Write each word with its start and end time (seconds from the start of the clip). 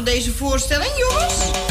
Voor 0.00 0.08
deze 0.08 0.32
voorstelling, 0.32 0.90
jongens? 0.96 1.69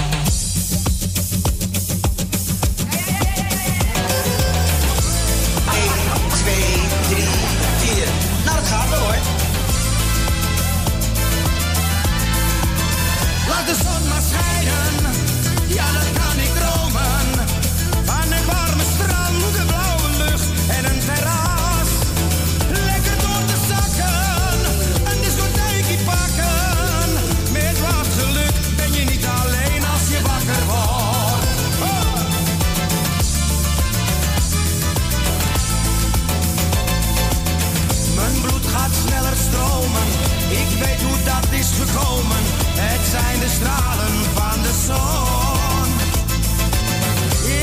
Stralen 43.49 44.15
van 44.35 44.61
de 44.61 44.73
zon. 44.85 45.87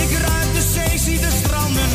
Ik 0.00 0.18
ruik 0.26 0.54
de 0.54 0.64
zee, 0.74 0.98
zie 0.98 1.18
de 1.20 1.32
stranden. 1.44 1.90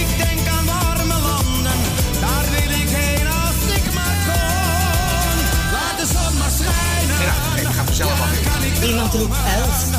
Ik 0.00 0.08
denk 0.22 0.48
aan 0.56 0.66
warme 0.66 1.18
landen. 1.28 1.78
Daar 2.20 2.46
wil 2.50 2.70
ik 2.82 2.88
heen 2.98 3.26
als 3.26 3.60
ik 3.78 3.94
maar 3.94 4.16
kon. 4.28 5.36
Laat 5.74 5.96
de 6.00 6.06
zon 6.14 6.38
maar 6.38 6.54
schijnen. 6.60 7.20
ik 7.60 7.74
ga 7.76 7.84
vanzelf 7.84 8.20
al. 8.20 8.88
Iemand 8.88 9.14
roept 9.14 9.36
elf. 9.56 9.95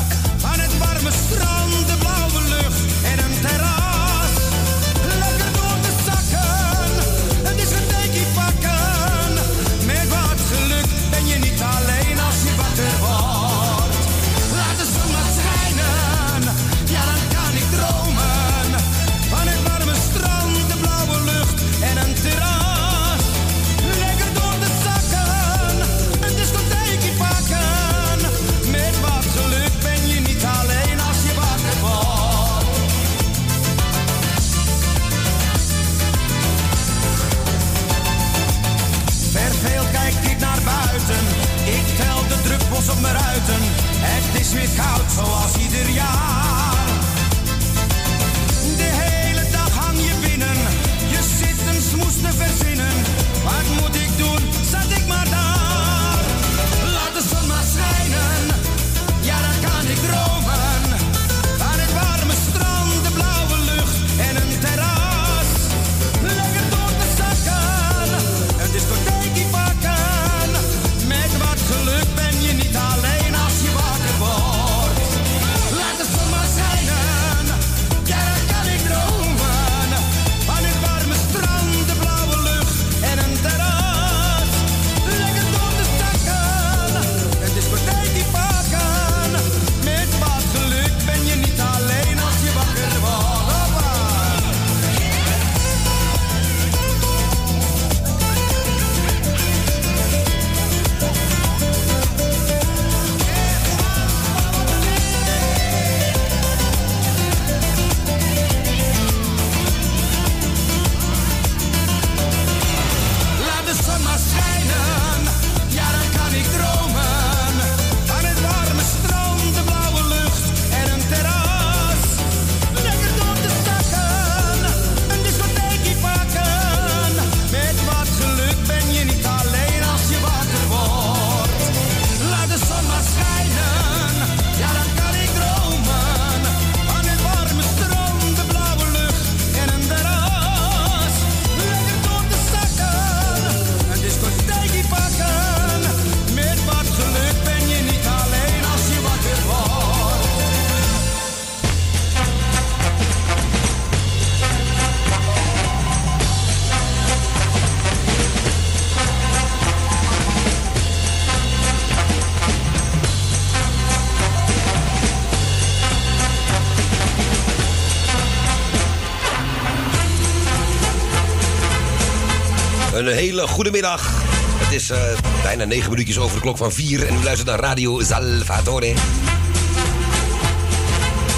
Een 173.08 173.14
hele 173.14 173.46
goede 173.46 173.70
middag. 173.70 174.10
Het 174.56 174.72
is 174.72 174.90
uh, 174.90 174.98
bijna 175.42 175.64
negen 175.64 175.90
minuutjes 175.90 176.18
over 176.18 176.34
de 176.34 176.40
klok 176.40 176.56
van 176.56 176.72
vier 176.72 177.06
en 177.06 177.14
u 177.14 177.22
luistert 177.22 177.48
naar 177.48 177.60
Radio 177.60 178.02
Salvatore. 178.02 178.94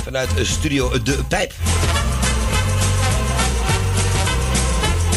Vanuit 0.05 0.31
studio 0.43 1.03
De 1.03 1.25
Pijp. 1.29 1.53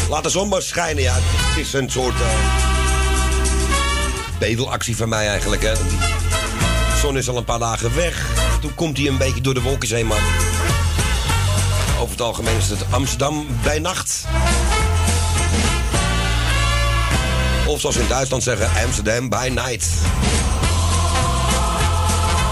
Laat 0.08 0.22
de 0.22 0.28
zon 0.30 0.48
maar 0.48 0.62
schijnen, 0.62 1.02
ja. 1.02 1.14
Het 1.14 1.66
is 1.66 1.72
een 1.72 1.90
soort 1.90 2.14
uh, 2.14 2.26
bedelactie 4.38 4.96
van 4.96 5.08
mij 5.08 5.28
eigenlijk, 5.28 5.62
hè. 5.62 5.72
Die 5.72 5.98
zon 7.00 7.16
is 7.16 7.28
al 7.28 7.36
een 7.36 7.44
paar 7.44 7.58
dagen 7.58 7.94
weg. 7.94 8.26
Toen 8.60 8.74
komt 8.74 8.96
hij 8.96 9.06
een 9.06 9.18
beetje 9.18 9.40
door 9.40 9.54
de 9.54 9.62
wolken 9.62 9.94
heen, 9.94 10.06
maar... 10.06 10.22
Over 11.98 12.10
het 12.10 12.20
algemeen 12.20 12.56
is 12.56 12.70
het 12.70 12.84
Amsterdam 12.90 13.46
bij 13.62 13.78
nacht. 13.78 14.24
Of 17.74 17.80
zoals 17.80 17.96
in 17.96 18.08
Duitsland 18.08 18.42
zeggen, 18.42 18.70
Amsterdam 18.84 19.28
by 19.28 19.50
night. 19.54 19.88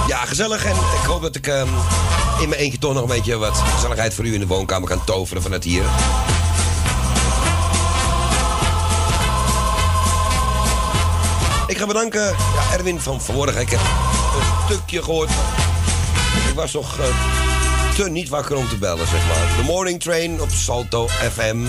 Ja, 0.09 0.25
gezellig. 0.25 0.65
En 0.65 0.71
ik 0.71 1.07
hoop 1.07 1.23
dat 1.23 1.37
ik 1.37 1.47
um, 1.47 1.69
in 2.41 2.49
mijn 2.49 2.61
eentje 2.61 2.79
toch 2.79 2.95
nog 2.95 3.03
een 3.03 3.09
beetje 3.09 3.37
wat 3.37 3.57
gezelligheid 3.57 4.15
voor 4.15 4.25
u 4.25 4.35
in 4.35 4.41
de 4.41 4.47
woonkamer 4.47 4.89
kan 4.89 5.05
toveren 5.05 5.43
vanuit 5.43 5.65
hier. 5.65 5.83
Ik 11.67 11.79
ga 11.79 11.87
bedanken, 11.87 12.25
ja, 12.25 12.77
Erwin 12.77 13.01
van 13.01 13.21
vanmorgen. 13.21 13.61
Ik 13.61 13.71
heb 13.71 13.81
een 13.81 14.75
stukje 14.75 15.03
gehoord. 15.03 15.31
Ik 16.49 16.55
was 16.55 16.73
nog 16.73 16.99
uh, 16.99 17.05
te 17.95 18.11
niet 18.11 18.29
wakker 18.29 18.57
om 18.57 18.69
te 18.69 18.77
bellen, 18.77 19.07
zeg 19.07 19.27
maar. 19.27 19.57
De 19.57 19.63
Morning 19.63 20.01
Train 20.01 20.41
op 20.41 20.51
Salto 20.51 21.09
FM. 21.09 21.67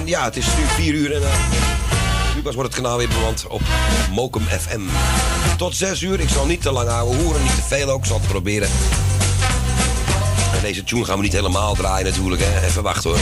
En 0.00 0.06
ja, 0.06 0.24
het 0.24 0.36
is 0.36 0.46
nu 0.46 0.64
4 0.66 0.94
uur 0.94 1.14
en 1.14 1.22
nu 2.34 2.42
pas 2.42 2.54
wordt 2.54 2.74
het 2.74 2.82
kanaal 2.82 2.98
weer 2.98 3.08
bewand 3.08 3.46
op 3.46 3.60
Mokum 4.10 4.42
FM. 4.42 4.80
Tot 5.56 5.76
6 5.76 6.02
uur. 6.02 6.20
Ik 6.20 6.28
zal 6.28 6.46
niet 6.46 6.62
te 6.62 6.72
lang 6.72 6.88
houden 6.88 7.20
hoeren, 7.20 7.42
niet 7.42 7.54
te 7.54 7.62
veel 7.62 7.90
ook. 7.90 8.00
Ik 8.00 8.04
zal 8.04 8.18
het 8.18 8.28
proberen. 8.28 8.68
En 10.54 10.62
deze 10.62 10.84
tune 10.84 11.04
gaan 11.04 11.16
we 11.16 11.22
niet 11.22 11.32
helemaal 11.32 11.74
draaien 11.74 12.06
natuurlijk. 12.06 12.42
Hè. 12.44 12.66
Even 12.66 12.82
wachten 12.82 13.10
hoor. 13.10 13.18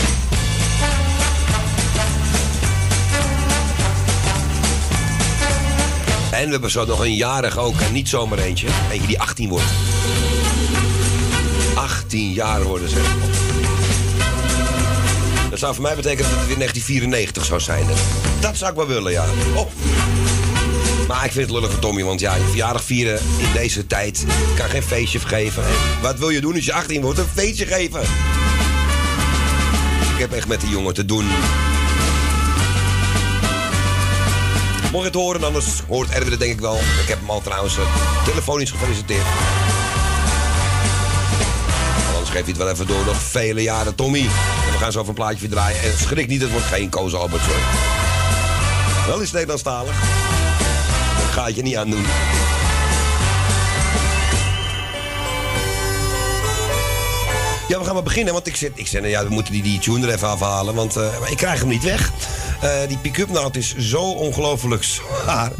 En 6.30 6.44
we 6.44 6.50
hebben 6.50 6.70
zo 6.70 6.84
nog 6.84 7.00
een 7.00 7.14
jarig 7.14 7.58
ook. 7.58 7.80
En 7.80 7.92
niet 7.92 8.08
zomaar 8.08 8.38
eentje. 8.38 8.68
Eentje 8.90 9.06
die 9.06 9.20
18 9.20 9.48
wordt. 9.48 9.70
18 11.74 12.32
jaar 12.32 12.62
worden 12.62 12.88
ze. 12.88 13.00
Dat 15.50 15.58
zou 15.58 15.74
voor 15.74 15.82
mij 15.82 15.96
betekenen 15.96 16.30
dat 16.30 16.38
het 16.38 16.46
weer 16.48 16.58
1994 16.58 17.44
zou 17.44 17.60
zijn. 17.60 17.86
Dat 18.40 18.56
zou 18.56 18.70
ik 18.70 18.76
wel 18.76 18.86
willen, 18.86 19.12
ja. 19.12 19.24
Oh. 19.54 19.66
Maar 21.08 21.24
ik 21.24 21.32
vind 21.32 21.46
het 21.46 21.54
lullig 21.54 21.70
voor 21.70 21.80
Tommy, 21.80 22.04
want 22.04 22.20
ja, 22.20 22.34
je 22.34 22.44
verjaardag 22.44 22.84
vieren 22.84 23.20
in 23.38 23.52
deze 23.52 23.86
tijd 23.86 24.24
kan 24.56 24.68
geen 24.68 24.82
feestje 24.82 25.18
geven. 25.18 25.62
wat 26.02 26.18
wil 26.18 26.30
je 26.30 26.40
doen 26.40 26.54
als 26.54 26.64
je 26.64 26.72
18 26.72 27.02
wordt? 27.02 27.18
Een 27.18 27.26
feestje 27.34 27.66
geven. 27.66 28.00
Ik 30.14 30.18
heb 30.18 30.32
echt 30.32 30.48
met 30.48 30.60
die 30.60 30.70
jongen 30.70 30.94
te 30.94 31.04
doen. 31.04 31.24
Mocht 34.92 35.04
je 35.04 35.10
het 35.10 35.14
horen, 35.14 35.44
anders 35.44 35.66
hoort 35.88 36.10
Erwin 36.10 36.30
het 36.30 36.40
denk 36.40 36.52
ik 36.52 36.60
wel. 36.60 36.74
Ik 36.74 37.08
heb 37.08 37.18
hem 37.20 37.30
al 37.30 37.40
trouwens 37.40 37.76
uh, 37.76 37.82
telefonisch 38.24 38.70
gefeliciteerd. 38.70 39.26
Anders 42.12 42.30
geeft 42.30 42.44
hij 42.44 42.54
het 42.54 42.56
wel 42.56 42.68
even 42.68 42.86
door. 42.86 43.04
Nog 43.04 43.22
vele 43.22 43.62
jaren, 43.62 43.94
Tommy. 43.94 44.26
We 44.78 44.84
gaan 44.84 44.92
zo 44.92 45.04
van 45.04 45.14
plaatje 45.14 45.48
draaien. 45.48 45.82
En 45.82 45.98
schrik 45.98 46.28
niet, 46.28 46.40
het 46.40 46.50
wordt 46.50 46.66
geen 46.66 46.88
Koos 46.88 47.14
Albert. 47.14 47.42
Wel 49.06 49.20
is 49.20 49.32
Nederlandstalig. 49.32 50.00
Dat 51.16 51.30
ga 51.30 51.48
je 51.48 51.62
niet 51.62 51.76
aan 51.76 51.90
doen. 51.90 52.04
Ja, 57.68 57.78
we 57.78 57.84
gaan 57.84 57.94
maar 57.94 58.02
beginnen, 58.02 58.32
want 58.32 58.46
ik 58.46 58.56
zit, 58.56 58.72
ik 58.74 58.86
zeg, 58.86 59.06
ja, 59.08 59.24
we 59.24 59.30
moeten 59.30 59.52
die, 59.52 59.62
die 59.62 59.78
tune 59.78 60.06
er 60.06 60.14
even 60.14 60.28
afhalen, 60.28 60.74
want 60.74 60.96
uh, 60.96 61.04
ik 61.30 61.36
krijg 61.36 61.60
hem 61.60 61.68
niet 61.68 61.82
weg. 61.82 62.12
Uh, 62.64 62.88
die 62.88 62.98
pick-up 62.98 63.28
naald 63.28 63.56
is 63.56 63.76
zo 63.76 64.02
ongelooflijk 64.02 64.84
zwaar. 64.84 65.52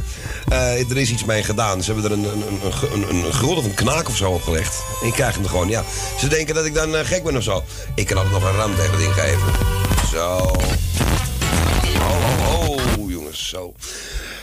Uh, 0.52 0.90
er 0.90 0.96
is 0.96 1.10
iets 1.10 1.24
mee 1.24 1.42
gedaan. 1.42 1.82
Ze 1.82 1.92
hebben 1.92 2.10
er 2.10 2.18
een, 2.18 2.24
een, 2.24 2.60
een, 2.92 3.24
een, 3.24 3.46
of 3.46 3.64
een 3.64 3.74
knaak 3.74 4.08
of 4.08 4.16
zo 4.16 4.30
opgelegd. 4.30 4.82
En 5.02 5.06
ik 5.06 5.12
krijg 5.12 5.34
hem 5.34 5.42
er 5.42 5.50
gewoon, 5.50 5.68
ja. 5.68 5.84
Ze 6.18 6.28
denken 6.28 6.54
dat 6.54 6.64
ik 6.64 6.74
dan 6.74 6.94
gek 6.94 7.22
ben 7.22 7.36
of 7.36 7.42
zo. 7.42 7.64
Ik 7.94 8.06
kan 8.06 8.16
altijd 8.16 8.34
nog 8.34 8.50
een 8.50 8.56
ram 8.56 8.76
tegen 8.76 8.98
ding 8.98 9.12
geven. 9.12 9.52
Zo. 10.10 10.36
Oh, 11.98 12.60
oh, 12.60 12.98
oh, 12.98 13.10
jongens, 13.10 13.48
zo. 13.48 13.72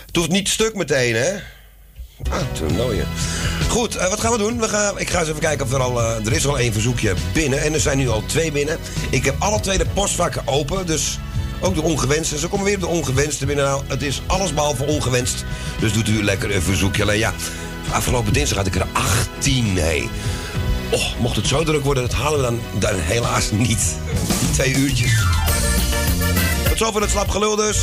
Het 0.05 0.15
hoeft 0.15 0.29
niet 0.29 0.50
stuk 0.50 0.75
meteen, 0.75 1.15
hè? 1.15 1.33
Ah, 2.29 2.41
toernooien. 2.53 3.07
Goed, 3.69 3.93
wat 3.93 4.19
gaan 4.19 4.31
we 4.31 4.38
doen? 4.38 4.59
We 4.59 4.69
gaan, 4.69 5.00
ik 5.00 5.09
ga 5.09 5.19
eens 5.19 5.29
even 5.29 5.41
kijken 5.41 5.65
of 5.65 5.71
er 5.71 5.81
al... 5.81 6.01
Er 6.01 6.33
is 6.33 6.47
al 6.47 6.59
één 6.59 6.74
verzoekje 6.74 7.13
binnen. 7.33 7.62
En 7.62 7.74
er 7.74 7.79
zijn 7.79 7.97
nu 7.97 8.09
al 8.09 8.24
twee 8.25 8.51
binnen. 8.51 8.77
Ik 9.09 9.25
heb 9.25 9.35
alle 9.39 9.59
twee 9.59 9.77
de 9.77 9.85
postvakken 9.93 10.47
open. 10.47 10.85
Dus 10.85 11.19
ook 11.59 11.75
de 11.75 11.81
ongewenste. 11.81 12.38
Ze 12.38 12.47
komen 12.47 12.65
weer 12.65 12.79
de 12.79 12.88
ongewenste 12.88 13.45
binnen. 13.45 13.65
Nou, 13.65 13.81
het 13.88 14.03
is 14.03 14.21
alles 14.25 14.53
behalve 14.53 14.85
ongewenst. 14.85 15.45
Dus 15.79 15.93
doet 15.93 16.07
u 16.07 16.24
lekker 16.24 16.55
een 16.55 16.62
verzoekje. 16.62 17.01
Alleen 17.01 17.17
ja, 17.17 17.33
afgelopen 17.91 18.33
dinsdag 18.33 18.57
had 18.57 18.67
ik 18.67 18.75
er 18.75 18.88
18. 19.38 19.77
Hey. 19.77 20.09
Oh, 20.91 21.19
mocht 21.19 21.35
het 21.35 21.47
zo 21.47 21.63
druk 21.63 21.83
worden, 21.83 22.03
dat 22.03 22.13
halen 22.13 22.39
we 22.39 22.45
dan, 22.45 22.59
dan 22.79 23.00
helaas 23.00 23.51
niet. 23.51 23.95
Die 24.39 24.51
twee 24.51 24.75
uurtjes. 24.75 25.24
Tot 26.67 26.77
zover 26.77 27.01
het 27.01 27.09
slap 27.09 27.29
gelul 27.29 27.55
dus. 27.55 27.77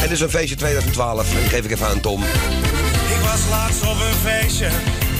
Het 0.00 0.12
is 0.12 0.20
een 0.20 0.30
feestje 0.30 0.56
2012 0.56 1.34
en 1.34 1.40
die 1.40 1.48
geef 1.48 1.64
ik 1.64 1.70
even 1.70 1.86
aan 1.86 2.00
Tom. 2.00 2.22
Ik 2.22 3.20
was 3.22 3.40
laatst 3.50 3.82
op 3.82 3.96
een 4.00 4.30
feestje, 4.30 4.68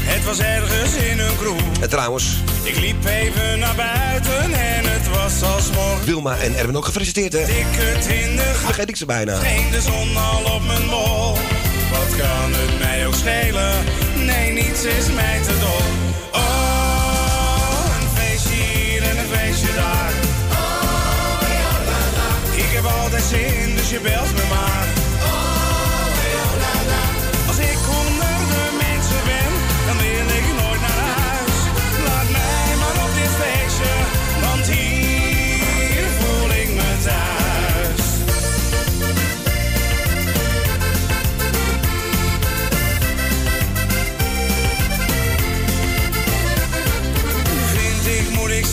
het 0.05 0.25
was 0.25 0.39
ergens 0.39 0.95
in 0.95 1.19
een 1.19 1.37
kroeg. 1.37 1.61
En 1.81 1.89
trouwens, 1.89 2.37
Ik 2.63 2.77
liep 2.77 3.05
even 3.05 3.59
naar 3.59 3.75
buiten 3.75 4.43
en 4.53 4.85
het 4.91 5.09
was 5.09 5.43
als 5.55 5.71
morgen. 5.71 6.05
Wilma 6.05 6.37
en 6.37 6.55
Erwin 6.57 6.77
ook 6.77 6.85
gefeliciteerd 6.85 7.33
hè. 7.33 7.45
Dikke 7.47 7.99
twintig, 8.01 8.57
Vergeet 8.65 8.89
ik 8.89 8.97
ze 8.97 9.07
bijna. 9.07 9.37
scheen 9.41 9.71
de 9.71 9.81
zon 9.81 10.17
al 10.17 10.55
op 10.55 10.63
mijn 10.67 10.89
bol. 10.89 11.33
Wat 11.91 12.17
kan 12.19 12.53
het 12.53 12.79
mij 12.79 13.07
ook 13.07 13.15
schelen? 13.15 13.73
Nee, 14.17 14.53
niets 14.53 14.83
is 14.85 15.07
mij 15.15 15.41
te 15.43 15.59
dol. 15.61 15.83
Oh, 16.41 17.87
een 18.01 18.09
feestje 18.23 18.55
hier 18.55 19.03
en 19.03 19.19
een 19.19 19.29
feestje 19.37 19.75
daar. 19.75 20.13
Ik 22.57 22.71
heb 22.81 22.85
altijd 22.85 23.23
zin, 23.23 23.75
dus 23.77 23.91
je 23.91 24.01
belt 24.01 24.33
me 24.35 24.43
maar. 24.49 24.87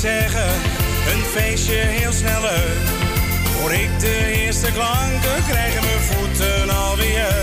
Zeggen, 0.02 0.54
een 1.14 1.24
feestje 1.24 1.74
heel 1.74 2.12
snel 2.12 2.42
leuk. 2.42 2.84
Hoor 3.60 3.74
ik 3.74 4.00
de 4.00 4.32
eerste 4.34 4.72
klanken, 4.72 5.44
krijgen 5.50 5.84
mijn 5.84 6.00
voeten 6.00 6.70
alweer. 6.70 7.34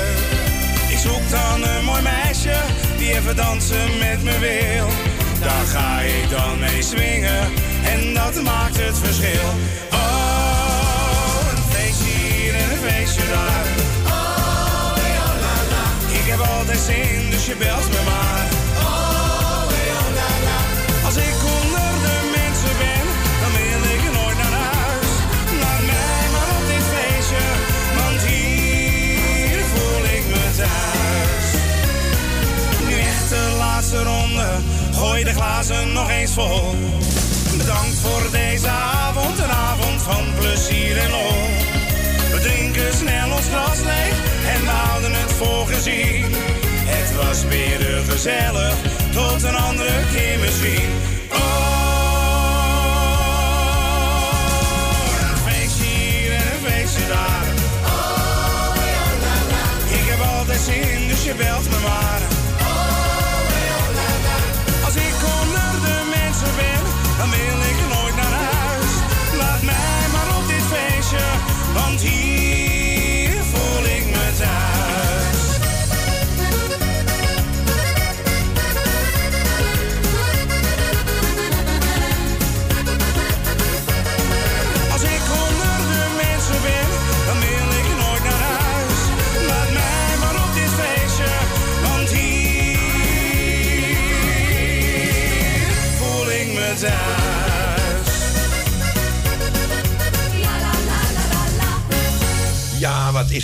Ik 0.88 0.98
zoek 0.98 1.30
dan 1.30 1.62
een 1.62 1.84
mooi 1.84 2.02
meisje 2.02 2.56
die 2.96 3.14
even 3.14 3.36
dansen 3.36 3.98
met 3.98 4.22
me 4.22 4.38
wil. 4.38 4.86
Daar 5.40 5.66
ga 5.66 6.00
ik 6.00 6.30
dan 6.30 6.58
mee 6.58 6.82
swingen 6.82 7.42
en 7.84 8.14
dat 8.14 8.42
maakt 8.42 8.76
het 8.76 8.98
verschil. 8.98 9.48
Oh, 9.92 11.40
een 11.50 11.62
feestje 11.72 12.10
hier 12.10 12.54
en 12.54 12.70
een 12.70 12.90
feestje 12.90 13.22
daar. 13.32 13.66
Ik 16.20 16.30
heb 16.30 16.40
altijd 16.40 16.78
zin, 16.78 17.30
dus 17.30 17.46
je 17.46 17.56
belt 17.56 17.88
me 17.90 18.02
maar. 18.04 18.47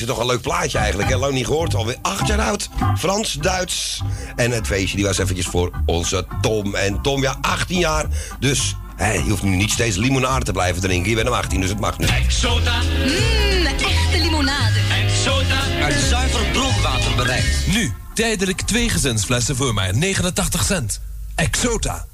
is 0.05 0.11
toch 0.11 0.21
een 0.21 0.27
leuk 0.27 0.41
plaatje 0.41 0.79
eigenlijk. 0.79 1.09
Hè? 1.09 1.17
Lang 1.17 1.33
niet 1.33 1.47
gehoord, 1.47 1.75
alweer 1.75 1.97
acht 2.03 2.27
jaar 2.27 2.41
oud. 2.41 2.69
Frans, 2.99 3.33
Duits. 3.33 4.03
En 4.37 4.51
het 4.51 4.67
feestje 4.67 4.97
die 4.97 5.07
was 5.07 5.19
eventjes 5.19 5.47
voor 5.47 5.71
onze 5.87 6.27
Tom. 6.41 6.75
En 6.75 7.03
Tom, 7.03 7.23
ja, 7.23 7.37
18 7.41 7.79
jaar. 7.79 8.07
Dus 8.41 8.77
hij 8.97 9.25
hoeft 9.29 9.43
nu 9.43 9.57
niet 9.57 9.71
steeds 9.71 9.97
limonade 9.97 10.45
te 10.45 10.53
blijven 10.53 10.83
drinken. 10.83 11.09
Je 11.09 11.15
bent 11.15 11.29
hem 11.29 11.37
18, 11.37 11.61
dus 11.61 11.71
het 11.71 11.81
mag 11.81 11.99
nu. 11.99 12.07
Exota, 12.07 12.81
Mmm, 12.81 13.67
echte 13.67 14.19
limonade. 14.19 14.79
Exota, 15.05 15.83
Uit 15.83 16.01
zuiver 16.09 16.47
bronwater 16.53 17.15
bereid. 17.17 17.65
Nu, 17.67 17.93
tijdelijk 18.15 18.61
twee 18.61 18.89
gezinsflessen 18.89 19.57
voor 19.57 19.75
maar 19.75 19.97
89 19.97 20.65
cent. 20.65 21.01
Exota. 21.35 22.07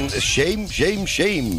En 0.00 0.20
Shame, 0.20 0.66
Shame, 0.68 1.06
Shame. 1.06 1.50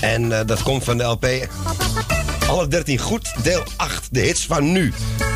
En 0.00 0.38
eh, 0.38 0.46
dat 0.46 0.62
komt 0.62 0.84
van 0.84 0.98
de 0.98 1.04
LP. 1.04 1.26
Alle 2.48 2.68
13 2.68 2.98
goed, 2.98 3.34
deel 3.42 3.62
8, 3.76 4.08
de 4.10 4.20
hits 4.20 4.46
van 4.46 4.72
nu. 4.72 4.92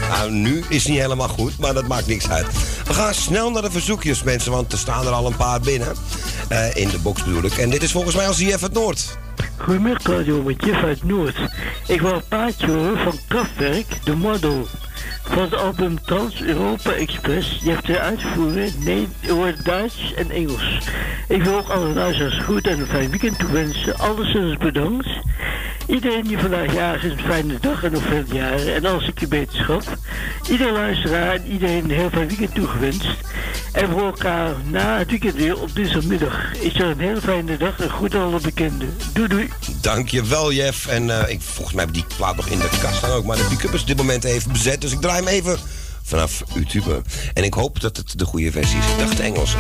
Nou, 0.09 0.31
nu 0.31 0.65
is 0.69 0.87
niet 0.87 0.99
helemaal 0.99 1.29
goed, 1.29 1.59
maar 1.59 1.75
dat 1.75 1.87
maakt 1.87 2.07
niks 2.07 2.31
uit. 2.31 2.47
We 2.85 2.95
gaan 2.95 3.15
snel 3.15 3.51
naar 3.51 3.63
de 3.63 3.71
verzoekjes, 3.71 4.23
mensen, 4.23 4.53
want 4.53 4.73
er 4.73 4.79
staan 4.79 5.07
er 5.07 5.13
al 5.13 5.27
een 5.27 5.37
paar 5.37 5.61
binnen. 5.61 5.93
Eh, 6.49 6.75
in 6.75 6.89
de 6.89 6.99
box 6.99 7.25
bedoel 7.25 7.45
ik. 7.45 7.59
En 7.59 7.71
dit 7.71 7.83
is 7.83 7.93
volgens 7.93 8.15
mij 8.15 8.27
als 8.27 8.41
IF 8.41 8.61
het 8.61 8.73
Noord. 8.73 9.19
Goedemiddag 9.57 10.03
Radio 10.03 10.43
met 10.43 10.65
Jeff 10.65 10.83
uit 10.83 11.05
Noord. 11.05 11.37
Ik 11.87 12.01
wil 12.01 12.23
een 12.29 12.55
horen 12.67 12.99
van 12.99 13.19
Kraftwerk, 13.29 13.87
de 14.05 14.15
model. 14.15 14.67
Van 15.31 15.43
het 15.43 15.55
album 15.55 16.01
Trans-Europa 16.05 16.93
Express. 16.93 17.61
Je 17.63 17.71
hebt 17.71 17.87
de 17.87 17.99
uitvoeren 17.99 18.73
nee, 18.85 19.09
wordt 19.29 19.65
Duits 19.65 20.15
en 20.15 20.31
Engels. 20.31 20.79
Ik 21.29 21.43
wil 21.43 21.57
ook 21.57 21.69
alle 21.69 21.95
luisteraars 21.95 22.39
goed 22.39 22.67
en 22.67 22.81
een 22.81 22.87
fijn 22.87 23.11
weekend 23.11 23.39
toewensen. 23.39 23.99
Alleszins 23.99 24.57
bedankt. 24.57 25.09
Iedereen 25.87 26.23
die 26.23 26.39
vandaag 26.39 27.03
is, 27.05 27.13
een 27.13 27.19
fijne 27.19 27.59
dag 27.61 27.85
en 27.85 27.93
nog 27.93 28.03
veel 28.03 28.25
jaren. 28.33 28.75
En 28.75 28.85
als 28.85 29.09
ik 29.09 29.21
je 29.21 29.29
beterschap. 29.29 29.83
Iedere 30.51 30.73
luisteraar 30.73 31.35
en 31.35 31.47
iedereen 31.47 31.85
een 31.85 31.91
heel 31.91 32.11
fijn 32.11 32.29
weekend 32.29 32.55
toegewenst. 32.55 33.20
En 33.73 33.91
voor 33.91 34.05
elkaar 34.05 34.55
na 34.65 34.99
het 34.99 35.11
weekend 35.11 35.35
weer 35.35 35.61
op 35.61 35.75
dinsdagmiddag. 35.75 36.53
Ik 36.61 36.73
zeg 36.73 36.87
een 36.87 36.99
hele 36.99 37.21
fijne 37.21 37.57
dag 37.57 37.81
en 37.81 37.91
goed 37.91 38.15
alle 38.15 38.41
bekenden. 38.41 38.97
Doei 39.13 39.29
doei. 39.29 39.49
Dankjewel, 39.81 40.53
Jeff. 40.53 40.87
En 40.87 41.11
eh, 41.11 41.33
ik, 41.33 41.41
volgens 41.41 41.77
mij 41.77 41.85
heb 41.85 41.95
die 41.95 42.05
plaat 42.17 42.37
nog 42.37 42.47
in 42.47 42.59
de 42.59 42.69
kast 42.83 42.97
staan 42.97 43.11
ook. 43.11 43.25
Maar 43.25 43.37
de 43.37 43.47
pick-up 43.49 43.75
is 43.75 43.85
dit 43.85 43.97
moment 43.97 44.25
even 44.25 44.53
bezet. 44.53 44.81
Dus 44.81 44.93
ik 44.93 45.01
draai 45.01 45.17
hem 45.17 45.29
even 45.29 45.59
vanaf 46.03 46.43
YouTube. 46.55 47.03
En 47.35 47.45
ik 47.45 47.55
hoop 47.55 47.81
dat 47.81 47.97
het 47.97 48.19
de 48.19 48.25
goede 48.25 48.51
versie 48.51 48.79
is. 48.79 48.85
Ik 48.85 48.99
dacht 48.99 49.17
de 49.17 49.23
Engelse. 49.23 49.57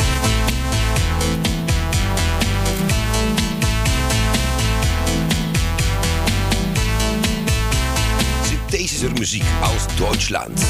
Deze 8.71 8.95
is 8.95 9.03
er 9.03 9.13
muziek 9.13 9.45
uit 9.63 9.99
Duitsland. 9.99 10.65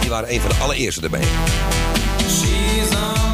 Die 0.00 0.10
waren 0.10 0.32
een 0.32 0.40
van 0.40 0.50
de 0.50 0.56
allereerste 0.56 1.00
erbij. 1.00 1.24
hands 2.92 3.20
on 3.20 3.25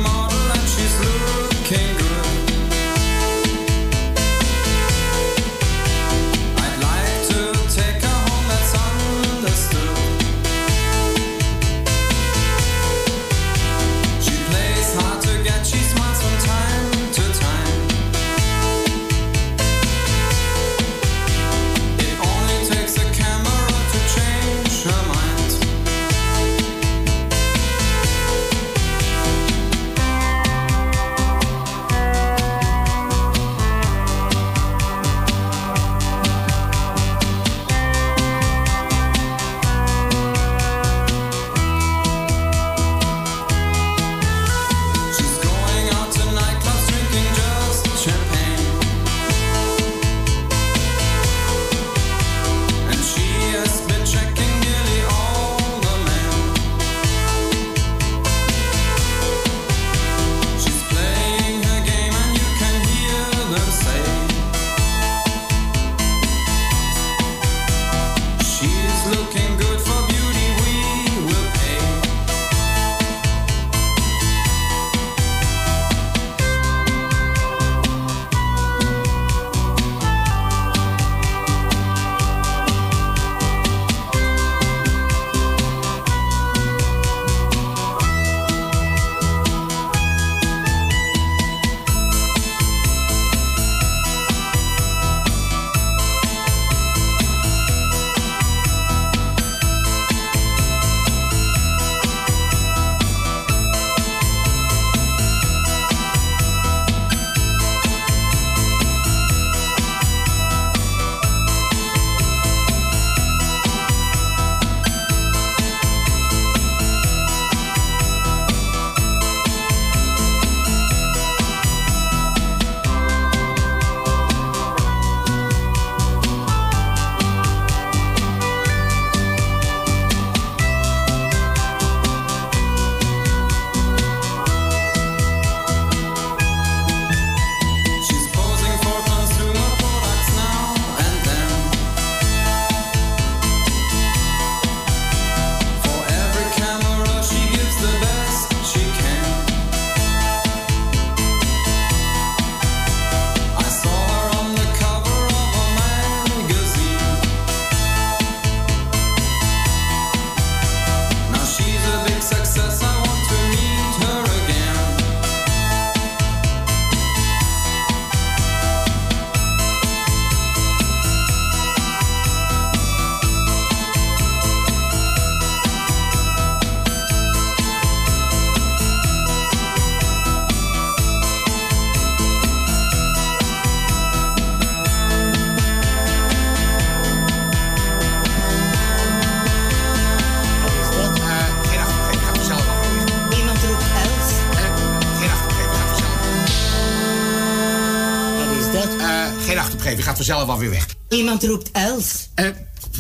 vanzelf 200.33 200.55
alweer 200.55 200.71
weg. 200.71 200.87
Iemand 201.09 201.45
roept 201.45 201.71
Els. 201.73 202.29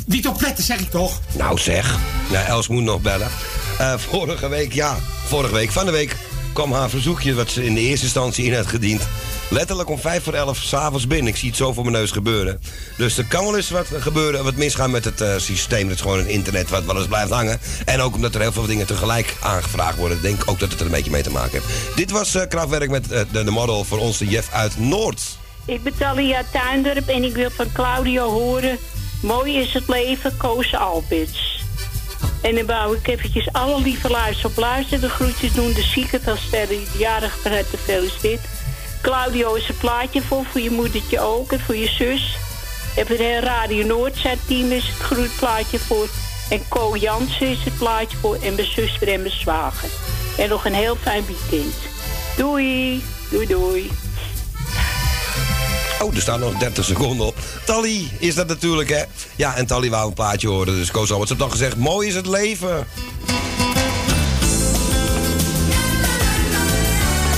Niet 0.06 0.26
opletten, 0.26 0.64
zeg 0.64 0.78
ik 0.78 0.90
toch? 0.90 1.20
Nou 1.32 1.58
zeg. 1.58 1.98
Nou, 2.30 2.46
Els 2.46 2.68
moet 2.68 2.82
nog 2.82 3.00
bellen. 3.00 3.28
Eh, 3.78 3.94
vorige 3.98 4.48
week, 4.48 4.72
ja, 4.72 4.98
vorige 5.26 5.54
week, 5.54 5.72
van 5.72 5.84
de 5.84 5.90
week 5.90 6.16
kwam 6.52 6.72
haar 6.72 6.90
verzoekje... 6.90 7.34
wat 7.34 7.50
ze 7.50 7.64
in 7.64 7.74
de 7.74 7.80
eerste 7.80 8.04
instantie 8.04 8.44
in 8.44 8.54
had 8.54 8.66
gediend. 8.66 9.02
letterlijk 9.50 9.88
om 9.88 9.98
vijf 9.98 10.22
voor 10.22 10.34
elf 10.34 10.56
s'avonds 10.56 11.06
binnen. 11.06 11.32
Ik 11.32 11.36
zie 11.36 11.48
het 11.48 11.56
zo 11.56 11.72
voor 11.72 11.82
mijn 11.84 11.96
neus 11.96 12.10
gebeuren. 12.10 12.60
Dus 12.96 13.18
er 13.18 13.24
kan 13.24 13.44
wel 13.44 13.56
eens 13.56 13.70
wat 13.70 13.86
gebeuren, 13.98 14.44
wat 14.44 14.56
misgaan 14.56 14.90
met 14.90 15.04
het 15.04 15.20
eh, 15.20 15.34
systeem. 15.36 15.86
Het 15.86 15.96
is 15.96 16.02
gewoon 16.02 16.18
een 16.18 16.28
internet 16.28 16.70
wat 16.70 16.84
wel 16.84 16.96
eens 16.96 17.06
blijft 17.06 17.30
hangen. 17.30 17.60
En 17.84 18.00
ook 18.00 18.14
omdat 18.14 18.34
er 18.34 18.40
heel 18.40 18.52
veel 18.52 18.66
dingen 18.66 18.86
tegelijk 18.86 19.36
aangevraagd 19.40 19.96
worden. 19.96 20.16
Ik 20.16 20.22
denk 20.22 20.42
ook 20.46 20.58
dat 20.58 20.70
het 20.70 20.80
er 20.80 20.86
een 20.86 20.92
beetje 20.92 21.10
mee 21.10 21.22
te 21.22 21.30
maken 21.30 21.52
heeft. 21.52 21.96
Dit 21.96 22.10
was 22.10 22.34
eh 22.34 22.48
Kraftwerk 22.48 22.90
met 22.90 23.12
eh, 23.12 23.20
de, 23.32 23.44
de 23.44 23.50
model 23.50 23.84
voor 23.84 23.98
onze 23.98 24.26
Jeff 24.26 24.52
uit 24.52 24.78
Noord. 24.78 25.31
Ik 25.66 25.82
ben 25.82 25.96
Talia 25.98 26.42
Tuindorp 26.52 27.08
en 27.08 27.22
ik 27.22 27.34
wil 27.34 27.50
van 27.50 27.72
Claudio 27.72 28.30
horen... 28.30 28.78
Mooi 29.22 29.58
is 29.58 29.74
het 29.74 29.88
leven, 29.88 30.36
Koos 30.36 30.74
Alberts. 30.74 31.64
En 32.42 32.54
dan 32.54 32.66
wou 32.66 32.96
ik 32.96 33.08
eventjes 33.08 33.52
alle 33.52 33.80
lieve 33.82 34.10
luisteren 34.10 34.50
op 34.50 34.56
luisteren. 34.56 35.00
De 35.00 35.08
groetjes 35.08 35.52
doen 35.52 35.72
de 35.72 35.82
zieke 35.82 36.20
van 36.20 36.36
Sterren 36.36 36.68
die 36.68 36.98
jarige 36.98 37.38
van 37.38 37.52
harte 37.52 37.76
gefeliciteerd. 37.76 38.40
Claudio 39.02 39.54
is 39.54 39.68
een 39.68 39.76
plaatje 39.76 40.22
voor, 40.22 40.44
voor 40.44 40.60
je 40.60 40.70
moedertje 40.70 41.20
ook 41.20 41.52
en 41.52 41.60
voor 41.60 41.76
je 41.76 41.88
zus. 41.88 42.36
En 42.96 43.06
voor 43.06 43.16
de 43.16 43.40
Radio 43.40 43.86
Noordzijteam 43.86 44.70
is 44.70 44.86
het 44.86 44.96
groetplaatje 44.96 45.78
voor. 45.78 46.08
En 46.50 46.68
Co 46.68 46.96
Jansen 46.96 47.48
is 47.48 47.64
het 47.64 47.78
plaatje 47.78 48.16
voor. 48.16 48.34
En 48.42 48.54
mijn 48.54 48.66
zuster 48.66 49.08
en 49.08 49.20
mijn 49.20 49.34
zwager. 49.34 49.88
En 50.38 50.48
nog 50.48 50.64
een 50.64 50.74
heel 50.74 50.96
fijn 50.96 51.24
weekend. 51.26 51.74
Doei, 52.36 53.02
doei 53.30 53.46
doei. 53.46 53.90
Oh, 56.02 56.14
er 56.14 56.20
staan 56.20 56.40
nog 56.40 56.58
30 56.58 56.84
seconden 56.84 57.26
op. 57.26 57.36
Tally 57.64 58.08
is 58.18 58.34
dat 58.34 58.48
natuurlijk, 58.48 58.88
hè? 58.88 59.02
Ja, 59.36 59.56
en 59.56 59.66
Tally 59.66 59.90
wou 59.90 60.08
een 60.08 60.14
plaatje 60.14 60.48
horen. 60.48 60.74
Dus 60.74 60.90
Koos 60.90 61.10
Alberts 61.10 61.28
heeft 61.28 61.42
dan 61.42 61.50
gezegd, 61.50 61.76
mooi 61.76 62.08
is 62.08 62.14
het 62.14 62.26
leven. 62.26 62.86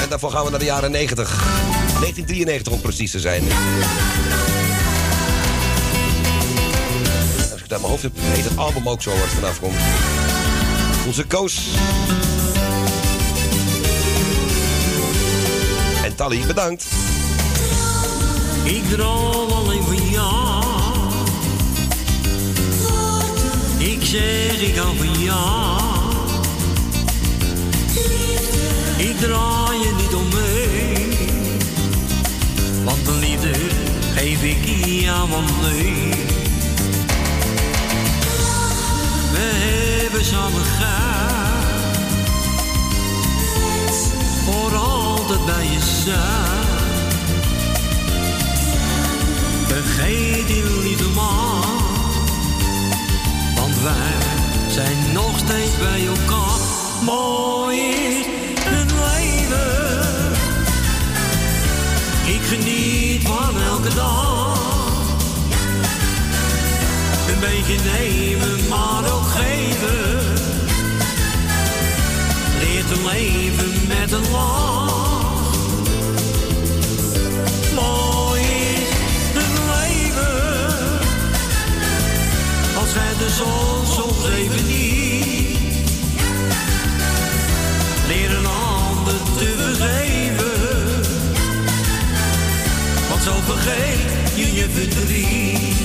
En 0.02 0.08
daarvoor 0.08 0.30
gaan 0.30 0.44
we 0.44 0.50
naar 0.50 0.58
de 0.58 0.64
jaren 0.64 0.90
90. 0.90 1.28
1993 1.28 2.72
om 2.72 2.80
precies 2.80 3.10
te 3.10 3.20
zijn. 3.20 3.42
Als 7.40 7.60
ik 7.60 7.62
het 7.62 7.72
uit 7.72 7.80
mijn 7.80 7.82
hoofd 7.82 8.02
heb, 8.02 8.12
heet 8.16 8.44
het 8.44 8.56
album 8.56 8.88
ook 8.88 9.02
zo 9.02 9.10
het 9.10 9.30
vanaf 9.30 9.60
komt. 9.60 9.78
Onze 11.06 11.24
Koos. 11.24 11.68
En 16.04 16.14
Tally, 16.14 16.46
bedankt. 16.46 16.84
Ik 18.64 18.88
droom 18.88 19.50
alleen 19.50 19.82
van 19.82 20.08
jou. 20.10 20.64
Ik 23.78 24.04
zeg 24.04 24.60
ik 24.60 24.76
hou 24.76 24.96
van 24.96 25.22
jou. 25.22 25.80
Ik 28.96 29.18
draai 29.18 29.78
je 29.78 29.92
niet 29.96 30.14
omheen. 30.14 31.12
Want 32.84 33.04
de 33.04 33.12
liefde 33.12 33.52
geef 34.14 34.42
ik 34.42 34.64
jou 35.02 35.28
van 35.28 35.44
mee. 35.62 36.10
We 39.32 39.50
hebben 39.62 40.24
samen 40.24 40.64
gehad. 40.64 41.12
Voor 44.44 44.76
altijd 44.76 45.44
bij 45.44 45.64
je 45.64 45.80
zijn. 46.04 46.63
Vergeet 49.74 50.46
die 50.46 50.62
lieve 50.82 51.08
man, 51.08 51.62
want 53.56 53.80
wij 53.82 54.14
zijn 54.68 55.12
nog 55.12 55.38
steeds 55.38 55.78
bij 55.78 56.06
elkaar. 56.06 56.58
Mooi 57.02 57.78
is 57.78 58.26
het 58.60 58.92
leven, 58.92 60.32
ik 62.24 62.42
geniet 62.42 63.22
van 63.22 63.62
elke 63.62 63.94
dag. 63.94 64.58
Een 67.28 67.40
beetje 67.40 67.76
nemen, 67.92 68.68
maar 68.68 69.12
ook 69.12 69.26
geven. 69.26 70.32
Leer 72.58 72.84
te 72.84 73.02
leven 73.12 73.86
met 73.88 74.12
een 74.12 74.30
lach. 74.30 75.52
Mooi 77.74 78.23
schijnt 82.94 83.18
de 83.18 83.30
zon 83.30 83.86
soms 83.86 84.28
even 84.28 84.66
niet. 84.66 85.58
Leer 88.06 88.36
een 88.36 88.46
te 89.38 89.54
vergeven. 89.56 91.02
Want 93.08 93.22
zo 93.22 93.32
vergeet 93.44 94.32
je 94.34 94.54
je 94.54 94.68
verdriet. 94.70 95.76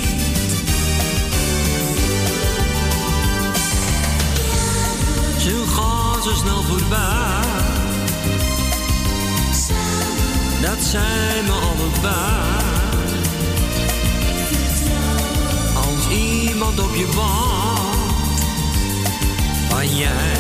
Ze 5.37 5.63
gaan 5.67 6.23
zo 6.23 6.33
snel 6.33 6.63
voorbij. 6.63 7.47
Dat 10.61 10.83
zijn 10.83 11.45
we 11.45 11.51
allebei. 11.51 12.68
Iemand 16.59 16.79
op 16.79 16.95
je 16.95 17.05
wacht, 17.05 18.43
waar 19.69 19.85
jij 19.85 20.37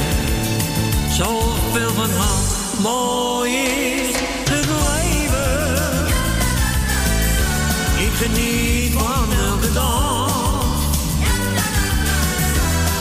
zoveel 1.11 1.89
van 1.89 2.09
houdt. 2.09 2.79
Mooi 2.79 3.51
is 3.51 4.15
het 4.49 4.65
leven. 4.65 6.07
Ik 7.97 8.11
geniet 8.13 8.93
van 8.93 9.33
elke 9.47 9.71
dag. 9.73 10.73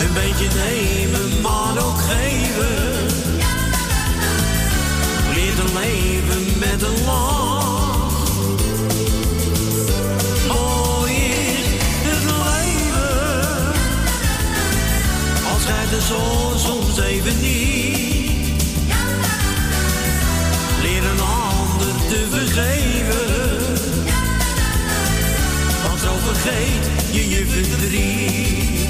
Een 0.00 0.12
beetje 0.14 0.48
nemen, 0.54 1.40
maar 1.40 1.84
ook 1.84 1.98
geven. 1.98 3.06
Leer 5.34 5.54
te 5.54 5.64
leven 5.74 6.58
met 6.58 6.82
een 6.82 7.04
lach. 7.04 7.57
Zon 16.00 16.58
soms 16.58 17.00
even 17.00 17.40
niet. 17.40 18.62
Leer 20.82 21.04
een 21.04 21.20
ander 21.20 21.94
te 22.08 22.26
vergeven. 22.30 23.26
Want 25.86 26.00
zo 26.00 26.12
vergeet 26.24 26.90
je 27.12 27.28
je 27.28 27.46
verdriet. 27.46 28.87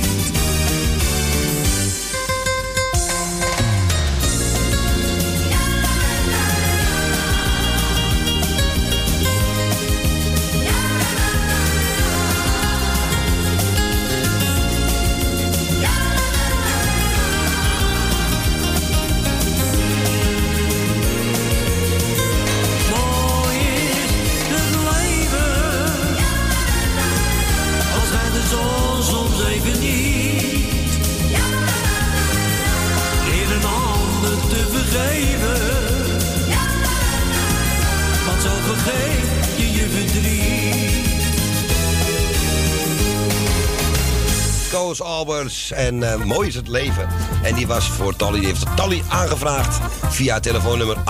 Albers 45.00 45.72
en 45.72 46.12
eh, 46.12 46.24
Mooi 46.24 46.48
is 46.48 46.54
het 46.54 46.68
leven. 46.68 47.08
En 47.42 47.54
die 47.54 47.66
was 47.66 47.90
voor 47.90 48.16
Tally, 48.16 48.38
die 48.38 48.48
heeft 48.48 48.76
Tally 48.76 49.02
aangevraagd 49.08 49.78
via 50.08 50.40
telefoonnummer 50.40 50.96
8508415. 50.96 51.00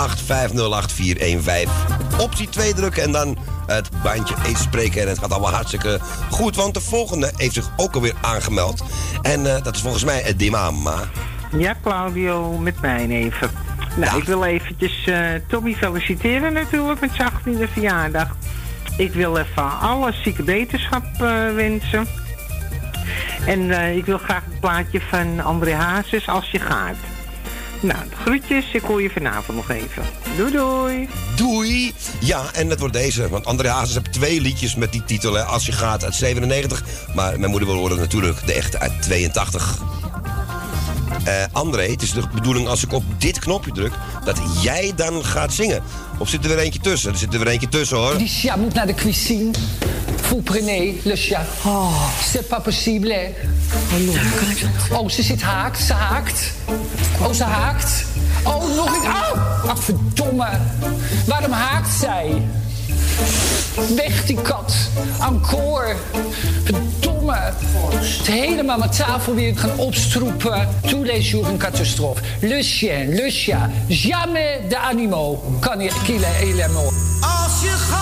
Optie 2.18 2.48
2 2.48 2.74
drukken 2.74 3.02
en 3.02 3.12
dan 3.12 3.38
het 3.66 3.88
bandje 4.02 4.34
eens 4.46 4.62
spreken. 4.62 5.02
En 5.02 5.08
het 5.08 5.18
gaat 5.18 5.32
allemaal 5.32 5.52
hartstikke 5.52 5.98
goed, 6.30 6.56
want 6.56 6.74
de 6.74 6.80
volgende 6.80 7.32
heeft 7.36 7.54
zich 7.54 7.70
ook 7.76 7.94
alweer 7.94 8.14
aangemeld. 8.20 8.84
En 9.22 9.54
eh, 9.54 9.62
dat 9.62 9.74
is 9.74 9.80
volgens 9.80 10.04
mij 10.04 10.20
het 10.20 10.38
Dimama. 10.38 10.96
Ja, 11.56 11.76
Claudio, 11.82 12.58
met 12.58 12.80
mij 12.80 13.08
even. 13.08 13.50
Nou, 13.96 14.18
ik 14.18 14.24
wil 14.24 14.44
eventjes 14.44 15.06
eh, 15.06 15.18
Tommy 15.46 15.74
feliciteren 15.74 16.52
natuurlijk 16.52 17.00
met 17.00 17.10
zijn 17.14 17.30
18e 17.30 17.72
verjaardag. 17.72 18.36
Ik 18.96 19.12
wil 19.12 19.36
even 19.36 19.78
alle 19.80 20.12
zieke 20.12 20.42
wetenschap 20.42 21.04
eh, 21.20 21.54
wensen. 21.54 22.06
En 23.46 23.70
eh, 23.70 23.96
ik 23.96 24.04
wil 24.04 24.18
graag 24.18 24.44
het 24.44 24.60
plaatje 24.60 25.00
van 25.00 25.40
André 25.40 25.74
Hazes 25.74 26.28
als 26.28 26.50
je 26.50 26.58
gaat. 26.58 26.96
Nou, 27.80 27.98
groetjes. 28.22 28.72
Ik 28.72 28.82
hoor 28.82 29.02
je 29.02 29.10
vanavond 29.10 29.56
nog 29.56 29.70
even. 29.70 30.02
Doei 30.36 30.52
doei. 30.52 31.08
Doei! 31.36 31.94
Ja, 32.20 32.42
en 32.52 32.68
dat 32.68 32.78
wordt 32.78 32.94
deze. 32.94 33.28
Want 33.28 33.44
André 33.44 33.68
Hazes 33.68 33.94
heeft 33.94 34.12
twee 34.12 34.40
liedjes 34.40 34.74
met 34.74 34.92
die 34.92 35.04
titel. 35.04 35.32
Hè. 35.32 35.42
Als 35.42 35.66
je 35.66 35.72
gaat 35.72 36.04
uit 36.04 36.14
97. 36.14 36.82
Maar 37.14 37.38
mijn 37.38 37.50
moeder 37.50 37.68
wil 37.68 37.78
horen 37.78 37.98
natuurlijk 37.98 38.46
de 38.46 38.52
echte 38.52 38.78
uit 38.78 39.02
82. 39.02 39.78
Eh, 41.24 41.34
André, 41.52 41.90
het 41.90 42.02
is 42.02 42.12
de 42.12 42.22
bedoeling 42.34 42.68
als 42.68 42.84
ik 42.84 42.92
op 42.92 43.02
dit 43.18 43.38
knopje 43.38 43.72
druk... 43.72 43.92
dat 44.24 44.38
jij 44.62 44.92
dan 44.96 45.24
gaat 45.24 45.52
zingen. 45.52 45.82
Of 46.18 46.28
zit 46.28 46.42
er 46.44 46.48
weer 46.48 46.58
eentje 46.58 46.80
tussen? 46.80 47.12
Er 47.12 47.18
zit 47.18 47.32
er 47.32 47.38
weer 47.38 47.48
eentje 47.48 47.68
tussen, 47.68 47.96
hoor. 47.96 48.14
Lucia 48.14 48.56
moet 48.56 48.74
naar 48.74 48.86
de 48.86 48.94
cuisine. 48.94 49.50
Vous 50.20 50.42
prenez, 50.42 50.94
Lucia. 51.04 51.46
Oh, 51.64 52.08
c'est 52.32 52.48
pas 52.48 52.62
possible. 52.62 53.12
hè. 53.12 53.28
Oh, 54.92 55.08
ze 55.08 55.22
zit 55.22 55.42
haakt, 55.42 55.80
ze 55.80 55.92
haakt. 55.92 56.52
Oh, 57.20 57.32
ze 57.32 57.44
haakt. 57.44 58.04
Oh, 58.44 58.76
nog 58.76 58.86
een... 58.86 59.10
Oh, 59.10 59.70
ach, 59.70 59.82
verdomme. 59.82 60.48
Waarom 61.26 61.52
haakt 61.52 61.90
zij? 62.00 62.42
Weg 63.96 64.24
die 64.26 64.40
kat. 64.42 64.74
Encore. 65.20 65.96
Verdomme. 66.64 66.97
Het 67.34 68.26
helemaal 68.26 68.78
mijn 68.78 68.90
tafel 68.90 69.34
weer 69.34 69.58
gaan 69.58 69.78
opstroepen. 69.78 70.68
Tous 70.86 71.06
les 71.06 71.30
jours 71.30 71.48
een 71.48 71.56
catastrofe. 71.56 72.22
Le 72.40 72.62
chien, 72.62 73.14
le 73.14 73.30
chien. 73.30 73.72
Jamais 73.88 74.68
de 74.68 74.76
animaux. 74.76 75.38
Kan 75.60 75.78
qu'il 75.78 76.24
est 76.24 76.72
mort. 76.72 76.94
Als 77.20 77.62
je 77.62 77.74
gaat, 77.90 77.96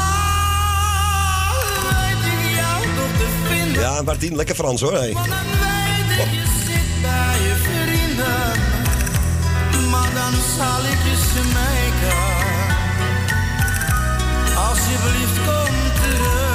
weet 1.91 2.25
ik 2.33 2.57
jou 2.57 2.83
toch 2.97 3.15
te 3.19 3.27
vinden. 3.49 3.83
Ja, 3.83 4.03
Martien, 4.03 4.37
lekker 4.37 4.55
Frans, 4.55 4.81
hoor. 4.81 4.93
Hey. 4.93 5.13
Want 5.13 5.29
dan 5.29 5.37
weet 5.37 6.19
ik, 6.19 6.33
je 6.33 6.47
zit 6.67 7.03
bij 7.03 7.39
je 7.47 7.55
vrienden. 7.63 8.51
Maar 9.91 10.11
dan 10.15 10.33
zal 10.57 10.81
ik 10.93 11.01
je 11.09 11.17
smeken. 11.31 12.25
Alsjeblieft, 14.57 15.39
kom 15.47 15.75
terug. 15.95 16.46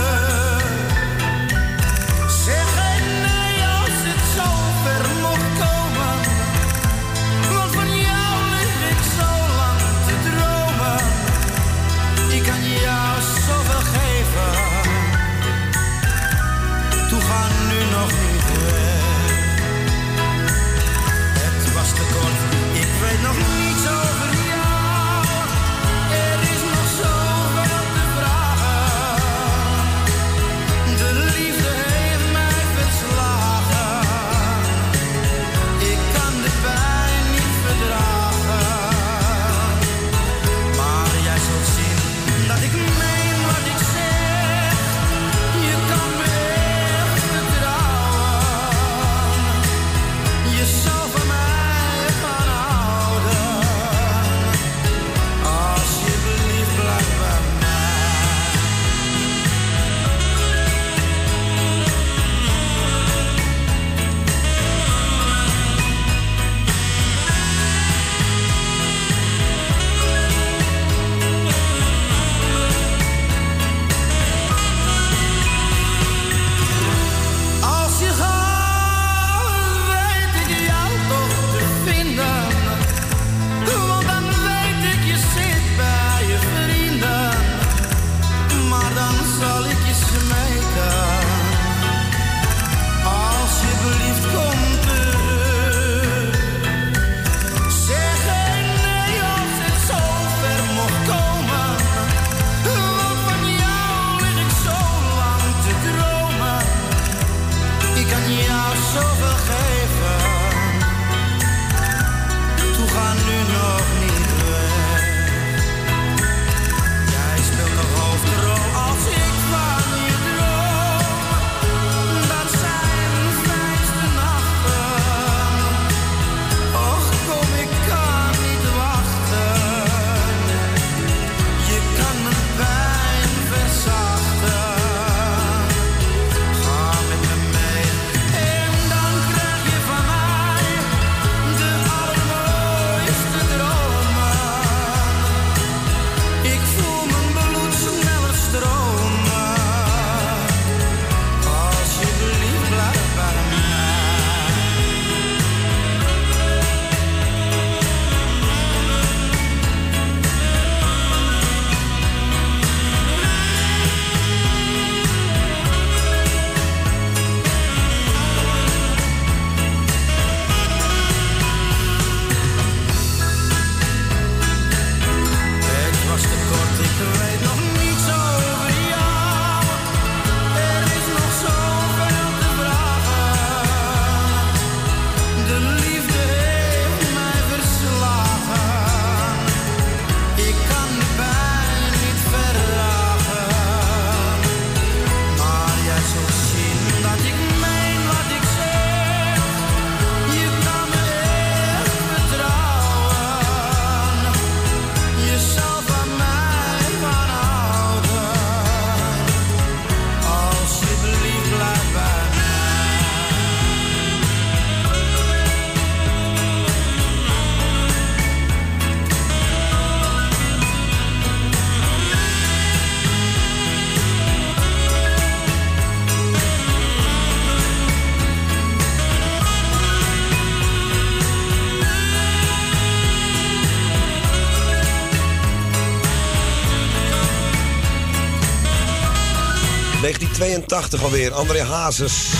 82 240.71 241.03
alweer. 241.03 241.33
André 241.33 241.61
Hazes. 241.61 242.33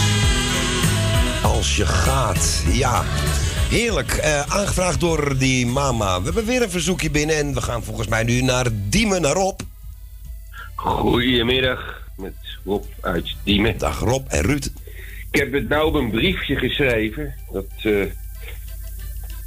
Als 1.43 1.75
je 1.75 1.85
gaat. 1.85 2.63
Ja. 2.71 3.03
Heerlijk. 3.69 4.11
Eh, 4.11 4.41
aangevraagd 4.41 4.99
door 4.99 5.37
die 5.37 5.65
mama. 5.65 6.17
We 6.19 6.25
hebben 6.25 6.45
weer 6.45 6.61
een 6.61 6.69
verzoekje 6.69 7.09
binnen. 7.09 7.37
En 7.37 7.53
we 7.53 7.61
gaan 7.61 7.83
volgens 7.83 8.07
mij 8.07 8.23
nu 8.23 8.41
naar 8.41 8.67
Diemen, 8.73 9.21
naar 9.21 9.33
Rob. 9.33 9.59
Goedemiddag, 10.75 12.01
met 12.17 12.33
Rob 12.65 12.83
uit 13.01 13.35
Diemen. 13.43 13.77
Dag 13.77 13.99
Rob 13.99 14.25
en 14.27 14.41
Ruud. 14.41 14.65
Ik 15.31 15.39
heb 15.39 15.53
het 15.53 15.69
nou 15.69 15.87
op 15.87 15.93
een 15.93 16.11
briefje 16.11 16.55
geschreven. 16.55 17.33
Dat, 17.51 17.65
eh, 17.81 18.05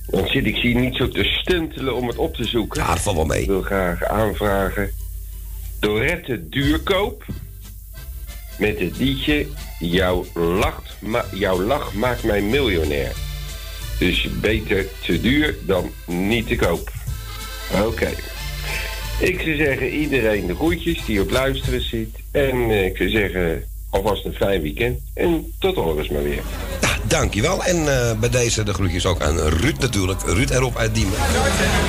dan 0.07 0.27
zit 0.27 0.47
ik 0.47 0.57
hier 0.57 0.75
niet 0.75 0.97
zo 0.97 1.09
te 1.09 1.25
stuntelen 1.25 1.94
om 1.94 2.09
het 2.09 2.16
op 2.16 2.35
te 2.35 2.44
zoeken. 2.44 2.81
Ja, 2.81 2.87
dat 2.87 3.01
valt 3.01 3.16
wel 3.16 3.27
mee. 3.27 3.40
Ik 3.40 3.47
wil 3.47 3.62
graag 3.62 4.05
aanvragen. 4.05 4.90
Dorette 5.81 6.49
Duurkoop. 6.49 7.25
Met 8.58 8.78
het 8.78 8.96
liedje 8.98 9.46
Jouw, 9.78 10.24
lacht, 10.34 10.96
ma- 10.98 11.24
jouw 11.32 11.60
lach 11.62 11.92
maakt 11.92 12.22
mij 12.22 12.40
miljonair. 12.40 13.12
Dus 13.98 14.28
beter 14.40 14.86
te 15.02 15.20
duur 15.20 15.56
dan 15.66 15.90
niet 16.06 16.46
te 16.46 16.56
koop. 16.56 16.92
Oké. 17.84 18.08
Ik 19.18 19.40
zou 19.40 19.56
zeggen, 19.56 19.88
iedereen 19.88 20.46
de 20.46 20.54
groetjes 20.54 21.04
die 21.06 21.20
op 21.20 21.30
luisteren 21.30 21.80
zit. 21.80 22.08
En 22.30 22.70
eh, 22.70 22.84
ik 22.84 22.96
zou 22.96 23.08
zeggen, 23.08 23.64
alvast 23.90 24.24
een 24.24 24.34
fijn 24.34 24.62
weekend. 24.62 25.00
En 25.14 25.52
tot 25.58 25.74
horens 25.74 26.08
maar 26.08 26.22
weer. 26.22 26.42
Dankjewel. 27.06 27.64
En 27.64 27.76
eh, 27.76 28.18
bij 28.18 28.28
deze 28.30 28.62
de 28.62 28.74
groetjes 28.74 29.06
ook 29.06 29.20
aan 29.22 29.38
Ruud 29.38 29.78
natuurlijk. 29.78 30.22
Ruud 30.22 30.50
en 30.50 30.58
Rob 30.58 30.76
uit 30.76 30.94
Diemen. 30.94 31.18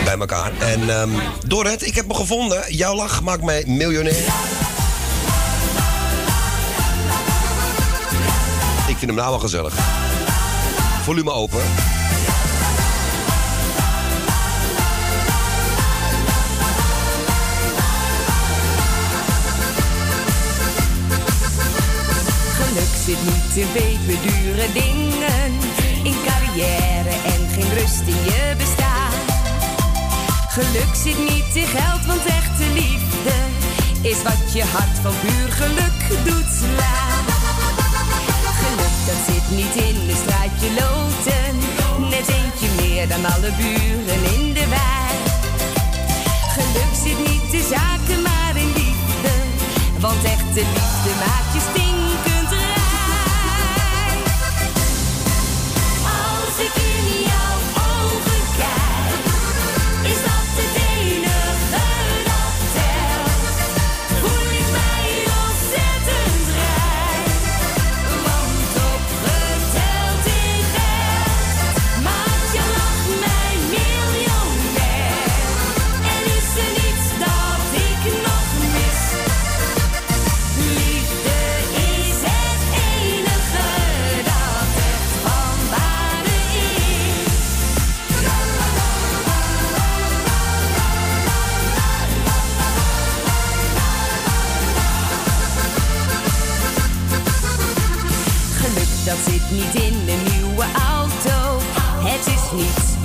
Bij 0.04 0.18
elkaar. 0.18 0.52
En 0.60 0.90
ehm 0.90 1.10
Dorrit, 1.48 1.88
ik 1.88 1.96
heb 1.96 2.08
me 2.08 2.14
gevonden. 2.14 2.64
Jouw 2.74 2.96
lach 2.96 3.22
maakt 3.24 3.44
mij 3.44 3.64
miljonair. 3.68 4.24
Vind 9.06 9.18
hem 9.18 9.26
nou 9.26 9.40
wel 9.40 9.50
gezellig. 9.50 9.74
Volume 11.04 11.32
open. 11.32 11.62
Geluk 22.56 22.96
zit 23.06 23.18
niet 23.24 23.56
in 23.56 23.72
peperdure 23.72 24.72
dingen, 24.74 25.52
in 26.04 26.16
carrière 26.26 27.10
en 27.10 27.50
geen 27.54 27.74
rust 27.74 28.02
in 28.06 28.24
je 28.24 28.54
bestaan. 28.58 29.14
Geluk 30.48 30.96
zit 31.04 31.18
niet 31.18 31.56
in 31.56 31.68
geld, 31.68 32.06
want 32.06 32.26
echte 32.26 32.74
liefde 32.74 33.34
is 34.02 34.24
wat 34.24 34.54
je 34.54 34.64
hart 34.64 35.00
van 35.02 35.14
puur 35.22 35.52
geluk 35.52 36.26
doet 36.26 36.54
slaan. 36.60 37.45
Dat 39.06 39.16
zit 39.28 39.58
niet 39.58 39.76
in 39.76 40.10
een 40.10 40.16
straatje 40.16 40.70
loten, 40.80 41.58
net 42.10 42.28
eentje 42.28 42.68
meer 42.82 43.08
dan 43.08 43.26
alle 43.26 43.52
buren 43.58 44.22
in 44.34 44.54
de 44.54 44.68
wijk. 44.68 45.26
Geluk 46.56 46.94
zit 47.04 47.20
niet 47.32 47.54
in 47.54 47.68
zaken, 47.70 48.22
maar 48.22 48.56
in 48.56 48.68
liefde, 48.68 49.34
want 50.00 50.24
echte 50.24 50.64
liefde 50.74 51.12
maakt 51.20 51.54
je 51.54 51.62
stinkend 51.72 52.35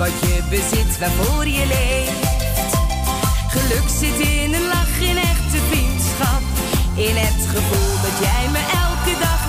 wat 0.01 0.19
je 0.21 0.43
bezit 0.49 0.99
waarvoor 0.99 1.47
je 1.47 1.65
leeft. 1.65 2.73
Geluk 3.47 3.87
zit 3.99 4.27
in 4.27 4.53
een 4.53 4.67
lach, 4.67 4.99
in 4.99 5.17
echte 5.17 5.59
vriendschap. 5.69 6.41
In 6.95 7.15
het 7.25 7.41
gevoel 7.53 7.93
dat 8.05 8.17
jij 8.25 8.45
me 8.55 8.61
elke 8.85 9.13
dag 9.19 9.40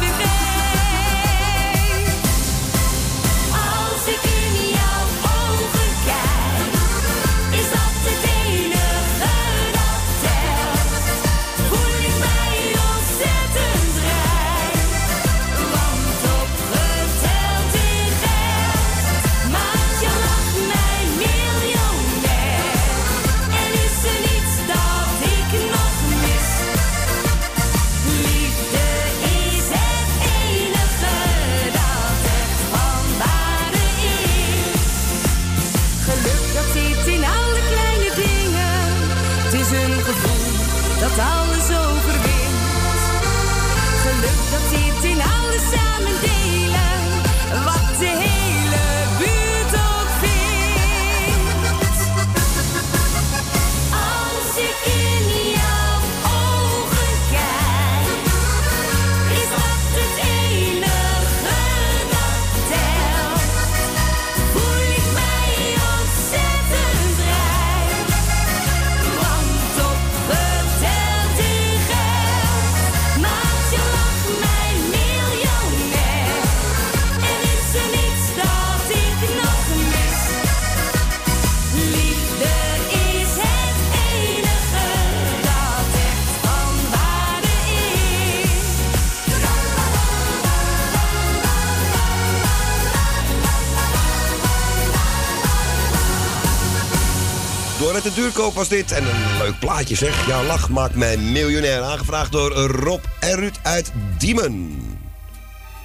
Duurkoop 98.14 98.54
was 98.54 98.68
dit. 98.68 98.92
En 98.92 99.04
een 99.04 99.38
leuk 99.38 99.58
plaatje 99.58 99.94
zeg. 99.96 100.26
Jouw 100.26 100.44
lach 100.44 100.68
maakt 100.68 100.94
mij 100.94 101.16
miljonair. 101.16 101.82
Aangevraagd 101.82 102.32
door 102.32 102.52
Rob 102.52 103.04
en 103.20 103.34
Ruud 103.36 103.56
uit 103.62 103.92
Diemen. 104.18 104.80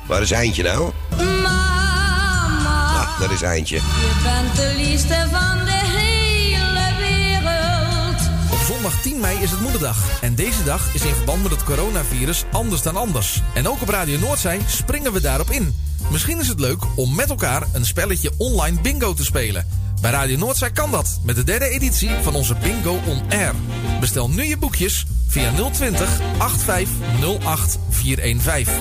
Waar 0.08 0.22
is 0.22 0.32
Eindje 0.32 0.64
nou? 0.64 0.92
Mama, 1.18 2.96
Ah, 3.00 3.20
dat 3.20 3.32
is 3.32 3.42
Eindje. 3.42 3.76
je 3.76 4.22
bent 4.24 4.56
de 4.56 4.74
liefste 4.84 5.28
van 5.32 5.66
de 5.66 5.72
hele 5.72 6.96
wereld. 7.00 8.22
Op 8.52 8.60
zondag 8.74 9.02
10 9.02 9.20
mei 9.20 9.38
is 9.42 9.52
het 9.52 9.60
Moederdag. 9.60 9.98
En 10.22 10.36
deze 10.36 10.64
dag 10.64 10.82
is 10.94 11.02
in 11.02 11.16
verband 11.16 11.42
met 11.44 11.52
het 11.52 11.64
coronavirus 11.64 12.44
anders 12.52 12.82
dan 12.82 12.98
anders. 12.98 13.42
En 13.54 13.68
ook 13.68 13.82
op 13.82 13.90
Radio 13.90 14.20
Noordzij 14.20 14.60
springen 14.68 15.14
we 15.14 15.22
daarop 15.22 15.50
in. 15.52 15.76
Misschien 16.12 16.40
is 16.40 16.48
het 16.48 16.60
leuk 16.60 16.84
om 16.96 17.16
met 17.16 17.30
elkaar 17.30 17.64
een 17.74 17.86
spelletje 17.86 18.32
online 18.38 18.82
bingo 18.82 19.14
te 19.14 19.24
spelen. 19.24 19.68
Bij 20.02 20.12
Radio 20.12 20.38
Noordzij 20.38 20.72
kan 20.72 20.92
dat 20.92 21.20
met 21.24 21.36
de 21.36 21.44
derde 21.44 21.70
editie 21.70 22.10
van 22.22 22.36
onze 22.36 22.56
Bingo 22.56 23.00
on 23.08 23.22
Air. 23.30 23.54
Bestel 24.00 24.30
nu 24.30 24.44
je 24.44 24.58
boekjes 24.58 25.06
via 25.28 25.52
020 25.72 26.20
8508 26.38 27.80
415. 27.90 28.74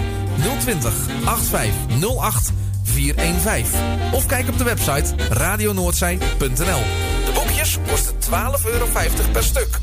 020 0.61 0.95
8508 1.25 2.53
415. 2.83 3.81
Of 4.13 4.27
kijk 4.27 4.49
op 4.49 4.59
de 4.59 4.65
website 4.65 5.15
radionoordzij.nl. 5.31 6.83
De 7.25 7.33
boekjes 7.35 7.79
kosten 7.89 8.15
12,50 8.15 8.71
euro 8.73 8.87
per 9.33 9.45
stuk. 9.45 9.79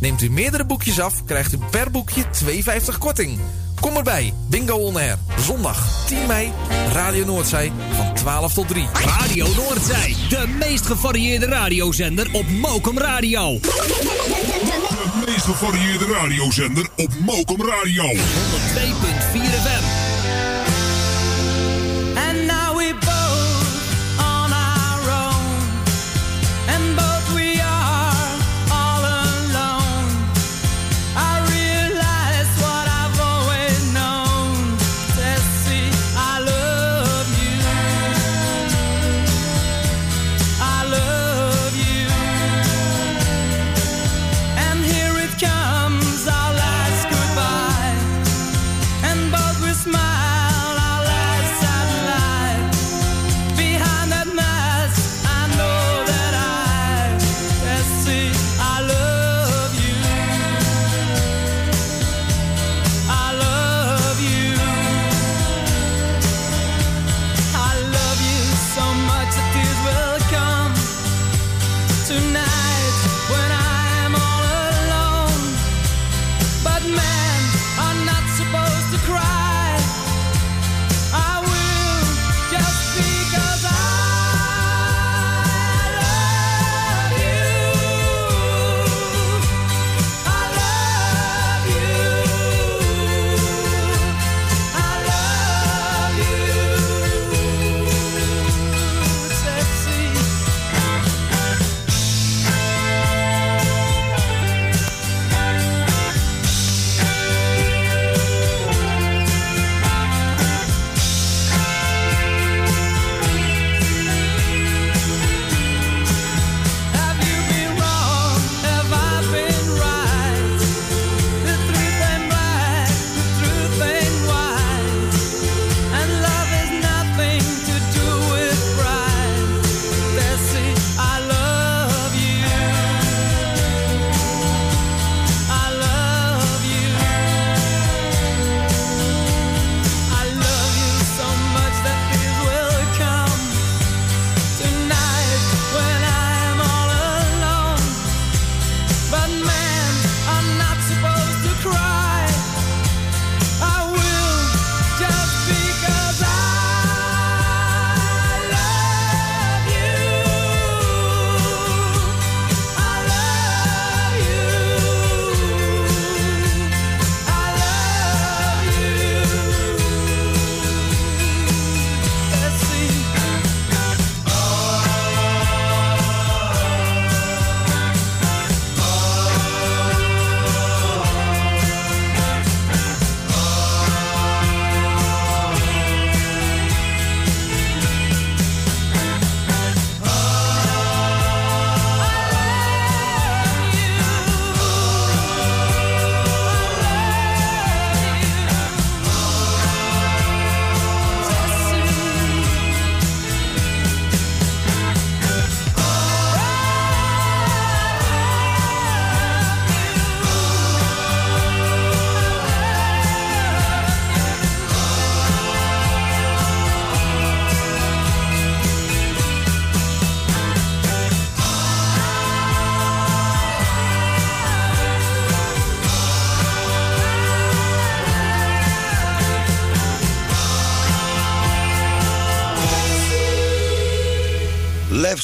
Neemt 0.00 0.22
u 0.22 0.30
meerdere 0.30 0.64
boekjes 0.64 1.00
af, 1.00 1.24
krijgt 1.24 1.52
u 1.52 1.58
per 1.70 1.90
boekje 1.90 2.24
2,50 2.24 2.98
korting. 2.98 3.38
Kom 3.80 3.96
erbij, 3.96 4.34
Bingo 4.48 4.74
On 4.74 4.96
Air. 4.96 5.18
Zondag 5.38 6.06
10 6.06 6.26
mei, 6.26 6.52
Radio 6.92 7.24
Noordzij 7.24 7.72
van 7.92 8.15
12 8.26 8.52
tot 8.52 8.68
3. 8.68 8.86
Radio 8.92 9.46
Noordzij, 9.54 10.14
de 10.28 10.46
meest 10.58 10.86
gevarieerde 10.86 11.46
radiozender 11.46 12.28
op 12.32 12.48
Mokum 12.48 12.98
Radio. 12.98 13.58
De 13.60 15.22
meest 15.26 15.44
gevarieerde 15.44 16.06
radiozender 16.06 16.88
op 16.96 17.10
Mokum 17.18 17.62
Radio. 17.62 18.04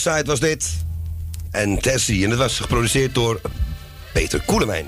Left 0.04 0.16
Side 0.18 0.30
was 0.30 0.40
dit. 0.40 0.70
En 1.50 1.78
Tessie. 1.78 2.24
En 2.24 2.30
dat 2.30 2.38
was 2.38 2.58
geproduceerd 2.58 3.14
door 3.14 3.40
Peter 4.12 4.42
Koelemijn. 4.46 4.86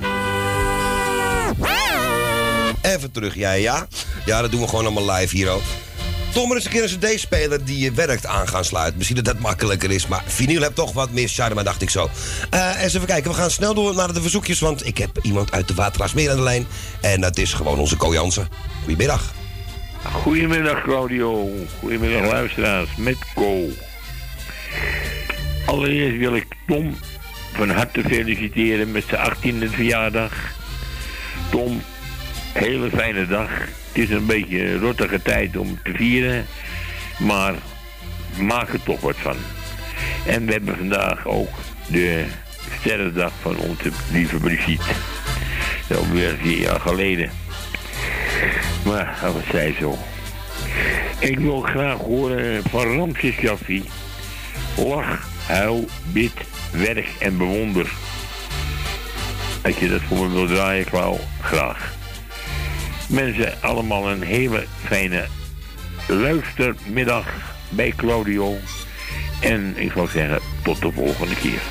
Even 2.82 3.10
terug, 3.10 3.34
ja, 3.34 3.52
ja. 3.52 3.86
Ja, 4.24 4.40
dat 4.40 4.50
doen 4.50 4.60
we 4.60 4.68
gewoon 4.68 4.84
allemaal 4.84 5.14
live 5.14 5.36
hier 5.36 5.50
ook. 5.50 5.62
Tom, 6.32 6.56
is 6.56 6.64
een 6.64 6.70
keer 6.70 6.82
een 6.82 6.98
cd-speler 6.98 7.64
die 7.64 7.78
je 7.78 7.92
werkt 7.92 8.26
aan 8.26 8.48
gaan 8.48 8.64
sluiten. 8.64 8.96
Misschien 8.96 9.16
dat 9.16 9.24
dat 9.24 9.38
makkelijker 9.38 9.90
is, 9.90 10.06
maar 10.06 10.22
vinyl 10.26 10.62
heeft 10.62 10.74
toch 10.74 10.92
wat 10.92 11.10
meer 11.10 11.28
charme, 11.28 11.62
dacht 11.62 11.82
ik 11.82 11.90
zo. 11.90 12.10
Eh 12.50 12.82
eens 12.82 12.94
even 12.94 13.06
kijken, 13.06 13.30
we 13.30 13.36
gaan 13.36 13.50
snel 13.50 13.74
door 13.74 13.94
naar 13.94 14.12
de 14.12 14.20
verzoekjes, 14.20 14.60
want 14.60 14.86
ik 14.86 14.98
heb 14.98 15.18
iemand 15.22 15.52
uit 15.52 15.68
de 15.68 15.74
Watergraafsmeer 15.74 16.30
aan 16.30 16.36
de 16.36 16.42
lijn. 16.42 16.66
En 17.00 17.20
dat 17.20 17.36
is 17.36 17.52
gewoon 17.52 17.78
onze 17.78 17.96
Ko 17.96 18.12
Jansen. 18.12 18.48
Goedemiddag. 18.82 19.32
Goedemiddag 20.12 20.82
Claudio, 20.82 21.50
goedemiddag 21.80 22.30
luisteraars, 22.30 22.88
met 22.96 23.16
Ko. 23.34 23.68
Allereerst 25.64 26.18
wil 26.18 26.34
ik 26.34 26.46
Tom 26.66 26.96
van 27.52 27.70
harte 27.70 28.02
feliciteren 28.02 28.92
met 28.92 29.04
zijn 29.08 29.30
18e 29.30 29.70
verjaardag. 29.70 30.32
Tom, 31.50 31.82
hele 32.52 32.90
fijne 32.90 33.26
dag. 33.26 33.50
Het 33.92 34.02
is 34.02 34.10
een 34.10 34.26
beetje 34.26 34.64
een 34.64 34.80
rottige 34.80 35.22
tijd 35.22 35.56
om 35.56 35.78
te 35.82 35.92
vieren, 35.94 36.46
maar 37.18 37.54
maak 38.40 38.68
er 38.72 38.82
toch 38.82 39.00
wat 39.00 39.16
van. 39.16 39.36
En 40.26 40.46
we 40.46 40.52
hebben 40.52 40.76
vandaag 40.76 41.26
ook 41.26 41.50
de 41.86 42.24
sterrendag 42.80 43.32
van 43.40 43.56
onze 43.56 43.90
lieve 44.12 44.36
Brigitte. 44.36 44.92
Dat 45.88 45.98
is 45.98 46.06
alweer 46.06 46.36
vier 46.40 46.58
jaar 46.58 46.80
geleden. 46.80 47.30
Maar 48.84 49.18
dat 49.22 49.34
zij 49.50 49.74
zo. 49.80 49.98
Ik 51.18 51.38
wil 51.38 51.60
graag 51.60 51.98
horen 51.98 52.62
van 52.62 52.96
Ramses 52.96 53.36
Jaffi. 53.36 53.84
Lach, 54.76 55.33
huil, 55.46 55.84
bid, 56.12 56.32
werk 56.70 57.08
en 57.18 57.36
bewonder. 57.36 57.92
Als 59.62 59.76
je 59.76 59.88
dat 59.88 60.00
voor 60.00 60.28
me 60.28 60.34
wil 60.34 60.46
draaien, 60.46 60.84
Klauw, 60.84 61.20
graag. 61.40 61.94
Mensen, 63.08 63.62
allemaal 63.62 64.10
een 64.10 64.22
hele 64.22 64.64
fijne 64.84 65.26
luistermiddag 66.08 67.26
bij 67.68 67.92
Claudio. 67.96 68.56
En 69.40 69.74
ik 69.76 69.92
zou 69.92 70.08
zeggen, 70.08 70.40
tot 70.62 70.80
de 70.80 70.92
volgende 70.92 71.34
keer. 71.34 71.62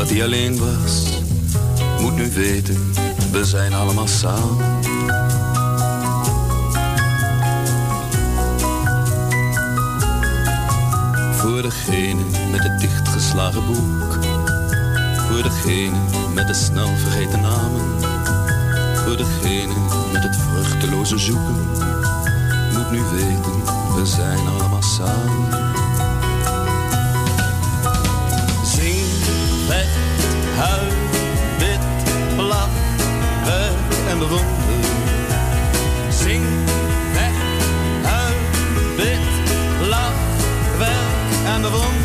Dat 0.00 0.10
hij 0.10 0.24
alleen 0.24 0.58
was. 0.58 1.04
Moet 2.00 2.14
nu 2.14 2.30
weten, 2.30 2.92
we 3.32 3.44
zijn 3.44 3.74
allemaal 3.74 4.06
samen. 4.06 4.56
Voor 11.32 11.62
degene 11.62 12.22
met 12.50 12.62
het 12.62 12.80
dichtgeslagen 12.80 13.66
boek. 13.66 14.18
Voor 15.28 15.42
degene 15.42 15.98
met 16.34 16.46
de 16.46 16.54
snel 16.54 16.96
vergeten 16.96 17.40
namen. 17.40 17.80
Voor 18.94 19.16
degene 19.16 19.74
met 20.12 20.22
het 20.22 20.36
vruchteloze 20.36 21.18
zoeken. 21.18 21.68
Moet 22.72 22.90
nu 22.90 23.00
weten, 23.00 23.64
we 23.94 24.02
zijn 24.04 24.46
allemaal 24.46 24.82
samen. 24.82 25.69
Huil, 30.60 30.92
bid, 31.58 31.84
lach, 32.36 32.74
en 34.08 34.18
bewonder. 34.18 34.46
Zing, 36.10 36.44
vecht, 37.12 37.64
huil, 38.02 38.36
bid, 38.96 39.24
lach, 39.88 40.18
werk 40.78 41.54
en 41.54 41.62
bewonder. 41.62 41.99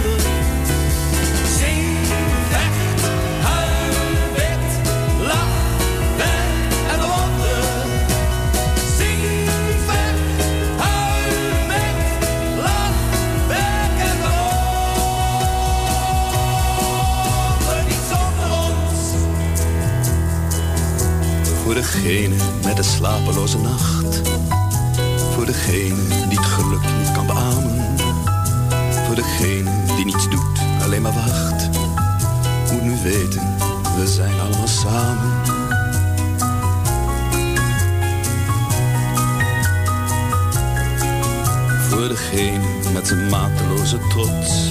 Degene 21.75 22.35
met 22.63 22.75
de 22.75 22.83
slapeloze 22.83 23.57
nacht. 23.57 24.21
Voor 25.33 25.45
degene 25.45 26.27
die 26.29 26.37
het 26.37 26.47
geluk 26.47 26.81
niet 26.97 27.11
kan 27.11 27.25
beamen. 27.25 27.95
Voor 29.05 29.15
degene 29.15 29.71
die 29.95 30.05
niets 30.05 30.29
doet, 30.29 30.59
alleen 30.83 31.01
maar 31.01 31.13
wacht. 31.13 31.69
Moet 32.71 32.81
nu 32.81 32.97
weten, 33.03 33.41
we 33.97 34.07
zijn 34.07 34.39
allemaal 34.39 34.67
samen. 34.67 35.31
Voor 41.89 42.07
degene 42.07 42.65
met 42.93 43.07
zijn 43.07 43.29
mateloze 43.29 43.97
trots. 44.09 44.69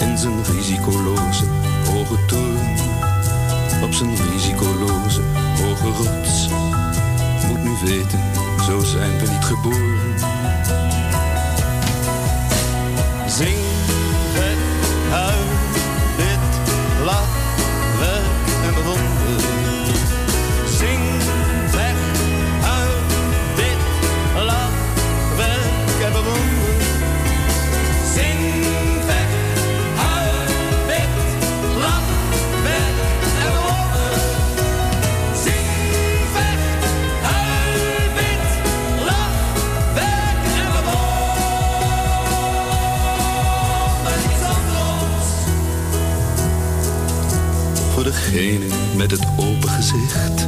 In 0.00 0.18
zijn 0.18 0.44
risicoloze 0.44 1.44
hoge 1.86 2.24
toren. 2.26 2.76
Op 3.82 3.92
zijn 3.92 4.10
risicoloze 4.32 5.20
hoge 5.58 5.86
rots. 5.86 6.48
Moet 7.48 7.62
nu 7.62 7.70
weten, 7.84 8.20
zo 8.66 8.80
zijn 8.80 9.18
we 9.18 9.30
niet 9.30 9.44
geboren. 9.44 9.87
Degene 48.38 48.74
met 48.96 49.10
het 49.10 49.26
open 49.36 49.68
gezicht. 49.68 50.46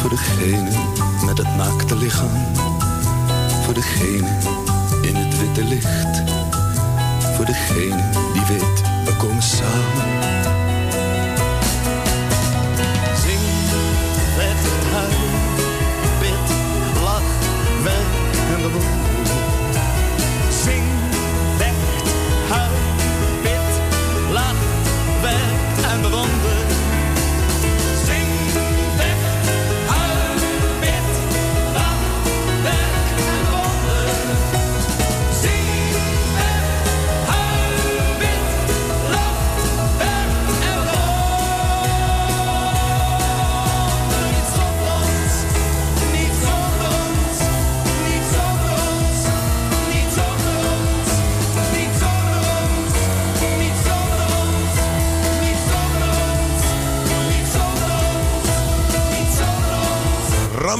Voor 0.00 0.10
degene 0.10 0.70
met 1.24 1.38
het 1.38 1.56
naakte 1.56 1.96
lichaam. 1.96 2.54
Voor 3.62 3.74
degene 3.74 4.38
in 5.02 5.14
het 5.16 5.38
witte 5.40 5.64
licht. 5.64 6.22
Voor 7.36 7.44
degene 7.44 8.10
die 8.32 8.42
weet, 8.48 8.82
we 9.04 9.16
komen 9.18 9.42
samen. 9.42 10.33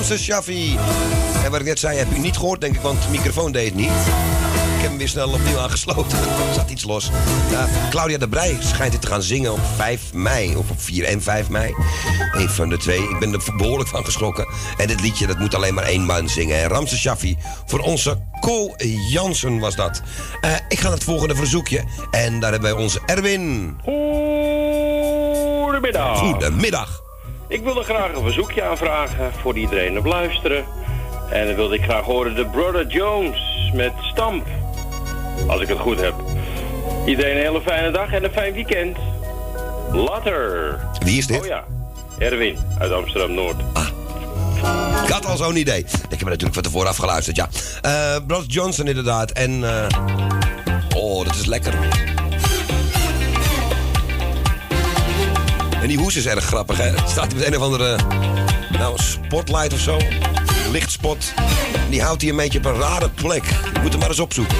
Ramses 0.05 0.25
Shaffi. 0.25 0.79
En 1.45 1.51
wat 1.51 1.61
ik 1.61 1.67
net 1.67 1.79
zei, 1.79 1.99
heb 1.99 2.13
u 2.17 2.19
niet 2.19 2.37
gehoord, 2.37 2.61
denk 2.61 2.75
ik, 2.75 2.81
want 2.81 3.03
de 3.03 3.09
microfoon 3.11 3.53
deed 3.53 3.65
het 3.67 3.75
niet. 3.75 3.91
heb 3.91 4.89
hem 4.89 4.99
weer 4.99 5.09
snel 5.09 5.29
opnieuw 5.29 5.59
aangesloten. 5.59 6.19
Er 6.49 6.55
zat 6.55 6.71
iets 6.71 6.85
los. 6.85 7.11
Ja, 7.51 7.69
Claudia 7.91 8.19
de 8.19 8.29
Brij 8.29 8.57
schijnt 8.61 8.93
dit 8.93 9.01
te 9.01 9.07
gaan 9.07 9.23
zingen 9.23 9.53
op 9.53 9.59
5 9.77 10.13
mei. 10.13 10.57
Of 10.57 10.71
op 10.71 10.81
4 10.81 11.05
en 11.05 11.23
5 11.23 11.49
mei. 11.49 11.75
Eén 12.33 12.49
van 12.49 12.69
de 12.69 12.77
twee. 12.77 13.03
Ik 13.03 13.19
ben 13.19 13.33
er 13.33 13.41
behoorlijk 13.57 13.89
van 13.89 14.05
geschrokken. 14.05 14.47
En 14.77 14.87
dit 14.87 15.01
liedje, 15.01 15.27
dat 15.27 15.39
moet 15.39 15.55
alleen 15.55 15.75
maar 15.75 15.85
één 15.85 16.05
man 16.05 16.29
zingen. 16.29 16.59
hè. 16.59 16.67
Ramse 16.67 16.97
Shaffi. 16.99 17.37
Voor 17.67 17.81
onze 17.81 18.19
Co 18.41 18.75
Jansen 19.11 19.59
was 19.59 19.75
dat. 19.75 20.03
Eh, 20.41 20.51
ik 20.69 20.79
ga 20.79 20.85
naar 20.85 20.93
het 20.93 21.05
volgende 21.05 21.35
verzoekje. 21.35 21.85
En 22.11 22.41
daar 22.41 22.53
hebben 22.53 22.75
wij 22.75 22.83
onze 22.83 23.01
Erwin. 23.07 23.77
Goedemiddag. 25.63 26.19
Goedemiddag. 26.19 27.04
Ik 27.49 27.62
wilde 27.62 27.82
graag 27.82 28.14
een 28.14 28.22
verzoekje 28.22 28.62
aanvragen 28.62 29.32
voor 29.32 29.57
iedereen 29.57 29.99
op 29.99 30.05
luisteren. 30.05 30.64
En 31.30 31.47
dan 31.47 31.55
wilde 31.55 31.74
ik 31.74 31.82
graag 31.82 32.05
horen 32.05 32.34
de 32.34 32.47
Brother 32.47 32.86
Jones 32.86 33.70
met 33.74 33.92
Stamp. 34.01 34.47
Als 35.49 35.61
ik 35.61 35.68
het 35.68 35.78
goed 35.78 36.01
heb. 36.01 36.14
Iedereen 37.07 37.36
een 37.36 37.42
hele 37.42 37.61
fijne 37.61 37.90
dag 37.90 38.12
en 38.12 38.24
een 38.24 38.32
fijn 38.32 38.53
weekend. 38.53 38.97
Later. 39.92 40.78
Wie 41.05 41.18
is 41.18 41.26
dit? 41.26 41.40
Oh 41.40 41.47
ja, 41.47 41.64
Erwin 42.18 42.59
uit 42.78 42.92
Amsterdam-Noord. 42.92 43.57
Ik 45.05 45.11
had 45.11 45.26
al 45.26 45.36
zo'n 45.36 45.57
idee. 45.57 45.78
Ik 45.78 45.90
heb 46.11 46.20
er 46.20 46.24
natuurlijk 46.24 46.55
van 46.55 46.62
tevoren 46.62 46.88
afgeluisterd, 46.88 47.36
ja. 47.36 47.49
Eh 47.82 48.16
Brad 48.26 48.45
Johnson 48.47 48.86
inderdaad. 48.86 49.30
En... 49.30 49.64
eh, 49.64 49.86
oh, 50.97 51.24
dat 51.24 51.34
is 51.34 51.47
lekker. 51.47 51.74
En 55.85 55.91
die 55.91 55.99
hoes 55.99 56.16
is 56.16 56.26
erg 56.26 56.45
grappig, 56.45 56.76
hè. 56.76 56.93
Staat 57.07 57.32
hij 57.32 57.35
met 57.35 57.47
een 57.47 57.57
of 57.57 57.62
andere... 57.62 57.99
Nou, 58.70 58.99
spotlight 59.03 59.72
of 59.72 59.78
zo. 59.78 59.99
Lichtspot. 60.70 61.32
En 61.85 61.91
die 61.91 62.03
houdt 62.03 62.20
hij 62.20 62.30
een 62.30 62.37
beetje 62.37 62.59
op 62.59 62.64
een 62.64 62.76
rare 62.76 63.11
plek. 63.11 63.45
Je 63.45 63.80
moet 63.82 63.91
hem 63.91 64.01
maar 64.01 64.09
eens 64.09 64.18
opzoeken. 64.18 64.57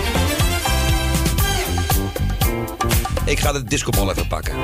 Ik 3.25 3.41
ga 3.41 3.53
de 3.53 3.65
discobal 3.65 4.11
even 4.11 4.27
pakken. 4.27 4.55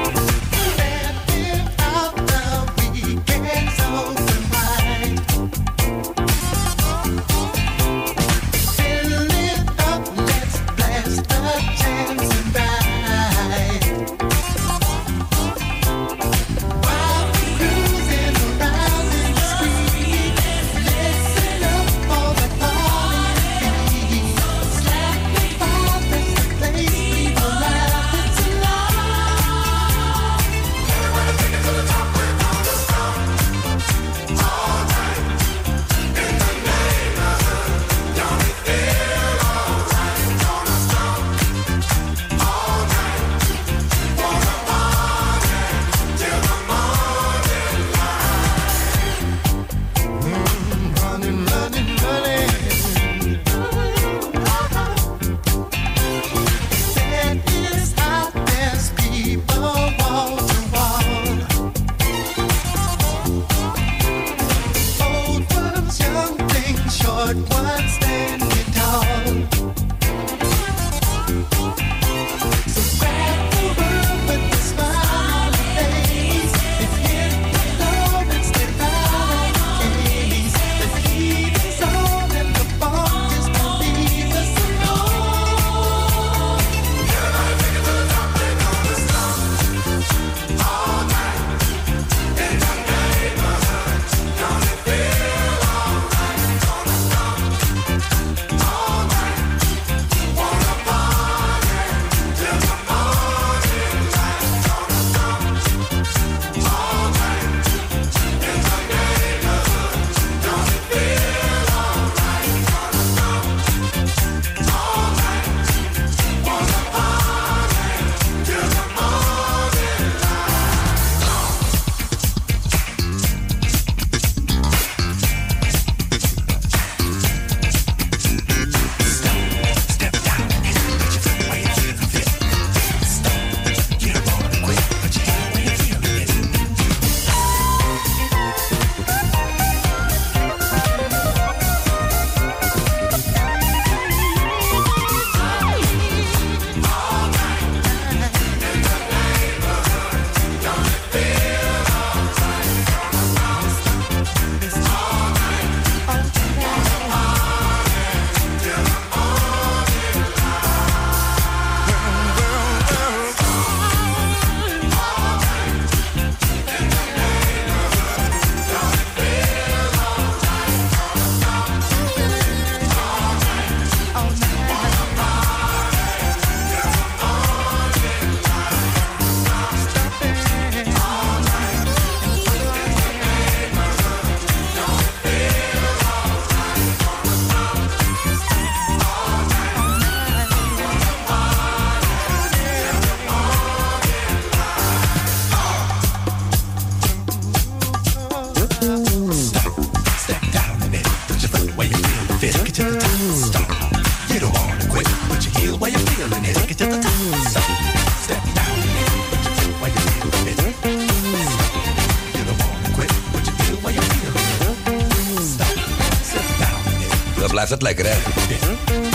Het 217.70 217.82
lekker, 217.82 218.06
hè? 218.06 218.16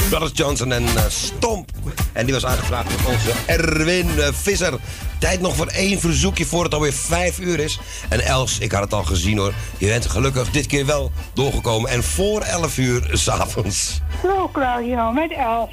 Brothers 0.09 0.31
Johnson 0.33 0.71
en 0.71 0.83
eh, 0.83 1.03
Stomp. 1.07 1.69
En 2.13 2.25
die 2.25 2.33
was 2.33 2.45
aangevraagd 2.45 2.89
door 2.89 3.13
onze 3.13 3.31
Erwin 3.45 4.19
eh, 4.19 4.27
Visser. 4.33 4.73
Tijd 5.19 5.41
nog 5.41 5.55
voor 5.55 5.67
één 5.67 5.99
verzoekje 5.99 6.45
voor 6.45 6.63
het 6.63 6.73
alweer 6.73 6.93
vijf 6.93 7.39
uur 7.39 7.59
is. 7.59 7.79
En 8.09 8.19
Els, 8.19 8.59
ik 8.59 8.71
had 8.71 8.83
het 8.83 8.93
al 8.93 9.03
gezien 9.03 9.37
hoor. 9.37 9.53
Je 9.77 9.87
bent 9.87 10.05
gelukkig 10.05 10.51
dit 10.51 10.65
keer 10.65 10.85
wel 10.85 11.11
doorgekomen. 11.33 11.89
En 11.89 12.03
voor 12.03 12.41
elf 12.41 12.77
uur 12.77 13.09
s'avonds. 13.11 14.01
Hallo 14.21 14.49
Claudio, 14.53 15.11
met 15.11 15.31
Els. 15.31 15.69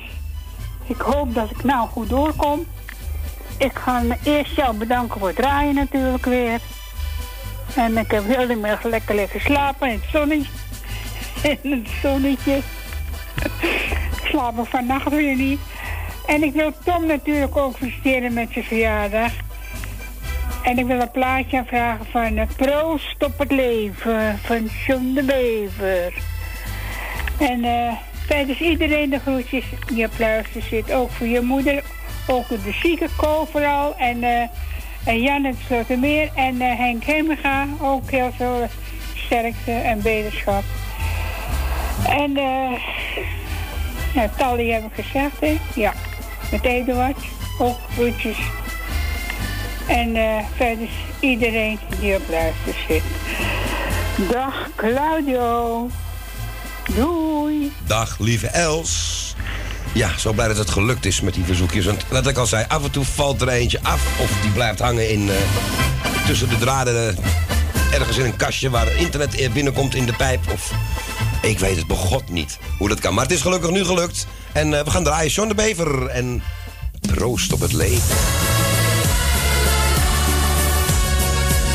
Ik 0.87 1.01
hoop 1.01 1.35
dat 1.35 1.51
ik 1.51 1.65
nou 1.65 1.89
goed 1.89 2.09
doorkom. 2.09 2.67
Ik 3.57 3.73
ga 3.75 4.01
me 4.01 4.17
eerst 4.23 4.57
jou 4.57 4.77
bedanken 4.77 5.19
voor 5.19 5.29
het 5.29 5.37
draaien 5.37 5.75
natuurlijk 5.75 6.25
weer. 6.25 6.61
En 7.75 7.97
ik 7.97 8.11
heb 8.11 8.27
heel 8.27 8.47
de 8.47 8.55
middag 8.55 8.83
lekker 8.83 9.15
lekker 9.15 9.41
slapen 9.41 9.89
in 9.89 10.01
het 10.01 10.11
zonnetje. 10.13 10.51
In 11.43 11.59
het 11.71 11.89
zonnetje. 12.03 12.57
Ik 14.23 14.29
slaap 14.29 14.59
ook 14.59 14.67
vannacht 14.67 15.09
weer 15.09 15.37
niet. 15.37 15.61
En 16.27 16.43
ik 16.43 16.53
wil 16.53 16.73
Tom 16.85 17.07
natuurlijk 17.07 17.57
ook 17.57 17.77
feliciteren 17.77 18.33
met 18.33 18.49
zijn 18.53 18.65
verjaardag. 18.65 19.33
En 20.63 20.79
ik 20.79 20.87
wil 20.87 21.01
een 21.01 21.11
plaatje 21.11 21.59
aanvragen 21.59 22.07
van 22.07 22.37
eh, 22.37 22.47
Proost 22.57 23.25
op 23.25 23.39
het 23.39 23.51
leven 23.51 24.39
van 24.39 24.69
John 24.87 25.13
de 25.15 25.23
Bever. 25.23 26.15
En 27.39 27.65
eh 27.65 27.93
tijdens 28.29 28.61
iedereen 28.61 29.11
de 29.11 29.19
groetjes 29.19 29.65
die 29.87 30.07
op 30.07 30.19
luisteren 30.19 30.69
zit. 30.69 30.93
Ook 30.93 31.11
voor 31.11 31.27
je 31.27 31.41
moeder, 31.41 31.83
ook 32.27 32.49
de 32.49 32.73
zieke 32.83 33.09
Ko 33.17 33.49
vooral. 33.51 33.97
En, 33.97 34.23
eh 34.23 34.49
en 35.05 35.23
Jan 35.23 35.45
het 35.45 35.57
Slotermeer 35.67 36.31
en 36.35 36.61
Henk 36.61 37.05
Hemega. 37.05 37.67
Ook 37.81 38.11
heel 38.11 38.33
veel 38.37 38.69
sterkte 39.15 39.73
en 39.73 40.03
beterschap. 40.03 40.63
En 42.07 42.37
eh 42.37 42.81
ja, 44.15 44.31
Tally 44.37 44.71
heb 44.71 44.85
ik 44.85 45.05
gezegd, 45.05 45.41
hè? 45.41 45.59
Ja. 45.75 45.93
Met 46.51 46.65
Eduard. 46.65 47.17
Ook 47.59 47.79
groetjes. 47.95 48.37
En 49.87 50.17
eh, 50.17 50.45
verder 50.57 50.89
iedereen 51.21 51.79
die 52.01 52.15
op 52.15 52.23
luister 52.31 52.75
zit. 52.89 53.03
Dag 54.31 54.69
Claudio. 54.77 55.89
Doei. 56.95 57.73
Dag, 57.87 58.17
lieve 58.19 58.47
Els. 58.47 59.21
Ja, 59.93 60.19
zo 60.19 60.33
blij 60.33 60.49
dat 60.49 60.57
het 60.57 60.71
gelukt 60.71 61.05
is 61.07 61.21
met 61.21 61.35
die 61.35 61.45
verzoekjes. 61.45 61.85
Want 61.85 62.05
wat 62.09 62.27
ik 62.27 62.37
al 62.37 62.47
zei, 62.47 62.65
af 62.69 62.85
en 62.85 62.91
toe 62.91 63.05
valt 63.05 63.41
er 63.43 63.49
eentje 63.49 63.79
af. 63.83 64.21
Of 64.21 64.31
die 64.43 64.51
blijft 64.51 64.79
hangen 64.79 65.11
in, 65.11 65.29
eh, 65.31 65.35
tussen 66.27 66.49
de 66.49 66.59
draden. 66.59 67.09
eh, 67.09 67.15
ergens 67.95 68.17
in 68.17 68.25
een 68.25 68.37
kastje 68.37 68.71
waar 68.71 68.97
internet 68.97 69.35
eh, 69.35 69.51
binnenkomt 69.53 69.95
in 69.95 70.07
de 70.07 70.13
pijp. 70.13 70.41
Of 70.53 70.73
ik 71.43 71.59
weet 71.59 71.77
het 71.77 71.87
begot 71.87 72.29
niet 72.29 72.59
hoe 72.79 72.89
dat 72.89 73.01
kan. 73.01 73.15
Maar 73.15 73.25
het 73.25 73.33
is 73.33 73.41
gelukkig 73.41 73.71
nu 73.71 73.85
gelukt. 73.85 74.27
En 74.53 74.79
eh, 74.79 74.85
we 74.85 74.91
gaan 74.91 75.05
draaien 75.05 75.31
John 75.31 75.49
de 75.49 75.55
Bever. 75.55 76.07
En 76.07 76.43
proost 77.01 77.53
op 77.53 77.61
het 77.61 77.73
leven. 77.73 78.17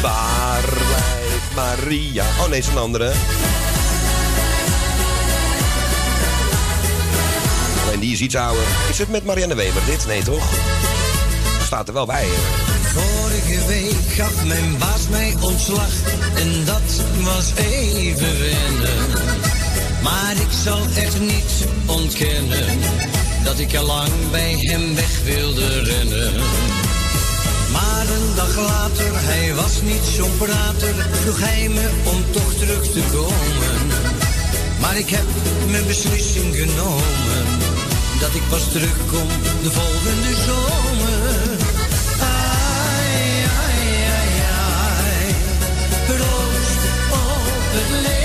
Waar 0.02 0.64
blijft 0.64 1.56
Maria? 1.56 2.26
Oh 2.40 2.48
nee, 2.48 2.60
is 2.60 2.68
een 2.68 2.78
andere. 2.78 3.12
Alleen 7.86 8.00
die 8.00 8.14
is 8.14 8.22
iets 8.22 8.36
ouder. 8.36 8.64
Is 8.90 8.98
het 8.98 9.10
met 9.10 9.26
Marianne 9.26 9.56
Weber 9.56 9.82
dit? 9.86 10.08
Nee 10.08 10.24
toch? 10.24 10.50
Staat 11.64 11.88
er 11.88 11.94
wel 11.94 12.06
bij. 12.06 12.28
Vorige 12.94 13.66
week 13.68 14.14
gaf 14.16 14.46
mijn 14.46 14.78
baas 14.78 15.08
mij 15.10 15.36
ontslag 15.42 15.90
en 16.36 16.66
dat 16.66 17.04
was 17.24 17.54
even 17.56 18.40
wennen. 18.40 19.57
Maar 20.04 20.36
ik 20.36 20.52
zal 20.64 20.80
echt 20.96 21.20
niet 21.20 21.68
ontkennen 21.86 22.80
dat 23.44 23.60
ik 23.60 23.76
al 23.76 23.86
lang 23.86 24.12
bij 24.32 24.58
hem 24.60 24.96
weg 24.96 25.24
wilde 25.24 25.84
rennen. 25.84 26.34
Maar 27.72 28.06
een 28.16 28.36
dag 28.36 28.56
later, 28.56 29.12
hij 29.14 29.54
was 29.54 29.82
niet 29.82 30.04
zo'n 30.16 30.38
prater, 30.38 30.96
vroeg 31.12 31.40
hij 31.40 31.70
me 31.70 31.90
om 32.04 32.32
toch 32.32 32.54
terug 32.54 32.92
te 32.92 33.02
komen. 33.12 33.88
Maar 34.80 34.98
ik 34.98 35.10
heb 35.10 35.26
mijn 35.70 35.86
beslissing 35.86 36.56
genomen, 36.56 37.46
dat 38.20 38.36
ik 38.36 38.42
pas 38.50 38.72
terugkom 38.72 39.28
de 39.64 39.72
volgende 39.72 40.34
zomer. 40.46 41.58
Ai, 42.20 43.46
ai, 43.64 43.80
ai, 44.18 44.32
ai. 44.42 45.36
Op 47.12 47.60
het. 47.74 48.17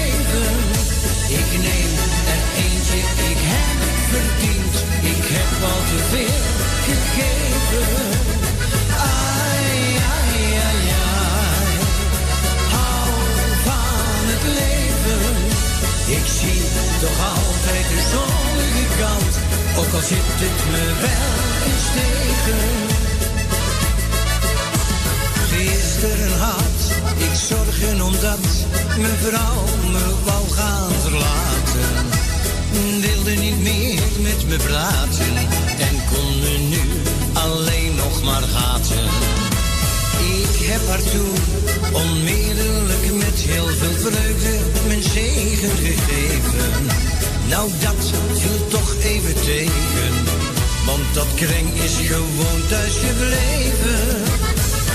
Toch 17.03 17.21
altijd 17.37 17.87
de 17.95 18.01
zonnige 18.13 18.87
kant. 19.03 19.35
Ook 19.79 19.93
al 19.95 20.05
zit 20.13 20.29
het 20.43 20.61
me 20.73 20.85
wel 21.05 21.35
eens 21.69 21.87
tegen. 21.99 22.63
Gisteren 25.53 26.39
had 26.39 26.81
ik 27.17 27.35
zorgen 27.49 28.03
omdat 28.03 28.45
mijn 28.99 29.19
vrouw 29.27 29.65
me 29.93 30.07
wou 30.25 30.49
gaan 30.49 30.93
verlaten. 31.03 31.91
Wilde 33.01 33.31
niet 33.31 33.61
meer 33.63 34.03
met 34.21 34.47
me 34.49 34.57
praten 34.57 35.37
en 35.89 35.95
kon 36.13 36.39
me 36.41 36.57
nu 36.73 36.83
alleen 37.33 37.95
nog 37.95 38.23
maar 38.23 38.45
haten. 38.53 39.42
Ik 40.63 40.69
heb 40.69 40.87
haar 40.89 41.03
toen 41.15 41.39
onmiddellijk 41.93 43.05
met 43.13 43.39
heel 43.51 43.67
veel 43.67 43.97
vreugde 44.07 44.55
mijn 44.87 45.03
zegen 45.03 45.77
gegeven. 45.87 46.73
Nou, 47.49 47.71
dat 47.81 48.01
viel 48.41 48.67
toch 48.69 48.95
even 49.03 49.35
tegen, 49.35 50.13
want 50.87 51.07
dat 51.15 51.27
kreng 51.35 51.69
is 51.87 51.95
gewoon 52.11 52.61
thuis 52.69 52.95
gebleven. 53.07 54.03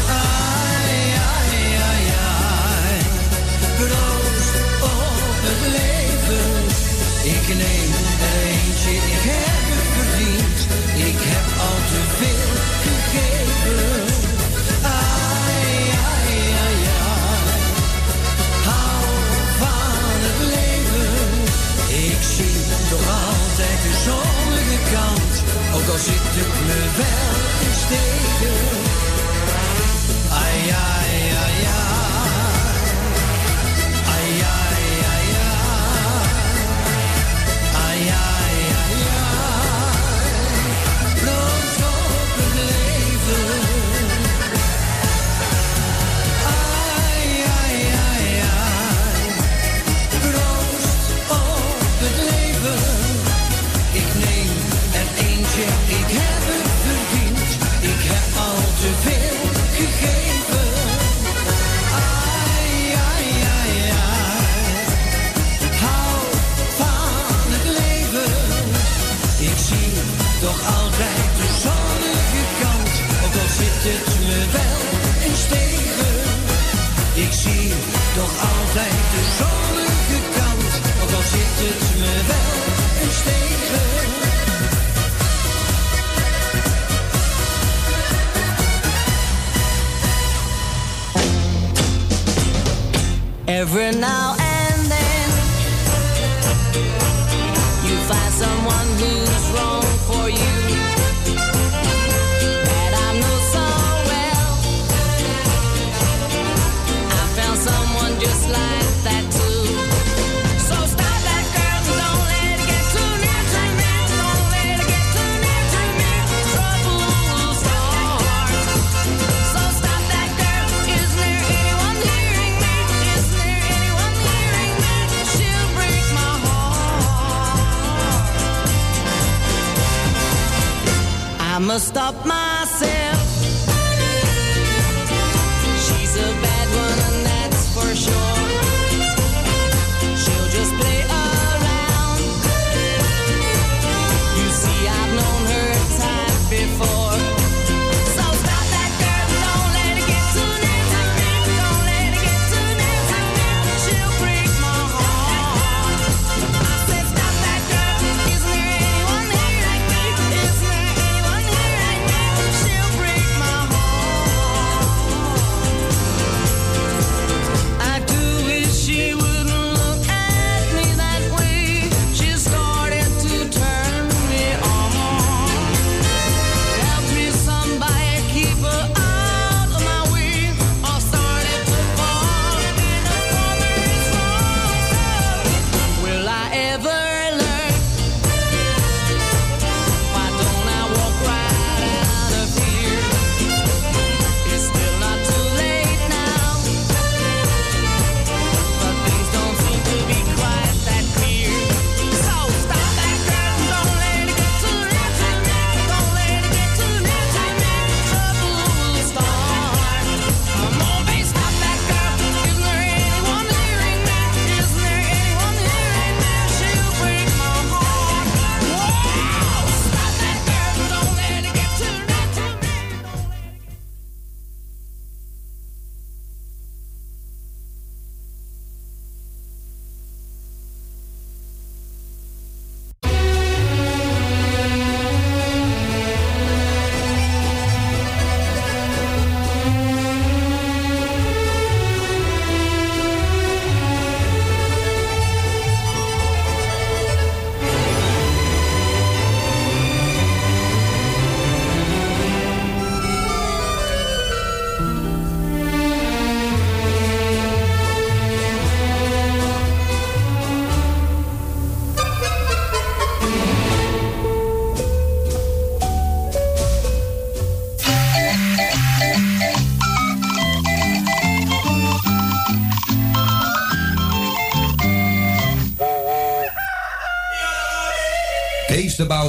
Ai, 0.10 1.00
ai, 1.36 1.60
ai, 1.92 2.04
ai. 2.36 2.98
Op 4.96 5.40
het 5.48 5.62
leven. 5.78 6.50
Ik 7.36 7.48
neem 7.48 7.92
er 8.30 8.40
eentje, 8.56 8.92
ik 9.14 9.22
heb 9.32 9.64
het 9.74 9.88
verdiend. 9.98 10.60
Ik 11.10 11.20
heb 11.32 11.46
al 11.68 11.78
te 11.92 12.02
veel 12.20 12.67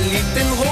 little 0.00 0.67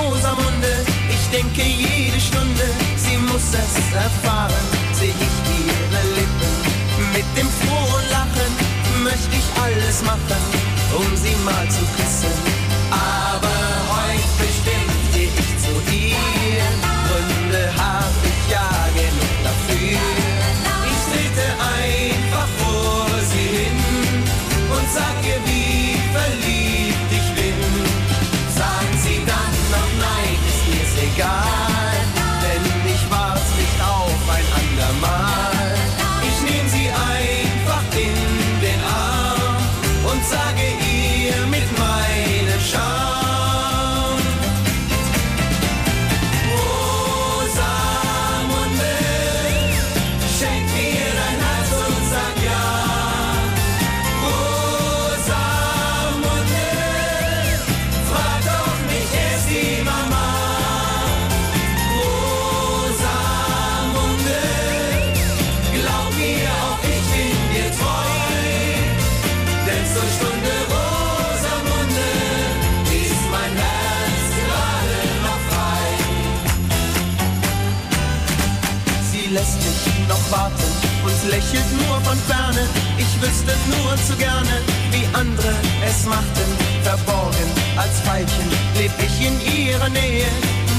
noch 80.09 80.31
warten 80.31 80.71
und 81.05 81.31
lächelt 81.31 81.71
nur 81.73 82.01
von 82.03 82.19
ferne. 82.29 82.65
Ich 82.99 83.13
wüsste 83.21 83.53
nur 83.75 83.97
zu 84.07 84.17
gerne, 84.17 84.63
wie 84.91 85.07
andere 85.15 85.55
es 85.87 86.05
machten. 86.07 86.49
Verborgen 86.83 87.51
als 87.77 88.01
Veilchen 88.07 88.49
leb 88.79 88.93
ich 88.99 89.27
in 89.27 89.37
ihrer 89.41 89.89
Nähe. 89.89 90.29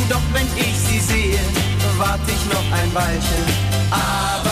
Doch 0.10 0.22
wenn 0.32 0.48
ich 0.56 0.76
sie 0.88 1.00
sehe, 1.00 1.40
warte 1.98 2.32
ich 2.32 2.44
noch 2.54 2.68
ein 2.80 2.94
Weilchen. 2.94 3.46
Aber 3.92 4.47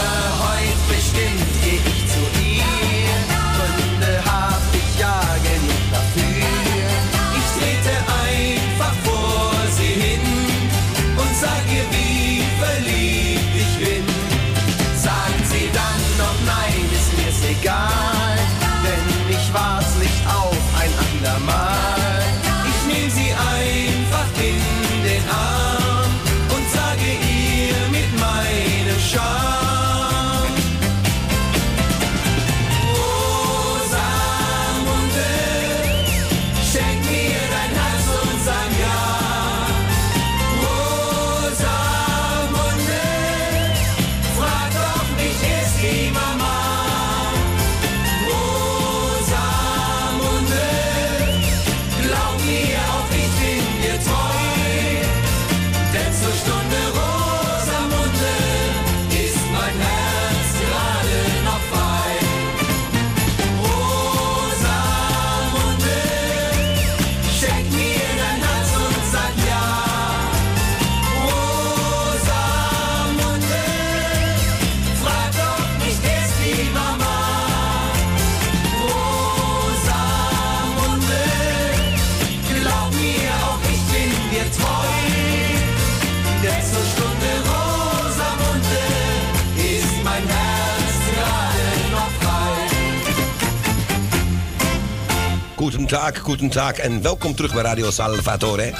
Guten 95.88 96.50
Tag, 96.50 96.72
en 96.72 97.02
welkom 97.02 97.36
terug 97.36 97.54
bij 97.54 97.64
Radio 97.64 97.92
Salvatore. 97.92 98.74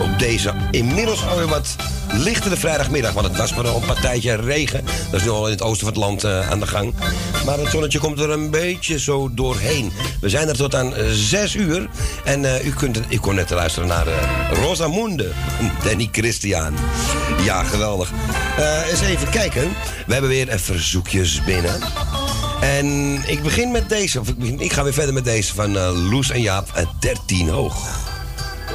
Op 0.00 0.18
deze 0.18 0.54
inmiddels 0.70 1.26
alweer 1.26 1.46
wat 1.46 1.76
lichtere 2.12 2.56
vrijdagmiddag, 2.56 3.12
want 3.12 3.26
het 3.26 3.36
was 3.36 3.54
maar 3.54 3.64
een 3.64 3.80
partijtje 3.86 4.34
regen. 4.34 4.84
Dat 5.10 5.20
is 5.20 5.26
nu 5.26 5.32
al 5.32 5.46
in 5.46 5.52
het 5.52 5.62
oosten 5.62 5.86
van 5.86 5.94
het 5.94 5.96
land 5.96 6.24
eh, 6.24 6.50
aan 6.50 6.60
de 6.60 6.66
gang. 6.66 6.94
Maar 7.44 7.58
het 7.58 7.70
zonnetje 7.70 7.98
komt 7.98 8.20
er 8.20 8.30
een 8.30 8.50
beetje 8.50 8.98
zo 8.98 9.30
doorheen. 9.34 9.92
We 10.20 10.28
zijn 10.28 10.48
er 10.48 10.56
tot 10.56 10.74
aan 10.74 10.94
eh, 10.94 11.04
zes 11.10 11.54
uur. 11.54 11.88
En 12.24 12.44
eh, 12.44 12.66
u, 12.66 12.70
kunt, 12.70 13.00
u 13.08 13.18
kon 13.18 13.34
net 13.34 13.50
luisteren 13.50 13.88
naar 13.88 14.06
eh, 14.06 14.14
Rosamunde, 14.52 15.30
Danny 15.84 16.08
Christian. 16.12 16.74
Ja, 17.44 17.62
geweldig. 17.62 18.10
Eh, 18.56 18.90
eens 18.90 19.00
even 19.00 19.30
kijken. 19.30 19.68
We 20.06 20.12
hebben 20.12 20.30
weer 20.30 20.48
eh, 20.48 20.58
verzoekjes 20.58 21.44
binnen. 21.44 21.80
En 22.64 23.22
ik 23.26 23.42
begin 23.42 23.70
met 23.70 23.88
deze, 23.88 24.20
of 24.20 24.28
ik, 24.28 24.38
begin- 24.38 24.60
ik 24.60 24.72
ga 24.72 24.82
weer 24.82 24.92
verder 24.92 25.14
met 25.14 25.24
deze 25.24 25.54
van 25.54 25.76
eh, 25.76 26.10
Loes 26.10 26.30
en 26.30 26.40
Jaap, 26.40 26.66
eh, 26.74 26.86
13 27.00 27.48
hoog. 27.48 27.74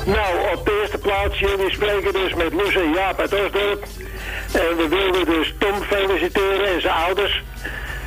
Nou, 0.05 0.53
op 0.55 0.65
de 0.65 0.79
eerste 0.81 0.97
plaats, 0.97 1.39
jullie 1.39 1.71
spreken 1.71 2.13
dus 2.13 2.33
met 2.33 2.53
Loes 2.53 2.75
en 2.75 2.91
Jaap 2.93 3.19
uit 3.19 3.33
Osdorp. 3.33 3.83
En 4.51 4.77
we 4.77 4.87
wilden 4.89 5.25
dus 5.25 5.53
Tom 5.59 5.81
feliciteren 5.81 6.65
en 6.73 6.81
zijn 6.81 6.93
ouders. 6.93 7.43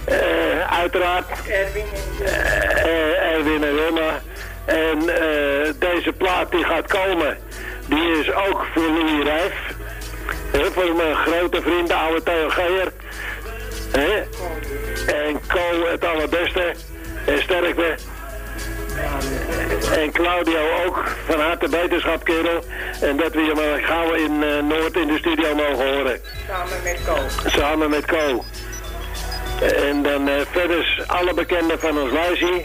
Eh, 0.05 0.17
uiteraard. 0.81 1.27
Erwin. 1.49 1.85
Erwin 3.33 3.65
en 3.65 3.75
Wilma. 3.75 4.21
En 4.65 4.99
eh, 4.99 5.73
deze 5.79 6.13
plaat 6.19 6.51
die 6.51 6.65
gaat 6.65 6.87
komen, 6.87 7.39
die 7.87 8.19
is 8.21 8.33
ook 8.35 8.67
voor 8.75 8.83
Louis 8.83 9.25
Rijf. 9.25 9.55
Voor 10.75 10.95
mijn 10.97 11.15
grote 11.17 11.63
vriend, 11.63 11.89
de 11.89 11.95
oude 11.95 12.23
Theo 12.23 12.49
Geijer. 12.49 12.93
Hè? 13.93 14.23
En 15.13 15.41
Co 15.49 15.91
het 15.91 16.05
allerbeste. 16.05 16.75
En 17.27 17.43
sterkte. 17.43 17.95
En 19.95 20.13
Claudio 20.13 20.85
ook, 20.87 21.05
van 21.27 21.41
harte 21.41 21.69
beterschap, 21.69 22.25
kerel. 22.25 22.65
En 23.01 23.17
dat 23.17 23.33
we 23.33 23.41
je 23.41 23.53
maar 23.55 23.79
gauw 23.79 24.13
in 24.13 24.43
eh, 24.43 24.63
Noord 24.63 24.97
in 24.97 25.07
de 25.07 25.19
studio 25.19 25.55
mogen 25.55 25.95
horen. 25.95 26.21
Samen 26.49 26.83
met 26.85 27.01
Co. 27.07 27.49
Samen 27.49 27.91
met 27.91 28.07
Co. 28.07 28.45
En 29.61 30.03
dan 30.03 30.29
eh, 30.29 30.35
verder 30.51 31.05
alle 31.07 31.35
bekenden 31.35 31.81
van 31.81 31.99
ons 31.99 32.13
lijstje. 32.13 32.65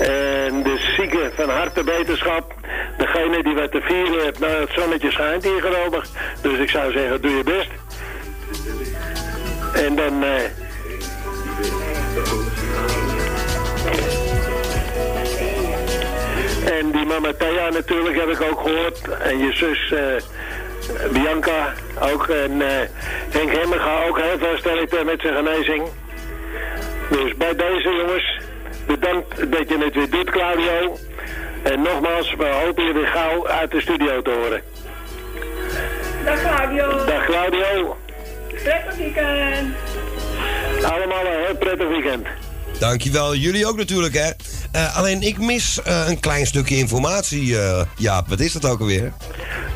En 0.00 0.62
de 0.62 0.76
zieken 0.96 1.32
van 1.34 1.48
harte 1.50 1.84
beterschap. 1.84 2.54
Degene 2.96 3.42
die 3.42 3.54
wat 3.54 3.70
te 3.70 3.80
vieren 3.80 4.24
heeft, 4.24 4.38
nou 4.38 4.52
het 4.60 4.70
zonnetje 4.72 5.10
schijnt 5.10 5.42
hier 5.44 5.60
geweldig. 5.60 6.06
Dus 6.42 6.58
ik 6.58 6.70
zou 6.70 6.92
zeggen, 6.92 7.20
doe 7.20 7.36
je 7.36 7.42
best. 7.44 7.68
En 9.74 9.96
dan... 9.96 10.22
eh, 10.24 10.44
En 16.78 16.90
die 16.90 17.04
mama 17.06 17.32
Thea 17.38 17.68
natuurlijk 17.70 18.16
heb 18.20 18.28
ik 18.28 18.42
ook 18.50 18.60
gehoord. 18.60 19.18
En 19.18 19.38
je 19.38 19.52
zus 19.52 19.92
eh, 19.92 21.12
Bianca 21.12 21.72
ook. 22.12 22.28
En 22.28 22.62
eh 22.62 22.88
Henk 23.30 23.56
Hemmerga 23.56 24.04
ook 24.08 24.18
heel 24.20 24.38
veel 24.38 24.56
sterkte 24.56 25.04
met 25.04 25.20
zijn 25.20 25.34
genezing. 25.34 25.82
Dus 27.10 27.36
bij 27.36 27.54
deze 27.54 27.88
jongens, 27.88 28.39
bedankt 28.90 29.52
dat 29.52 29.68
je 29.68 29.78
het 29.78 29.94
weer 29.94 30.10
doet 30.10 30.30
Claudio. 30.30 30.98
En 31.62 31.82
nogmaals, 31.82 32.34
we 32.38 32.46
hopen 32.64 32.84
je 32.84 32.92
weer 32.92 33.06
gauw 33.06 33.48
uit 33.48 33.70
de 33.70 33.80
studio 33.80 34.22
te 34.22 34.30
horen. 34.30 34.62
Dag 36.24 36.40
Claudio. 36.40 37.04
Dag 37.04 37.24
Claudio. 37.24 37.96
Prettig 38.48 38.96
weekend. 38.96 39.74
Allemaal 40.82 41.26
een 41.26 41.44
heel 41.44 41.56
prettig 41.56 41.88
weekend. 41.88 42.26
Dankjewel, 42.78 43.34
jullie 43.34 43.66
ook 43.66 43.76
natuurlijk 43.76 44.14
hè. 44.14 44.30
Eh, 44.72 44.96
alleen 44.96 45.22
ik 45.22 45.38
mis 45.38 45.82
eh, 45.82 46.04
een 46.08 46.20
klein 46.20 46.46
stukje 46.46 46.76
informatie, 46.76 47.58
eh 47.58 47.82
Jaap. 47.96 48.28
Wat 48.28 48.40
is 48.40 48.52
dat 48.52 48.70
ook 48.70 48.80
alweer? 48.80 49.12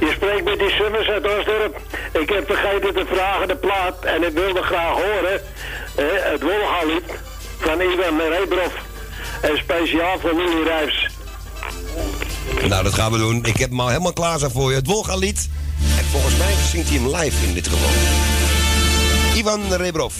Je 0.00 0.10
spreekt 0.14 0.44
met 0.44 0.58
die 0.58 0.70
Summers 0.70 1.08
uit 1.08 1.38
Osdorp. 1.38 1.80
Ik 2.12 2.28
heb 2.28 2.46
vergeten 2.46 2.94
te 2.94 3.04
vragen 3.06 3.48
de 3.48 3.56
plaat 3.56 4.04
en 4.04 4.22
ik 4.22 4.32
wilde 4.32 4.62
graag 4.62 4.92
horen 4.92 5.40
het 6.32 6.42
Wolga-lied 6.42 7.04
van 7.58 7.80
Ivan 7.80 8.20
Rebrov. 8.20 8.72
En 9.50 9.58
speciaal 9.58 10.18
voor 10.18 10.36
Willy 10.36 10.62
Rijfs. 10.62 11.08
Nou, 12.68 12.82
dat 12.82 12.94
gaan 12.94 13.12
we 13.12 13.18
doen. 13.18 13.44
Ik 13.44 13.56
heb 13.56 13.70
hem 13.70 13.80
al 13.80 13.88
helemaal 13.88 14.12
klaar 14.12 14.38
staan 14.38 14.50
voor 14.50 14.70
je. 14.70 14.76
Het 14.76 14.86
Wolga-lied. 14.86 15.48
En 15.98 16.04
volgens 16.04 16.36
mij 16.36 16.54
zingt 16.70 16.88
hij 16.88 16.98
hem 16.98 17.16
live 17.16 17.46
in 17.46 17.54
dit 17.54 17.68
geval. 17.68 17.90
Ivan 19.34 19.74
Rebrov. 19.74 20.14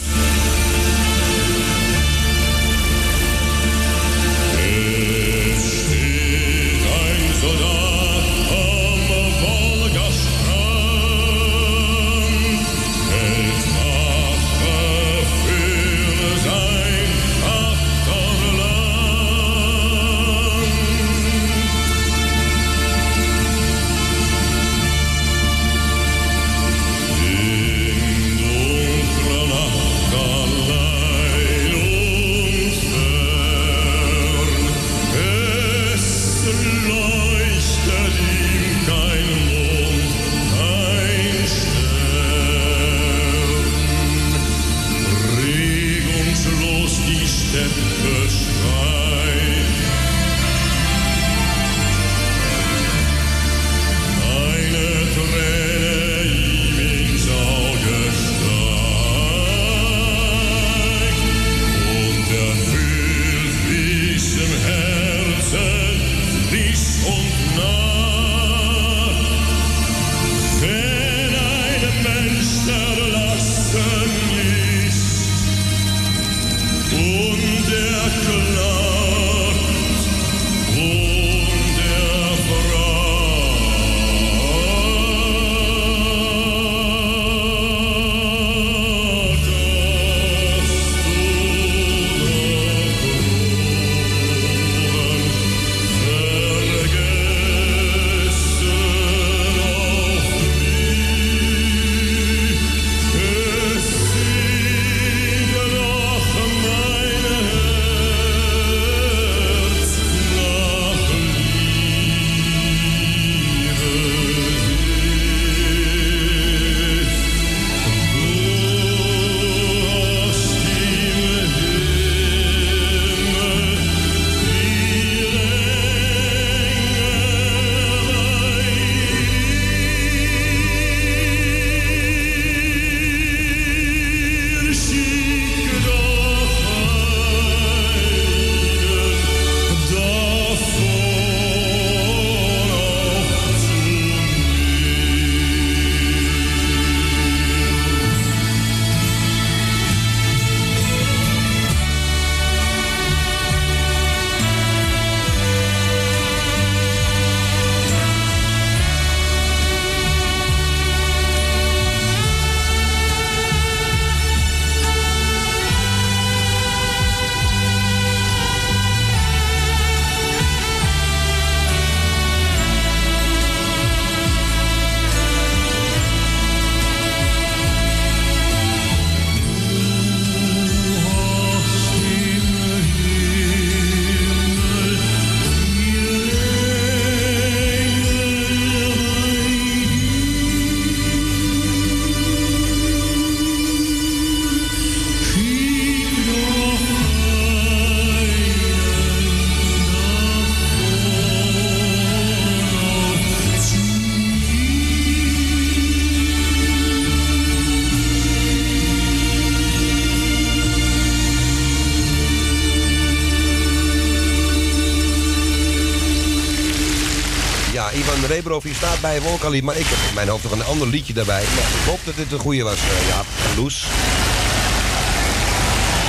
Hier 218.65 218.75
staat 218.75 219.01
bij 219.01 219.23
Wolkalied, 219.23 219.63
maar 219.63 219.77
ik 219.77 219.87
heb 219.87 219.99
in 220.09 220.15
mijn 220.15 220.29
hoofd 220.29 220.43
nog 220.43 220.53
een 220.53 220.65
ander 220.65 220.89
liedje 220.89 221.13
daarbij. 221.13 221.43
Maar 221.43 221.59
ik 221.81 221.87
hoop 221.87 221.99
dat 222.05 222.17
dit 222.17 222.33
een 222.33 222.39
goede 222.39 222.63
was, 222.63 222.77
eh, 222.77 223.51
en 223.51 223.57
Loes. 223.57 223.87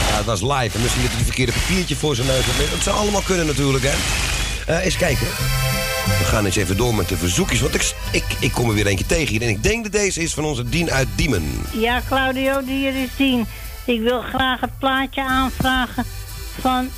Ja, 0.10 0.18
het 0.18 0.26
was 0.26 0.41
live 0.41 0.76
en 0.76 0.82
misschien 0.82 1.02
dat 1.02 1.11
hij 1.11 1.19
een 1.19 1.26
verkeerde 1.26 1.52
papiertje 1.52 1.95
voor 1.95 2.15
zijn 2.15 2.27
neus 2.27 2.45
had. 2.45 2.72
Dat 2.72 2.82
zou 2.84 2.98
allemaal 2.98 3.22
kunnen 3.22 3.45
natuurlijk, 3.45 3.84
hè. 3.88 3.94
Eh, 4.73 4.86
eens 4.86 4.98
kijken. 4.98 5.27
We 6.06 6.26
gaan 6.26 6.45
eens 6.45 6.56
even 6.56 6.77
door 6.77 6.95
met 6.95 7.10
de 7.10 7.18
verzoekjes, 7.18 7.61
want 7.61 7.76
ik, 7.76 7.94
ik, 8.11 8.23
ik 8.40 8.52
kom 8.52 8.69
er 8.69 8.76
weer 8.76 8.88
eentje 8.88 9.06
tegen 9.06 9.27
hier. 9.27 9.41
En 9.41 9.49
ik 9.49 9.64
denk 9.64 9.84
dat 9.84 9.91
deze 9.91 10.22
is 10.22 10.34
van 10.34 10.45
onze 10.45 10.69
Dien 10.69 10.91
uit 10.91 11.07
Diemen. 11.15 11.61
Ja, 11.72 12.02
Claudio, 12.07 12.61
hier 12.65 12.95
is 12.95 13.10
Dien. 13.18 13.45
Ik 13.86 14.02
wil 14.02 14.22
graag 14.22 14.61
het 14.61 14.80
plaatje 14.80 15.23
aanvragen 15.23 16.06
van 16.61 16.90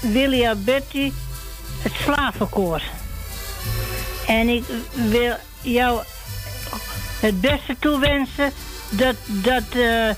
Willia 0.00 0.54
Betty, 0.54 1.12
het 1.82 1.92
slavenkoor. 2.04 2.82
En 4.26 4.48
ik 4.48 4.64
wil 4.92 5.36
jou 5.62 6.02
het 7.20 7.40
beste 7.40 7.76
toewensen 7.78 8.52
dat, 8.90 9.16
dat, 9.26 9.62
eh, 9.70 10.10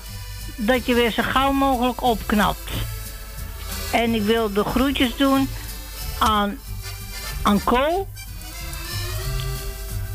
dat 0.55 0.85
je 0.85 0.93
weer 0.93 1.11
zo 1.11 1.23
gauw 1.23 1.51
mogelijk 1.51 2.01
opknapt. 2.01 2.69
En 3.91 4.13
ik 4.13 4.21
wil 4.21 4.53
de 4.53 4.63
groetjes 4.63 5.15
doen 5.15 5.49
aan, 6.19 6.59
aan 7.41 7.63
Co. 7.63 8.07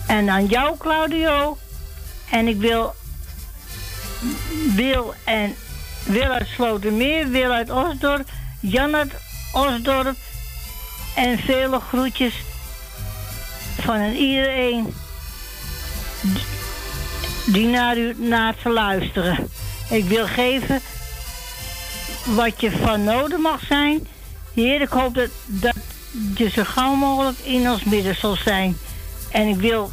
En 0.06 0.30
aan 0.30 0.46
jou, 0.46 0.76
Claudio. 0.78 1.58
En 2.30 2.48
ik 2.48 2.56
wil 2.56 2.94
Wil 4.74 5.14
en 5.24 5.54
Wil 6.04 6.30
uit 6.30 6.48
Slotermeer, 6.48 7.28
Wil 7.28 7.50
uit 7.50 7.70
Osdorp, 7.70 8.28
Jan 8.60 9.10
Osdorp. 9.52 10.16
En 11.14 11.38
vele 11.38 11.80
groetjes 11.80 12.34
van 13.80 13.96
een 13.96 14.16
iedereen 14.16 14.94
die 17.46 17.66
naar 17.66 17.98
u 17.98 18.14
naar 18.18 18.54
te 18.62 18.68
luisteren. 18.68 19.48
Ik 19.90 20.04
wil 20.04 20.26
geven 20.26 20.80
wat 22.24 22.60
je 22.60 22.70
van 22.70 23.04
nodig 23.04 23.38
mag 23.38 23.60
zijn. 23.68 24.06
Heer, 24.54 24.80
ik 24.80 24.88
hoop 24.88 25.14
dat, 25.14 25.28
dat 25.46 25.76
je 26.34 26.50
zo 26.50 26.62
gauw 26.64 26.94
mogelijk 26.94 27.38
in 27.38 27.70
ons 27.70 27.84
midden 27.84 28.16
zal 28.16 28.36
zijn. 28.36 28.76
En 29.30 29.48
ik 29.48 29.56
wil 29.56 29.92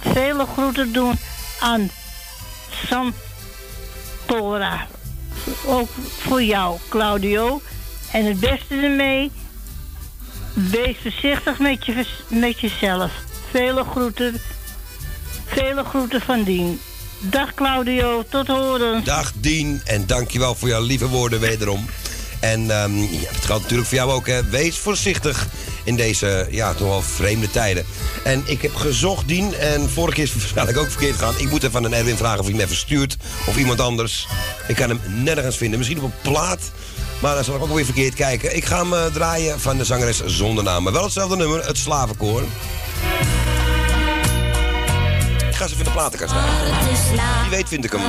vele 0.00 0.46
groeten 0.46 0.92
doen 0.92 1.18
aan 1.60 1.90
Santora. 2.88 4.86
Ook 5.66 5.88
voor 6.18 6.42
jou, 6.42 6.78
Claudio. 6.88 7.60
En 8.12 8.24
het 8.24 8.40
beste 8.40 8.74
ermee. 8.74 9.30
Wees 10.56 10.96
voorzichtig 11.02 11.58
met, 11.58 11.86
je, 11.86 12.04
met 12.28 12.60
jezelf. 12.60 13.10
Vele 13.50 13.84
groeten. 13.84 14.40
Vele 15.46 15.84
groeten 15.84 16.20
van 16.20 16.42
Dien. 16.42 16.80
Dag 17.18 17.54
Claudio, 17.54 18.24
tot 18.28 18.46
horen. 18.46 19.04
Dag 19.04 19.32
Dien 19.34 19.80
en 19.84 20.06
dankjewel 20.06 20.54
voor 20.54 20.68
jouw 20.68 20.82
lieve 20.82 21.08
woorden 21.08 21.40
wederom. 21.40 21.86
En 22.40 22.70
ehm, 22.70 22.96
ja, 22.96 23.32
dat 23.32 23.44
geldt 23.44 23.62
natuurlijk 23.62 23.88
voor 23.88 23.98
jou 23.98 24.12
ook. 24.12 24.26
Hè. 24.26 24.44
Wees 24.44 24.78
voorzichtig 24.78 25.46
in 25.84 25.96
deze 25.96 26.46
ja, 26.50 26.74
toch 26.74 26.88
wel 26.88 27.02
vreemde 27.02 27.50
tijden. 27.50 27.84
En 28.24 28.42
ik 28.46 28.62
heb 28.62 28.74
gezocht, 28.74 29.28
Dien, 29.28 29.54
en 29.54 29.90
vorige 29.90 30.14
keer 30.14 30.24
is 30.24 30.30
het 30.30 30.40
waarschijnlijk 30.40 30.78
ook 30.78 30.90
verkeerd 30.90 31.16
gegaan. 31.16 31.38
Ik 31.38 31.50
moet 31.50 31.62
even 31.62 31.84
aan 31.84 31.92
Erwin 31.92 32.16
vragen 32.16 32.38
of 32.38 32.46
hij 32.46 32.54
hem 32.54 32.64
even 32.64 32.76
stuurt. 32.76 33.16
Of 33.46 33.56
iemand 33.56 33.80
anders. 33.80 34.26
Ik 34.68 34.76
kan 34.76 34.88
hem 34.88 35.00
nergens 35.22 35.56
vinden. 35.56 35.78
Misschien 35.78 36.02
op 36.02 36.04
een 36.04 36.30
plaat. 36.30 36.60
Maar 37.20 37.34
dan 37.34 37.44
zal 37.44 37.54
ik 37.56 37.62
ook 37.62 37.74
weer 37.74 37.84
verkeerd 37.84 38.14
kijken. 38.14 38.56
Ik 38.56 38.64
ga 38.64 38.82
hem 38.82 38.94
eh, 38.94 39.04
draaien 39.04 39.60
van 39.60 39.76
de 39.76 39.84
zangeres 39.84 40.24
zonder 40.24 40.64
naam. 40.64 40.82
Maar 40.82 40.92
wel 40.92 41.02
hetzelfde 41.02 41.36
nummer, 41.36 41.66
het 41.66 41.78
Slavenkoor. 41.78 42.42
Ik 45.48 45.54
ga 45.54 45.66
ze 45.66 45.72
even 45.74 45.78
in 45.78 45.84
de 45.84 45.90
platenkast 45.90 46.32
draaien. 46.32 47.40
Wie 47.40 47.50
weet 47.50 47.68
vind 47.68 47.84
ik 47.84 47.92
hem. 47.92 48.00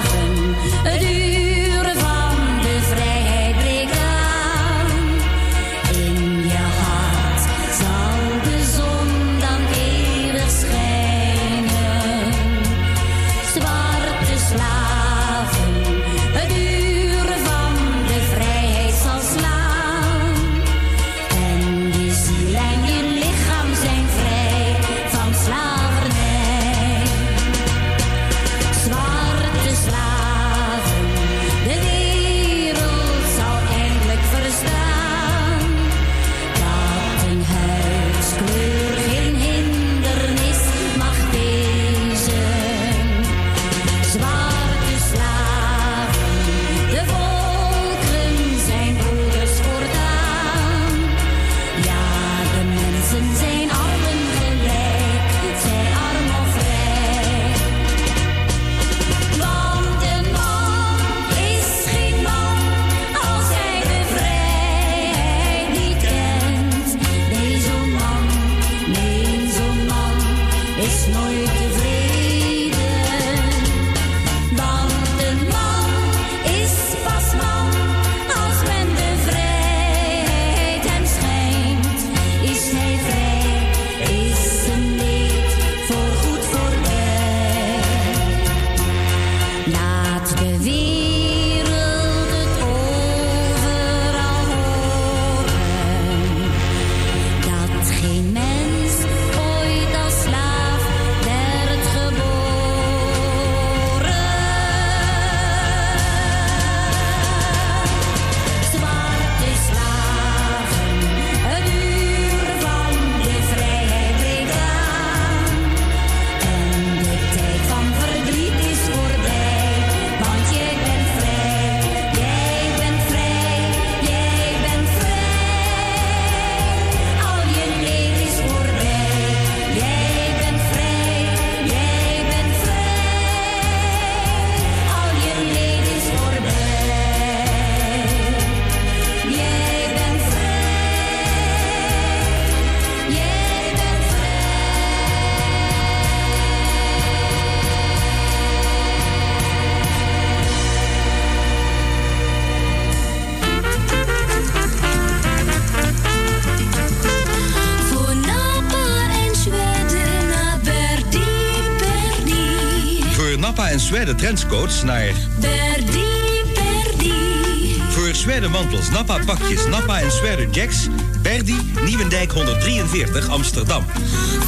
Nappa 164.08 164.20
Zweden 164.22 164.38
trendscoats 164.38 164.84
naar... 164.84 165.14
Verdi, 165.40 166.06
Verdi. 166.54 167.82
Voor 167.90 168.16
Zweden 168.16 168.52
mantels, 168.52 168.90
Nappa 168.90 169.20
pakjes, 169.26 169.66
Nappa 169.66 170.00
en 170.00 170.12
Zweden 170.12 170.52
jacks... 170.52 170.88
Berdi, 171.22 171.72
Nieuwendijk 171.84 172.32
143, 172.32 173.30
Amsterdam. 173.30 173.86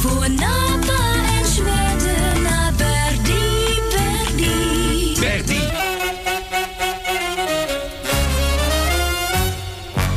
Voor 0.00 0.30
Napa 0.30 1.14
en 1.38 1.46
Zweden 1.46 2.42
naar 2.42 2.72
Verdi, 2.76 3.80
Verdi. 3.90 5.16
Berdi. 5.20 5.60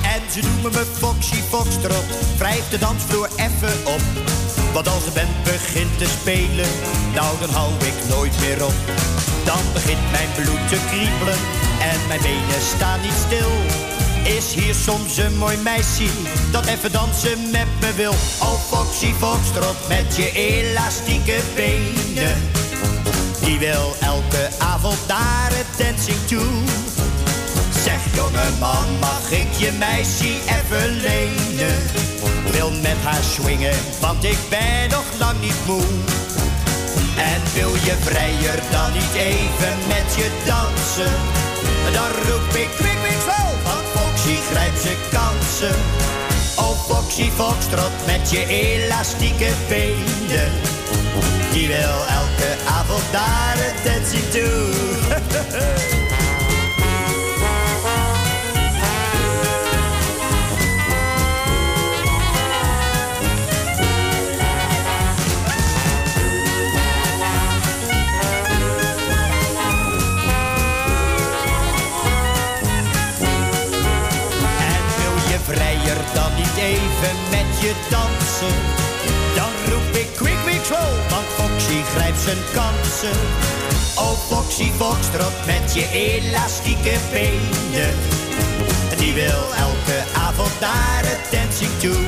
En 0.03 0.31
ze 0.31 0.39
noemen 0.41 0.71
me 0.71 0.85
Foxy 0.99 1.41
Foxtrot, 1.49 2.05
wrijf 2.37 2.69
de 2.69 2.77
dansvloer 2.77 3.29
even 3.35 3.73
op. 3.83 4.01
Want 4.73 4.87
als 4.87 5.03
de 5.05 5.11
band 5.11 5.43
begint 5.43 5.97
te 5.97 6.05
spelen, 6.05 6.67
nou 7.15 7.39
dan 7.39 7.49
hou 7.49 7.73
ik 7.73 8.09
nooit 8.09 8.39
meer 8.39 8.65
op. 8.65 8.73
Dan 9.45 9.63
begint 9.73 10.11
mijn 10.11 10.29
bloed 10.35 10.67
te 10.67 10.77
kriebelen 10.87 11.39
en 11.79 12.07
mijn 12.07 12.21
benen 12.21 12.61
staan 12.75 13.01
niet 13.01 13.19
stil. 13.27 13.51
Is 14.23 14.53
hier 14.53 14.73
soms 14.73 15.17
een 15.17 15.37
mooi 15.37 15.57
meisje 15.57 16.07
dat 16.51 16.65
even 16.65 16.91
dansen 16.91 17.51
met 17.51 17.67
me 17.79 17.93
wil? 17.95 18.15
Oh 18.39 18.59
Foxy 18.69 19.13
Foxtrot 19.13 19.87
met 19.87 20.15
je 20.15 20.31
elastieke 20.31 21.39
benen. 21.55 22.51
Die 23.43 23.59
wil 23.59 23.95
elke 24.01 24.49
avond 24.57 25.07
naar 25.07 25.51
het 25.51 25.77
dancing 25.77 26.27
toe. 26.27 26.51
Zeg 27.83 28.15
jongeman, 28.15 28.99
mag 28.99 29.31
ik 29.31 29.53
je 29.57 29.71
meisje 29.79 30.33
even 30.45 30.89
lenen? 31.01 31.75
Wil 32.51 32.71
met 32.71 32.97
haar 33.03 33.23
swingen, 33.23 33.77
want 33.99 34.23
ik 34.23 34.37
ben 34.49 34.89
nog 34.89 35.05
lang 35.19 35.41
niet 35.41 35.65
moe. 35.65 35.83
En 37.17 37.41
wil 37.53 37.73
je 37.73 37.95
vrijer 37.99 38.59
dan 38.71 38.91
niet 38.93 39.13
even 39.13 39.77
met 39.87 40.15
je 40.15 40.29
dansen? 40.45 41.15
Dan 41.93 42.09
roep 42.25 42.55
ik 42.55 42.69
kwik, 42.77 42.97
kwik, 43.01 43.21
zo, 43.27 43.41
want 43.63 43.85
Foxy 43.93 44.35
grijpt 44.51 44.81
zijn 44.81 44.97
kansen. 45.11 45.75
Oh 46.55 46.79
Foxy 46.89 47.29
Foxtrot 47.29 48.05
met 48.05 48.31
je 48.31 48.45
elastieke 48.47 49.51
benen. 49.69 50.51
Die 51.51 51.67
wil 51.67 51.97
elke 52.19 52.49
avond 52.67 53.11
naar 53.11 53.55
het 53.55 53.77
dancing 53.85 54.29
toe. 54.31 56.01
zijn 82.23 82.43
kansen. 82.53 83.19
Oh 83.95 84.17
Foxy 84.29 84.71
Foxtrot 84.77 85.45
met 85.45 85.73
je 85.73 85.87
elastieke 85.91 86.95
benen. 87.11 87.93
Die 88.97 89.13
wil 89.13 89.43
elke 89.67 89.97
avond 90.13 90.59
naar 90.59 91.01
het 91.05 91.31
dancing 91.31 91.71
toe. 91.79 92.01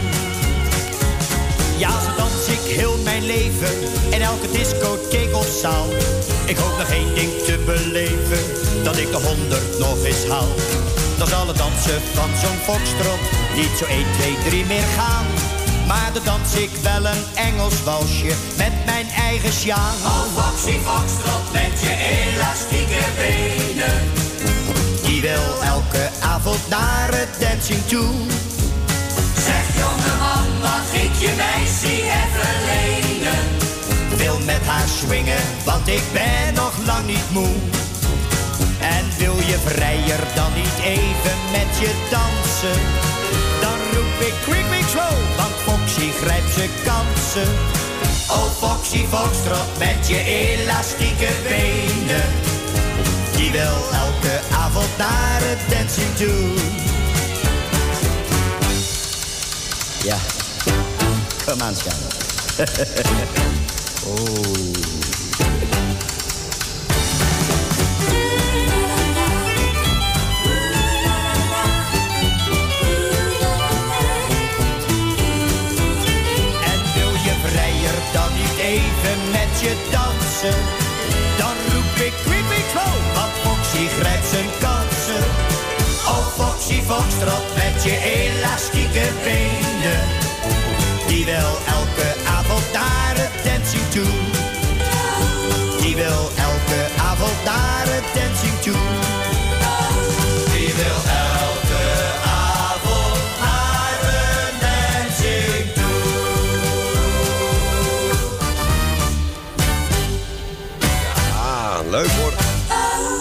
Ja, 1.78 2.02
zo 2.02 2.16
dans 2.18 2.48
ik 2.48 2.76
heel 2.80 2.98
mijn 3.04 3.26
leven 3.26 3.74
in 4.10 4.22
elke 4.22 4.52
discotheek 4.52 5.36
of 5.36 5.48
zaal. 5.62 5.88
Ik 6.46 6.58
hoop 6.58 6.78
nog 6.78 6.90
één 6.90 7.16
ding 7.16 7.32
te 7.32 7.58
beleven, 7.66 8.44
dat 8.84 8.98
ik 8.98 9.12
de 9.12 9.22
honderd 9.28 9.80
nog 9.80 10.04
eens 10.04 10.28
haal. 10.28 10.54
Dan 11.18 11.28
zal 11.28 11.48
het 11.48 11.58
dansen 11.58 12.02
van 12.14 12.30
zo'n 12.42 12.60
foxtrot 12.68 13.22
niet 13.56 13.74
zo 13.78 13.86
1, 13.86 14.06
2, 14.18 14.38
3 14.50 14.66
meer 14.66 14.88
gaan. 14.98 15.26
Maar 15.88 16.12
dan 16.14 16.24
dans 16.24 16.56
ik 16.56 16.75
wel 16.86 17.06
een 17.06 17.24
Engels 17.36 17.84
walsje 17.84 18.34
met 18.58 18.86
mijn 18.86 19.08
eigen 19.10 19.54
sjaan. 19.54 19.96
Oh, 20.04 20.26
Foxy 20.36 20.78
Foxtrot 20.86 21.52
met 21.52 21.80
je 21.82 21.94
elastieke 22.16 23.04
benen. 23.18 24.02
Die 25.04 25.22
wil 25.22 25.64
elke 25.64 26.10
avond 26.22 26.68
naar 26.70 27.10
het 27.12 27.30
dancing 27.40 27.86
toe. 27.86 28.14
Zeg 29.46 29.66
jongeman, 29.82 30.48
mag 30.62 30.88
ik 30.94 31.14
je 31.20 31.34
meisje 31.44 31.96
even 32.22 32.56
lenen? 32.70 33.44
Wil 34.18 34.40
met 34.46 34.66
haar 34.66 34.88
swingen, 34.88 35.44
want 35.64 35.88
ik 35.88 36.04
ben 36.14 36.54
nog 36.54 36.74
lang 36.86 37.06
niet 37.06 37.30
moe. 37.32 37.56
En 38.80 39.06
wil 39.18 39.36
je 39.36 39.58
vrijer 39.66 40.20
dan 40.36 40.54
niet 40.54 40.78
even 40.84 41.38
met 41.52 41.78
je 41.80 41.92
dansen? 42.10 43.05
Ik 44.20 44.34
quick, 44.44 44.66
quick, 44.70 44.88
slow, 44.88 45.38
want 45.38 45.54
Foxy 45.66 46.12
grijpt 46.12 46.54
zijn 46.54 46.70
kansen. 46.84 47.54
Oh 48.30 48.52
Foxy 48.60 49.06
Foxtrot 49.06 49.78
met 49.78 50.08
je 50.08 50.24
elastieke 50.24 51.28
benen. 51.48 52.24
Die 53.36 53.52
wil 53.52 53.78
elke 53.92 54.40
avond 54.52 54.98
naar 54.98 55.40
het 55.42 55.60
dancing 55.70 56.16
toe. 56.16 56.54
Ja, 60.04 60.18
kom 61.46 61.62
aan, 61.62 61.76
schat. 61.76 61.96
oh. 64.08 64.85
Dan 81.38 81.56
roep 81.74 81.96
ik 82.08 82.14
quick, 82.24 82.66
slow, 82.72 82.96
want 83.16 83.32
Foxy 83.44 83.88
grijpt 83.88 84.28
zijn 84.28 84.50
kansen. 84.60 85.24
Oh 86.08 86.28
Foxy 86.38 86.82
Foxtrot 86.82 87.46
met 87.56 87.84
je 87.84 87.98
elastieke 87.98 89.08
benen. 89.24 90.00
Die 91.08 91.26
wil 91.26 91.52
elke 91.78 92.10
avond 92.28 92.72
naar 92.74 93.16
het 93.16 93.44
dancing 93.44 93.90
toe. 93.90 94.14
Die 95.82 95.96
wil 95.96 96.30
elke 96.50 96.82
avond 96.98 97.44
naar 97.46 97.86
het 97.86 98.04
dancing 98.14 98.60
toe. 98.62 99.05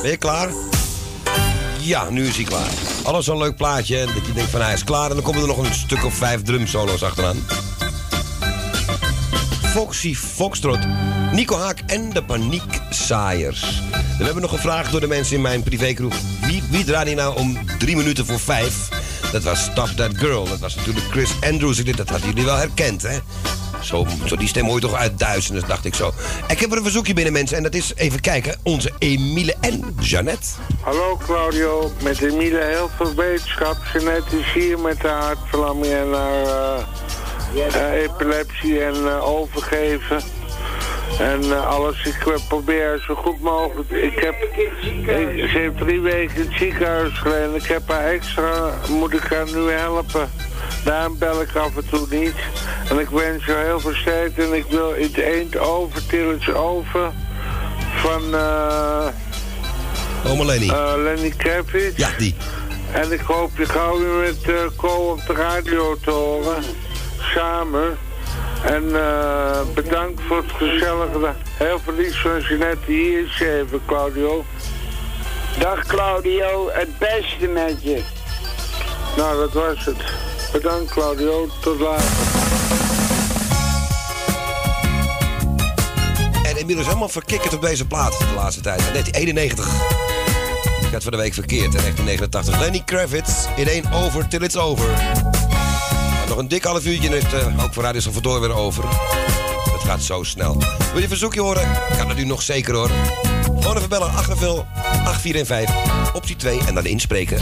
Ben 0.05 0.13
je 0.13 0.19
klaar? 0.19 0.49
Ja, 1.81 2.11
nu 2.11 2.27
is 2.27 2.37
hij 2.37 2.45
klaar. 2.45 2.69
Alles 3.03 3.27
een 3.27 3.39
leuk 3.39 3.57
plaatje. 3.57 4.07
Dat 4.15 4.27
je 4.27 4.33
denkt 4.33 4.51
van 4.51 4.61
hij 4.61 4.73
is 4.73 4.85
klaar. 4.85 5.09
En 5.09 5.15
dan 5.15 5.25
komen 5.25 5.41
er 5.41 5.47
nog 5.47 5.59
een 5.59 5.75
stuk 5.75 6.05
of 6.05 6.15
vijf 6.15 6.43
drumsolo's 6.43 7.03
achteraan. 7.03 7.37
Foxy 9.63 10.15
Foxtrot, 10.15 10.79
Nico 11.33 11.57
Haak 11.57 11.79
en 11.87 12.11
de 12.11 12.25
Paniekzaaiers. 12.25 13.83
We 14.19 14.25
hebben 14.25 14.43
nog 14.43 14.51
gevraagd 14.51 14.91
door 14.91 15.01
de 15.01 15.07
mensen 15.07 15.37
in 15.37 15.43
mijn 15.43 15.63
privékroeg. 15.63 16.15
Wie, 16.41 16.63
wie 16.71 16.85
draaide 16.85 17.15
nou 17.15 17.37
om 17.37 17.59
drie 17.79 17.97
minuten 17.97 18.27
voor 18.27 18.41
vijf? 18.41 18.89
Dat 19.33 19.43
was 19.43 19.63
Stop 19.63 19.89
That 19.89 20.11
Girl. 20.17 20.49
Dat 20.49 20.59
was 20.59 20.75
natuurlijk 20.75 21.07
Chris 21.11 21.31
Andrews. 21.41 21.79
Ik 21.79 21.97
Dat 21.97 22.09
hadden 22.09 22.29
jullie 22.29 22.45
wel 22.45 22.57
herkend, 22.57 23.03
hè? 23.03 23.19
Zo, 23.85 24.07
zo 24.27 24.37
die 24.37 24.49
stem 24.49 24.65
hoor 24.65 24.75
je 24.75 24.81
toch 24.81 24.95
uit 24.95 25.19
duizenden, 25.19 25.69
dacht 25.69 25.85
ik 25.85 25.95
zo. 25.95 26.13
Ik 26.49 26.61
heb 26.61 26.71
er 26.71 26.77
een 26.77 26.83
verzoekje 26.83 27.15
binnen, 27.15 27.33
mensen. 27.33 27.57
En 27.57 27.63
dat 27.63 27.75
is, 27.75 27.93
even 27.95 28.21
kijken, 28.21 28.57
onze 28.63 28.91
Emile 28.99 29.55
en 29.61 29.97
Jeannette. 30.01 30.47
Hallo 30.81 31.17
Claudio, 31.25 31.93
met 32.03 32.21
Emiele 32.21 32.65
heel 32.65 32.91
veel 32.97 33.15
wetenschap. 33.15 33.77
Jeanette 33.93 34.39
is 34.39 34.53
hier 34.53 34.79
met 34.79 35.03
haar 35.03 35.23
hartverlamming 35.23 35.93
en 35.93 36.13
haar 36.13 36.45
eh, 36.45 37.75
eh, 37.75 38.03
epilepsie 38.03 38.85
en 38.85 38.95
eh, 38.95 39.29
overgeven. 39.29 40.23
En 41.19 41.67
alles, 41.67 42.05
ik 42.05 42.39
probeer 42.49 43.03
zo 43.07 43.15
goed 43.15 43.41
mogelijk. 43.41 43.91
Ik 43.91 44.19
heb, 44.19 44.35
ik, 44.57 45.49
ze 45.51 45.59
heeft 45.59 45.79
drie 45.79 46.01
weken 46.01 46.37
in 46.37 46.43
het 46.43 46.59
ziekenhuis 46.59 47.19
gelegen. 47.19 47.55
Ik 47.55 47.67
heb 47.67 47.89
haar 47.89 48.05
extra, 48.05 48.75
moet 48.89 49.13
ik 49.13 49.23
haar 49.23 49.47
nu 49.47 49.71
helpen. 49.71 50.31
Daarom 50.85 51.19
bel 51.19 51.41
ik 51.41 51.57
af 51.57 51.77
en 51.77 51.89
toe 51.91 52.07
niet. 52.11 52.35
En 52.89 52.99
ik 52.99 53.09
wens 53.09 53.45
je 53.45 53.63
heel 53.65 53.81
veel 53.81 53.95
sterkte. 53.95 54.43
En 54.43 54.53
ik 54.53 54.65
wil 54.69 54.95
het 54.95 55.17
eend 55.17 55.59
over, 55.59 56.07
tilletje 56.07 56.55
over. 56.55 57.13
Van, 57.95 58.35
eh... 58.35 59.07
Oma 60.27 60.45
Lenny. 60.45 60.69
eh, 60.69 60.93
Lenny 60.97 61.31
Kravitz. 61.37 61.97
Ja, 61.99 62.09
die. 62.19 62.35
En 62.93 63.13
ik 63.13 63.21
hoop 63.21 63.51
je 63.59 63.67
gauw 63.67 63.99
weer 63.99 64.09
met 64.33 64.49
uh, 64.49 64.57
Ko 64.77 64.89
op 64.89 65.27
de 65.27 65.33
radio 65.33 65.97
te 66.05 66.11
horen. 66.11 66.63
Samen. 67.35 67.99
En 68.65 68.97
eh, 68.97 69.61
bedankt 69.75 70.21
voor 70.27 70.37
het 70.37 70.53
gezellige. 70.53 71.33
Heel 71.59 71.79
veel 71.85 71.95
liefs 71.95 72.21
van 72.21 72.41
Jeanette. 72.41 72.93
Hier 72.93 73.25
is 73.25 73.41
even, 73.41 73.81
Claudio. 73.87 74.45
Dag 75.59 75.87
Claudio, 75.87 76.69
het 76.73 76.99
beste 76.99 77.47
met 77.47 77.83
je. 77.83 78.03
Nou, 79.17 79.39
dat 79.39 79.53
was 79.53 79.85
het. 79.85 80.03
Bedankt, 80.55 80.91
Claudio. 80.91 81.49
Tot 81.61 81.81
later. 81.81 82.07
En 86.43 86.59
inmiddels 86.59 86.87
helemaal 86.87 87.09
verkikkerd 87.09 87.55
op 87.55 87.61
deze 87.61 87.87
plaat 87.87 88.19
de 88.19 88.35
laatste 88.37 88.61
tijd. 88.61 88.79
1991. 88.79 89.67
Ik 90.87 90.93
had 90.93 91.03
van 91.03 91.13
de 91.13 91.19
week 91.19 91.35
verkeerd. 91.35 91.75
In 91.75 91.81
1989. 91.81 92.61
Lenny 92.61 92.83
Kravitz 92.85 93.47
in 93.57 93.69
één 93.69 93.93
over 93.93 94.29
till 94.29 94.43
it's 94.43 94.57
over. 94.57 94.87
Nog 96.29 96.39
een 96.39 96.49
dik 96.49 96.65
half 96.65 96.87
uurtje 96.87 97.09
en 97.09 97.17
is 97.17 97.23
het 97.23 97.33
eh, 97.33 97.65
ook 97.65 97.75
voor 97.75 97.83
Radio 97.83 98.01
Salvador 98.01 98.41
weer 98.41 98.55
over. 98.55 98.85
Het 99.73 99.83
gaat 99.83 100.03
zo 100.03 100.23
snel. 100.23 100.57
Wil 100.93 101.01
je 101.01 101.09
verzoekje 101.09 101.41
horen? 101.41 101.69
Kan 101.99 102.09
dat 102.09 102.17
nu 102.17 102.25
nog 102.25 102.43
zeker 102.43 102.75
hoor. 102.75 102.91
Gewoon 103.61 103.77
even 103.77 103.89
bellen. 103.89 104.11
8 104.13 104.31
8415 104.31 105.75
optie 106.15 106.37
2 106.37 106.59
en 106.67 106.75
dan 106.75 106.87
inspreken. 106.87 107.39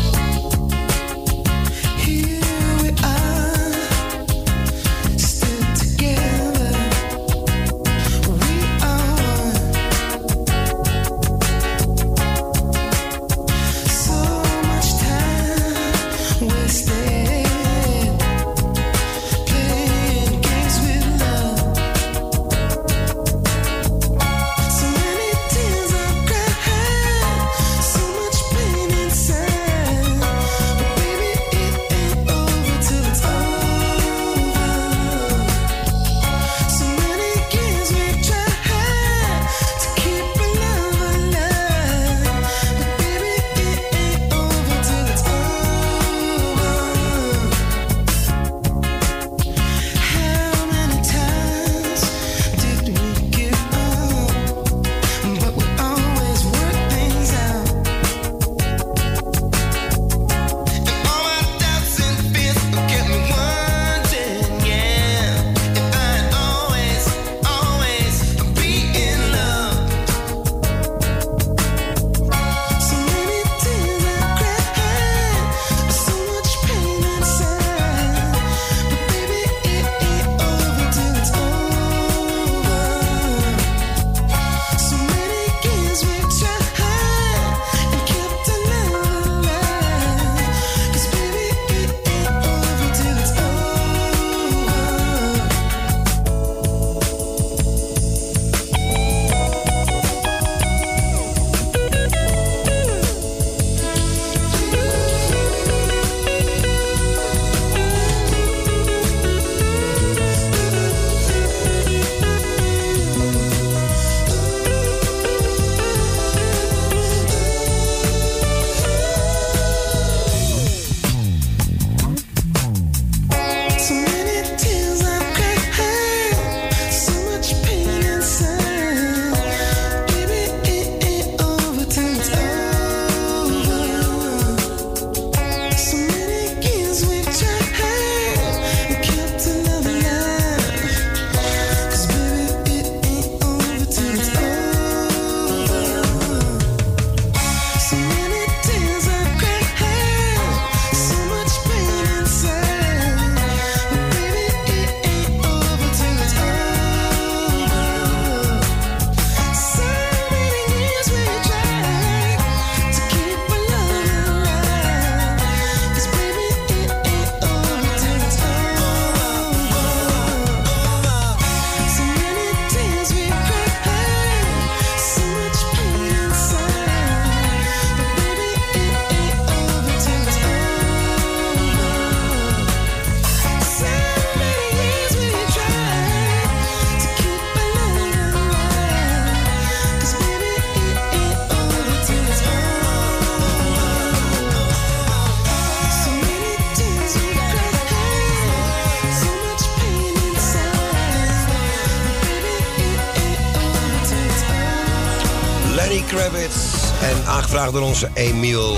Aangevraagd 207.43 207.73
door 207.73 207.83
onze 207.83 208.09
Emiel. 208.15 208.77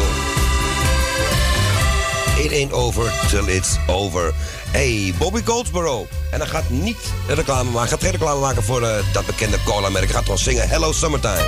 It 2.38 2.52
ain't 2.52 2.72
over 2.72 3.12
till 3.28 3.46
it's 3.48 3.76
over. 3.86 4.32
Hey, 4.70 5.14
Bobby 5.18 5.40
Goldsboro. 5.44 6.06
En 6.30 6.40
hij 6.40 6.48
gaat 6.48 6.68
niet 6.68 6.96
reclame 7.26 7.70
maken. 7.70 7.88
gaat 7.88 8.02
geen 8.02 8.10
reclame 8.10 8.40
maken 8.40 8.62
voor 8.62 8.82
eh, 8.82 8.96
dat 9.12 9.26
bekende 9.26 9.56
cola-merk. 9.64 10.04
Hij 10.04 10.14
gaat 10.14 10.22
gewoon 10.22 10.38
zingen 10.38 10.68
Hello 10.68 10.92
Summertime. 10.92 11.46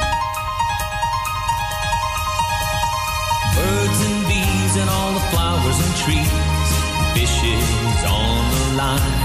Birds 3.54 3.98
and 4.06 4.26
bees 4.26 4.80
and 4.80 4.88
all 4.88 5.12
the 5.14 5.24
flowers 5.30 5.76
and 5.84 5.96
trees, 6.04 6.68
fishes 7.14 8.10
on 8.10 8.50
the 8.50 8.66
line. 8.74 9.24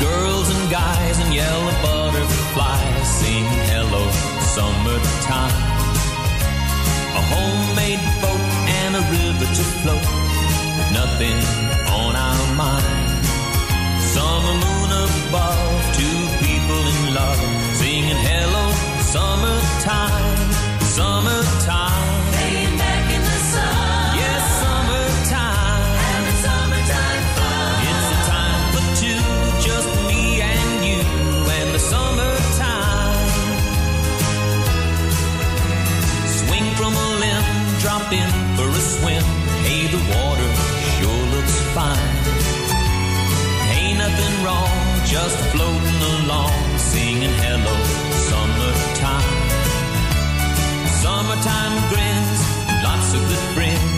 Girls 0.00 0.48
and 0.48 0.70
guys 0.70 1.24
and 1.24 1.34
yellow 1.34 1.72
butterflies 1.82 3.18
sing 3.18 3.44
hello 3.70 4.10
summertime. 4.54 5.67
A 7.18 7.22
homemade 7.34 8.04
boat 8.22 8.44
and 8.80 8.92
a 8.94 9.02
river 9.10 9.48
to 9.58 9.64
float, 9.80 10.08
nothing 11.00 11.38
on 12.00 12.12
our 12.14 12.46
mind. 12.54 13.24
Summer 14.14 14.56
moon 14.64 14.90
above, 15.06 15.96
two 15.98 16.20
people 16.44 16.82
in 16.94 17.14
love, 17.18 17.40
singing 17.80 18.20
hello 18.28 18.64
summertime, 19.14 20.52
summertime. 20.96 22.07
fine. 41.78 42.14
Ain't 43.76 43.98
nothing 44.04 44.34
wrong, 44.44 44.74
just 45.14 45.38
floating 45.52 46.00
along, 46.14 46.52
singing 46.92 47.36
hello, 47.44 47.76
summertime. 48.28 49.36
Summertime 51.02 51.76
grins, 51.90 52.40
lots 52.86 53.08
of 53.14 53.20
good 53.30 53.44
friends 53.54 53.97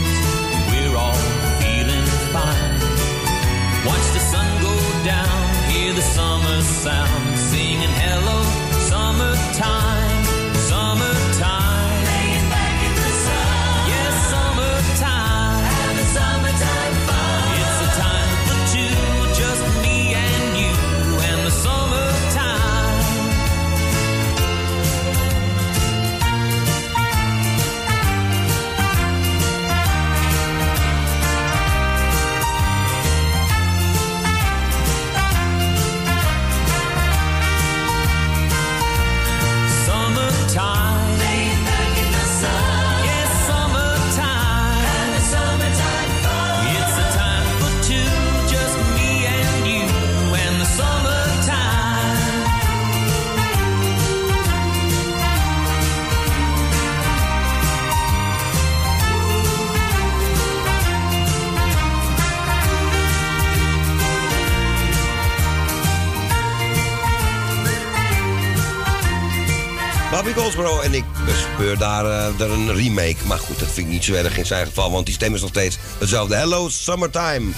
Bobby 70.24 70.40
Goldsboro. 70.40 70.80
En 70.80 70.94
ik 70.94 71.04
bespeur 71.24 71.78
daar 71.78 72.04
uh, 72.04 72.38
een 72.38 72.74
remake. 72.74 73.16
Maar 73.26 73.38
goed, 73.38 73.58
dat 73.58 73.68
vind 73.68 73.86
ik 73.86 73.92
niet 73.92 74.04
zo 74.04 74.12
erg 74.12 74.38
in 74.38 74.46
zijn 74.46 74.66
geval. 74.66 74.90
Want 74.90 75.06
die 75.06 75.14
stem 75.14 75.34
is 75.34 75.40
nog 75.40 75.50
steeds 75.50 75.78
hetzelfde. 75.98 76.34
Hello 76.34 76.68
Summertime. 76.68 77.52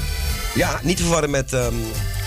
Ja, 0.55 0.80
niet 0.82 0.97
te 0.97 1.02
verwarren 1.02 1.30
met 1.30 1.52
ehm, 1.52 1.74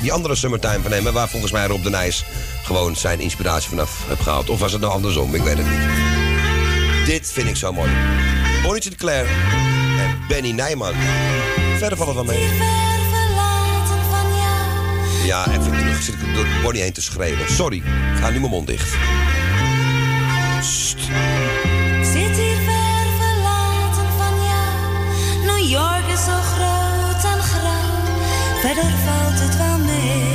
die 0.01 0.13
andere 0.13 0.35
Summertime 0.35 0.81
van 0.81 0.91
hem. 0.91 1.11
Waar 1.11 1.29
volgens 1.29 1.51
mij 1.51 1.67
Rob 1.67 1.83
de 1.83 1.89
Nijs 1.89 2.25
gewoon 2.63 2.95
zijn 2.95 3.19
inspiratie 3.19 3.69
vanaf 3.69 3.99
heb 4.07 4.19
gehaald. 4.19 4.49
Of 4.49 4.59
was 4.59 4.71
het 4.71 4.81
nou 4.81 4.93
andersom? 4.93 5.35
Ik 5.35 5.41
weet 5.41 5.57
het 5.57 5.69
niet. 5.69 7.05
Dit 7.05 7.31
vind 7.31 7.49
ik 7.49 7.55
zo 7.55 7.73
mooi. 7.73 7.91
Bonnie 8.63 8.81
Sinclair 8.81 9.27
en 9.99 10.19
Benny 10.27 10.51
Nijman. 10.51 10.93
Verder 11.77 11.97
vallen 11.97 12.17
het 12.17 12.25
mee. 12.25 12.49
Ja, 15.25 15.47
even 15.47 15.77
terug. 15.77 16.01
Zit 16.01 16.13
ik 16.13 16.35
door 16.35 16.45
Bonnie 16.61 16.81
heen 16.81 16.93
te 16.93 17.01
schreeuwen. 17.01 17.51
Sorry, 17.51 17.77
ik 17.77 18.19
ga 18.19 18.29
nu 18.29 18.39
mijn 18.39 18.51
mond 18.51 18.67
dicht. 18.67 18.93
verder 28.65 28.91
valt 29.05 29.39
het 29.39 29.57
wel 29.57 29.77
mee. 29.77 30.34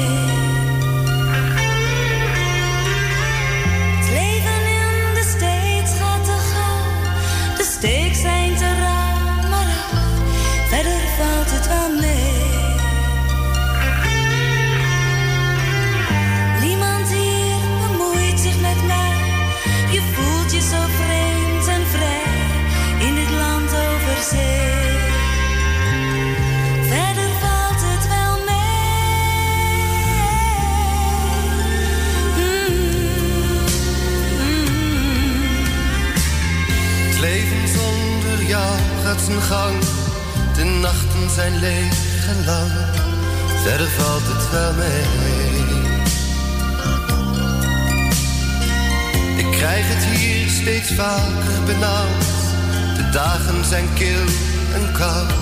koud, 55.00 55.32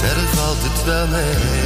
verder 0.00 0.28
valt 0.36 0.62
het 0.62 0.84
wel 0.84 1.06
mee. 1.06 1.61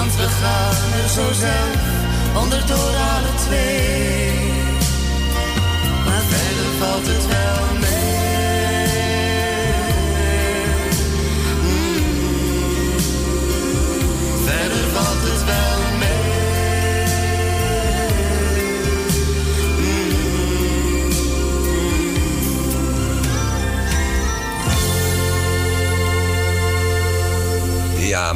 Want 0.00 0.16
we 0.16 0.28
gaan 0.28 0.92
er 1.02 1.08
zo 1.08 1.32
zelf 1.32 1.76
onderdoor 2.42 2.94
alle 3.14 3.34
twee. 3.46 4.32
Maar 6.04 6.22
verder 6.28 6.72
valt 6.78 7.06
het 7.06 7.26
wel 7.26 7.59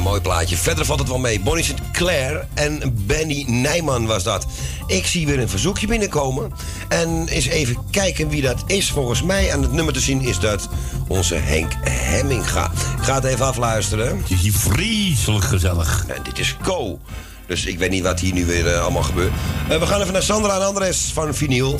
mooi 0.05 0.21
plaatje. 0.21 0.57
Verder 0.57 0.85
valt 0.85 0.99
het 0.99 1.07
wel 1.07 1.17
mee. 1.17 1.39
Bonnie 1.39 1.63
St. 1.63 1.91
Clair 1.91 2.47
en 2.53 2.95
Benny 3.05 3.45
Nijman 3.47 4.05
was 4.05 4.23
dat. 4.23 4.45
Ik 4.87 5.05
zie 5.05 5.25
weer 5.25 5.39
een 5.39 5.49
verzoekje 5.49 5.87
binnenkomen. 5.87 6.51
En 6.87 7.27
eens 7.27 7.45
even 7.45 7.77
kijken 7.91 8.29
wie 8.29 8.41
dat 8.41 8.63
is. 8.65 8.91
Volgens 8.91 9.23
mij 9.23 9.53
aan 9.53 9.61
het 9.61 9.71
nummer 9.71 9.93
te 9.93 9.99
zien 9.99 10.21
is 10.21 10.39
dat 10.39 10.69
onze 11.07 11.35
Henk 11.35 11.71
Hemminga. 11.89 12.65
Ik 12.97 13.03
ga 13.03 13.15
het 13.15 13.23
even 13.23 13.45
afluisteren. 13.45 14.17
Het 14.17 14.31
is 14.31 14.41
hier 14.41 14.53
vreselijk 14.53 15.45
gezellig. 15.45 16.05
En 16.07 16.23
dit 16.23 16.39
is 16.39 16.55
Co. 16.63 16.99
Dus 17.47 17.65
ik 17.65 17.79
weet 17.79 17.89
niet 17.89 18.03
wat 18.03 18.19
hier 18.19 18.33
nu 18.33 18.45
weer 18.45 18.73
eh, 18.73 18.81
allemaal 18.81 19.03
gebeurt. 19.03 19.31
Eh, 19.69 19.79
we 19.79 19.85
gaan 19.85 20.01
even 20.01 20.13
naar 20.13 20.23
Sandra 20.23 20.55
en 20.55 20.65
Andres 20.65 21.11
van 21.13 21.35
Vinyl. 21.35 21.75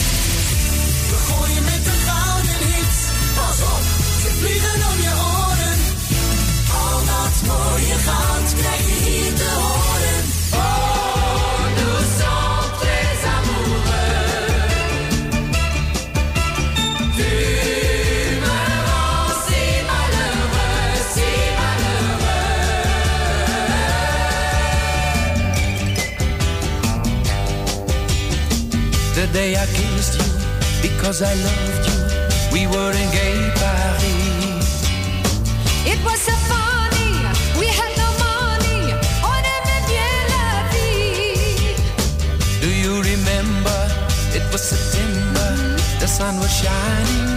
The 29.15 29.27
day 29.32 29.56
I 29.56 29.65
kissed 29.65 30.19
you, 30.19 30.27
because 30.82 31.22
I 31.22 31.34
loved 31.34 31.88
you, 31.88 31.98
we 32.52 32.68
were 32.68 32.91
in 32.91 33.10
sun 46.16 46.40
was 46.40 46.50
shining 46.50 47.35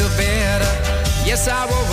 feel 0.00 0.16
better. 0.16 0.72
Yes, 1.26 1.48
I 1.48 1.66
will 1.66 1.89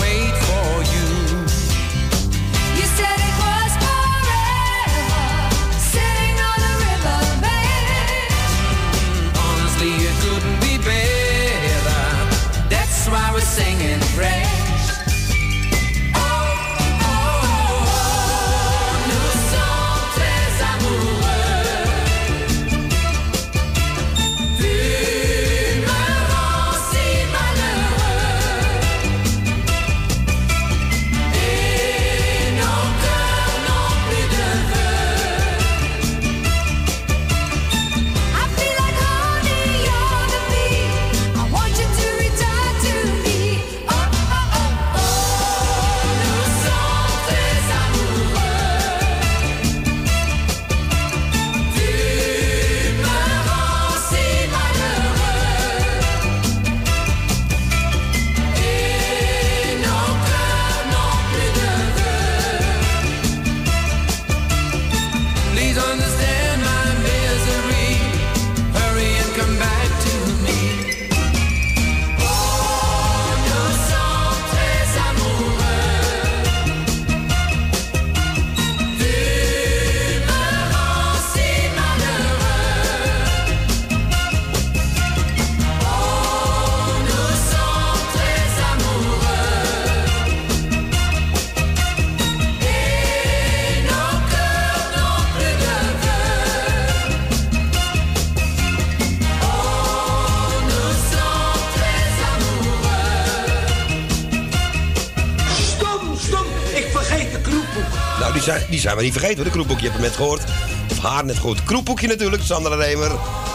zijn, 108.88 108.96
we 109.00 109.02
niet 109.02 109.12
vergeten, 109.12 109.36
hoor, 109.36 109.44
de 109.44 109.50
kroepboek. 109.50 109.78
Je 109.78 109.84
hebt 109.84 109.96
hem 109.96 110.04
net 110.06 110.16
gehoord. 110.16 110.42
Of 110.90 110.98
haar 110.98 111.24
net 111.24 111.36
gehoord. 111.36 111.64
Kroepboekje 111.64 112.06
natuurlijk, 112.06 112.42
Sandra 112.42 112.74
Remer. 112.74 113.10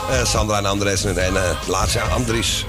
eh, 0.09 0.25
Sandra 0.25 0.57
en 0.57 0.65
Andres. 0.65 1.03
En 1.05 1.15
het 1.35 1.67
laatste 1.67 1.97
jaar 1.97 2.09
Andries 2.09 2.65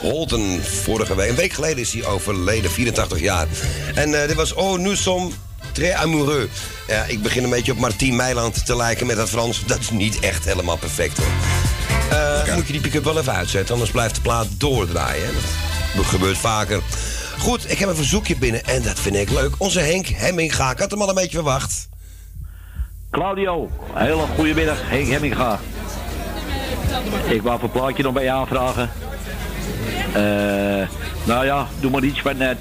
Holten. 0.00 0.64
Vorige 0.82 1.14
week, 1.14 1.28
een 1.28 1.36
week 1.36 1.52
geleden 1.52 1.78
is 1.78 1.92
hij 1.92 2.04
overleden, 2.04 2.70
84 2.70 3.20
jaar. 3.20 3.46
En 3.94 4.20
eh, 4.22 4.28
dit 4.28 4.36
was 4.36 4.52
Oh, 4.54 4.78
nous 4.78 5.02
sommes 5.02 5.34
Très 5.72 5.92
amoureux. 5.94 6.50
Ja, 6.88 7.04
ik 7.04 7.22
begin 7.22 7.44
een 7.44 7.50
beetje 7.50 7.72
op 7.72 7.78
Martien 7.78 8.16
Meiland 8.16 8.66
te 8.66 8.76
lijken 8.76 9.06
met 9.06 9.16
dat 9.16 9.28
Frans. 9.28 9.62
Dat 9.66 9.78
is 9.78 9.90
niet 9.90 10.20
echt 10.20 10.44
helemaal 10.44 10.76
perfect 10.76 11.16
hoor. 11.18 11.26
Eh, 12.18 12.54
Moet 12.54 12.66
je 12.66 12.72
die 12.72 12.80
pick-up 12.82 13.04
wel 13.04 13.18
even 13.18 13.32
uitzetten, 13.34 13.72
anders 13.74 13.90
blijft 13.90 14.14
de 14.14 14.20
plaat 14.20 14.46
doordraaien. 14.58 15.30
Dat 15.96 16.04
gebeurt 16.04 16.38
vaker. 16.38 16.80
Goed, 17.42 17.70
ik 17.70 17.78
heb 17.78 17.88
een 17.88 17.94
verzoekje 17.94 18.36
binnen 18.36 18.64
en 18.64 18.82
dat 18.82 19.00
vind 19.00 19.16
ik 19.16 19.30
leuk. 19.30 19.54
Onze 19.58 19.80
Henk 19.80 20.06
Hemminga, 20.06 20.70
ik 20.70 20.78
had 20.78 20.90
hem 20.90 21.02
al 21.02 21.08
een 21.08 21.14
beetje 21.14 21.36
verwacht. 21.36 21.88
Claudio, 23.10 23.70
een 23.94 24.02
hele 24.02 24.26
goede 24.36 24.54
middag. 24.54 24.76
Henk 24.82 25.08
Hemminga. 25.08 25.58
Ik 27.28 27.42
wou 27.42 27.62
een 27.62 27.70
plaatje 27.70 28.02
nog 28.02 28.12
bij 28.12 28.22
je 28.22 28.30
aanvragen. 28.30 28.90
Eh, 30.14 30.88
nou 31.24 31.44
ja, 31.44 31.66
doe 31.80 31.90
maar 31.90 32.02
iets 32.02 32.20
van... 32.20 32.40
eh, 32.40 32.56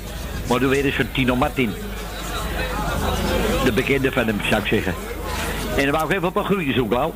maar 0.50 0.60
doe 0.60 0.70
weer 0.70 0.86
eens 0.86 0.96
van 0.96 1.12
Tino 1.12 1.36
Martin. 1.36 1.74
De 3.64 3.72
bekende 3.74 4.12
van 4.12 4.28
hem, 4.28 4.40
zou 4.50 4.62
ik 4.62 4.68
zeggen. 4.68 4.94
En 5.78 5.84
dan 5.84 5.92
wou 5.92 6.06
ik 6.06 6.12
even 6.12 6.24
een 6.24 6.32
paar 6.32 6.44
groetjes 6.44 6.84
Klauw. 6.90 7.14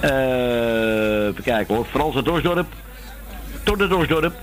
Eh, 0.00 1.26
even 1.26 1.42
kijken 1.42 1.74
hoor. 1.74 1.86
Frans 1.90 2.16
uit 2.16 2.24
Dorsdorp. 2.24 2.66
Tot 3.62 3.80
het 3.80 3.90
Dorsdorp. 3.90 4.34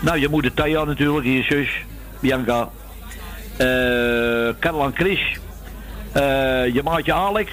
Nou, 0.00 0.18
je 0.18 0.28
moeder 0.28 0.54
Taya 0.54 0.84
natuurlijk, 0.84 1.26
je 1.26 1.42
zus, 1.42 1.68
Bianca. 2.20 2.68
Eh 3.56 4.30
Caroline 4.58 4.94
Chris. 4.94 5.38
Eh, 6.12 6.74
je 6.74 6.80
maatje 6.84 7.12
Alex. 7.12 7.50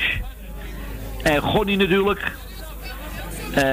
En 1.24 1.42
Gonnie 1.42 1.78
natuurlijk. 1.78 2.32
Eh, 3.54 3.64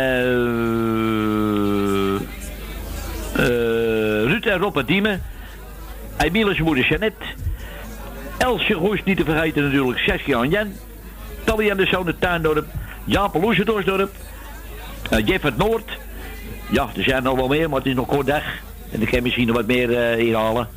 Ruud 4.27 4.47
en 4.47 4.59
Rob 4.59 4.77
en 4.77 4.85
Diemen. 4.85 5.23
Zijn 6.19 6.63
moeder 6.63 6.87
Jeannette. 6.89 7.25
Elsje 8.39 8.75
Goes 8.75 9.03
niet 9.05 9.17
te 9.17 9.25
vergeten 9.25 9.63
natuurlijk. 9.63 9.99
Saskia 9.99 10.43
en 10.43 10.51
Jen. 10.51 10.77
Tally 11.45 11.71
en 11.71 11.77
de 11.77 11.87
zoon 11.87 12.07
uit 12.07 12.21
Tuindorp. 12.21 12.67
Jaap 13.05 13.35
Loes 13.35 13.59
uit 13.59 13.67
Dorsdorp. 13.67 14.11
Eh, 15.11 15.27
Jeff 15.27 15.45
uit 15.45 15.57
Noord. 15.57 15.99
Ja, 16.70 16.89
er 16.97 17.03
zijn 17.03 17.23
nog 17.23 17.36
wel 17.36 17.49
meer, 17.49 17.69
maar 17.69 17.78
het 17.78 17.86
is 17.89 17.95
nog 17.95 18.07
kort 18.07 18.27
dag. 18.27 18.43
En 18.91 19.03
ik 19.03 19.09
kan 19.09 19.23
misschien 19.23 19.47
nog 19.47 19.57
wat 19.57 19.66
meer 19.66 19.99
eh 19.99 20.16
hier 20.16 20.36
halen. 20.36 20.69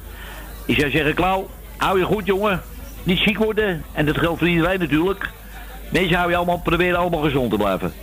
Ik 0.66 0.80
zou 0.80 0.92
zeggen, 0.92 1.14
Klauw, 1.14 1.50
hou 1.78 2.00
je 2.00 2.06
goed 2.06 2.26
jongen. 2.26 2.62
Niet 3.04 3.20
ziek 3.20 3.38
worden. 3.38 3.84
En 3.94 4.06
dat 4.06 4.18
geldt 4.18 4.40
voor 4.40 4.48
iedereen 4.48 4.80
natuurlijk. 4.80 5.30
Mensen 5.90 6.18
hou 6.18 6.30
je 6.30 6.36
allemaal, 6.36 6.60
proberen 6.60 7.00
allemaal 7.00 7.22
gezond 7.22 7.50
te 7.52 7.58
blijven. 7.58 7.94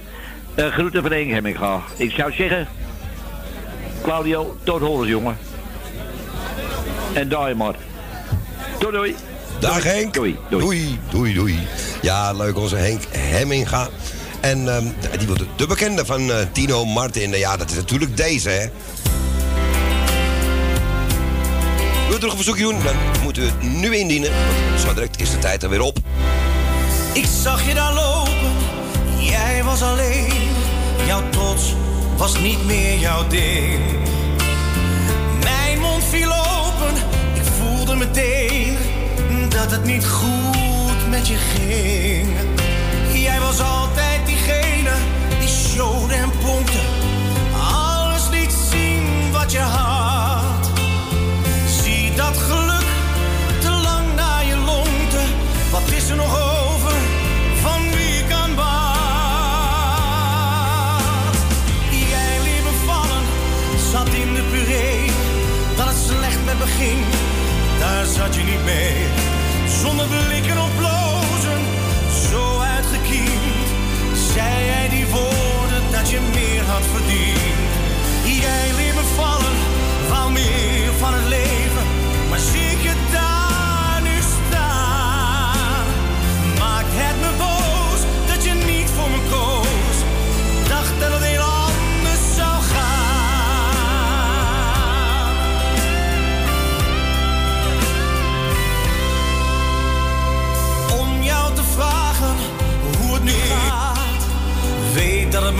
Eh 0.55 0.66
groeten 0.66 1.02
van 1.02 1.12
Henk 1.12 1.31
Hemminga. 1.31 1.81
Ik 1.97 2.11
zou 2.11 2.32
zeggen, 2.32 2.69
Claudio, 4.02 4.56
tot 4.62 4.81
horens 4.81 5.09
jongen. 5.09 5.36
En 7.12 7.28
daar 7.28 7.56
maar. 7.56 7.74
Doei 8.78 8.93
doei. 8.93 9.15
Dag 9.61 9.82
Henk. 9.82 10.15
Doei. 10.15 10.36
Doei, 10.51 10.98
doei, 11.11 11.35
doei. 11.35 11.59
Ja, 12.02 12.32
leuk, 12.32 12.56
onze 12.59 12.77
Henk 12.77 13.02
Hemminga. 13.11 13.89
En 14.45 14.69
ehm, 14.69 14.85
die 15.19 15.27
wordt 15.27 15.43
de 15.57 15.66
bekende 15.66 16.05
van 16.05 16.33
eh, 16.33 16.37
Tino 16.53 16.85
Martin. 16.85 17.29
Nou 17.31 17.41
Ja, 17.41 17.57
dat 17.57 17.71
is 17.71 17.77
natuurlijk 17.77 18.16
deze, 18.16 18.49
hè. 18.49 18.66
Wil 22.09 22.16
je 22.16 22.21
nog 22.21 22.31
een 22.31 22.37
verzoekje 22.37 22.62
doen? 22.62 22.83
Dan 22.83 22.95
moeten 23.23 23.43
we 23.43 23.49
het 23.49 23.62
nu 23.62 23.97
indienen. 23.97 24.31
Want 24.69 24.81
zo 24.81 24.95
direct 24.95 25.21
is 25.21 25.31
de 25.31 25.39
tijd 25.39 25.62
er 25.62 25.69
weer 25.69 25.81
op. 25.81 25.99
Ik 27.12 27.27
zag 27.43 27.66
je 27.66 27.75
daar 27.75 27.93
lopen, 27.93 28.53
jij 29.19 29.65
was 29.65 29.83
alleen. 29.83 30.33
Jouw 31.07 31.23
trots 31.31 31.75
was 32.16 32.39
niet 32.39 32.65
meer 32.66 32.99
jouw 32.99 33.27
ding. 33.27 33.81
Mijn 35.43 35.79
mond 35.79 36.05
viel 36.05 36.33
open, 36.33 36.95
ik 37.35 37.43
voelde 37.59 37.95
meteen 37.95 38.77
dat 39.49 39.71
het 39.71 39.85
niet 39.85 40.07
goed 40.07 41.09
met 41.11 41.29
je 41.29 41.37
ging. 41.37 42.29
Jij 43.12 43.41
was 43.41 43.61
altijd 43.61 44.03
je 49.53 49.59
had. 49.59 50.71
Zie 51.83 52.15
dat 52.15 52.39
geluk 52.39 52.85
te 53.61 53.71
lang 53.71 54.15
naar 54.15 54.45
je 54.45 54.57
longte. 54.57 55.21
Wat 55.71 55.91
is 55.91 56.09
er 56.09 56.16
nog 56.16 56.41
over 56.41 56.93
van 57.62 57.81
wie 57.91 58.25
kan 58.29 58.55
wat? 58.55 58.65
Jij 61.91 62.39
liet 62.43 62.65
me 62.65 62.75
vallen, 62.87 63.25
zat 63.91 64.09
in 64.09 64.35
de 64.35 64.43
puree. 64.51 65.11
Dat 65.77 65.87
het 65.87 65.97
slecht 65.97 66.45
met 66.45 66.59
me 66.59 66.66
ging, 66.66 67.05
daar 67.79 68.05
zat 68.05 68.35
je 68.35 68.43
niet 68.43 68.65
mee. 68.65 69.07
Zonder 69.83 70.07
blikken 70.07 70.59
of 70.59 70.77
blozen, 70.77 71.61
zo 72.31 72.59
uitgekiend. 72.59 73.66
Zei 74.35 74.65
jij 74.65 74.89
die 74.89 75.07
woorden 75.07 75.83
dat 75.91 76.11
je 76.11 76.21
meer 76.35 76.65
had 76.65 76.83
verdiend. 76.93 77.64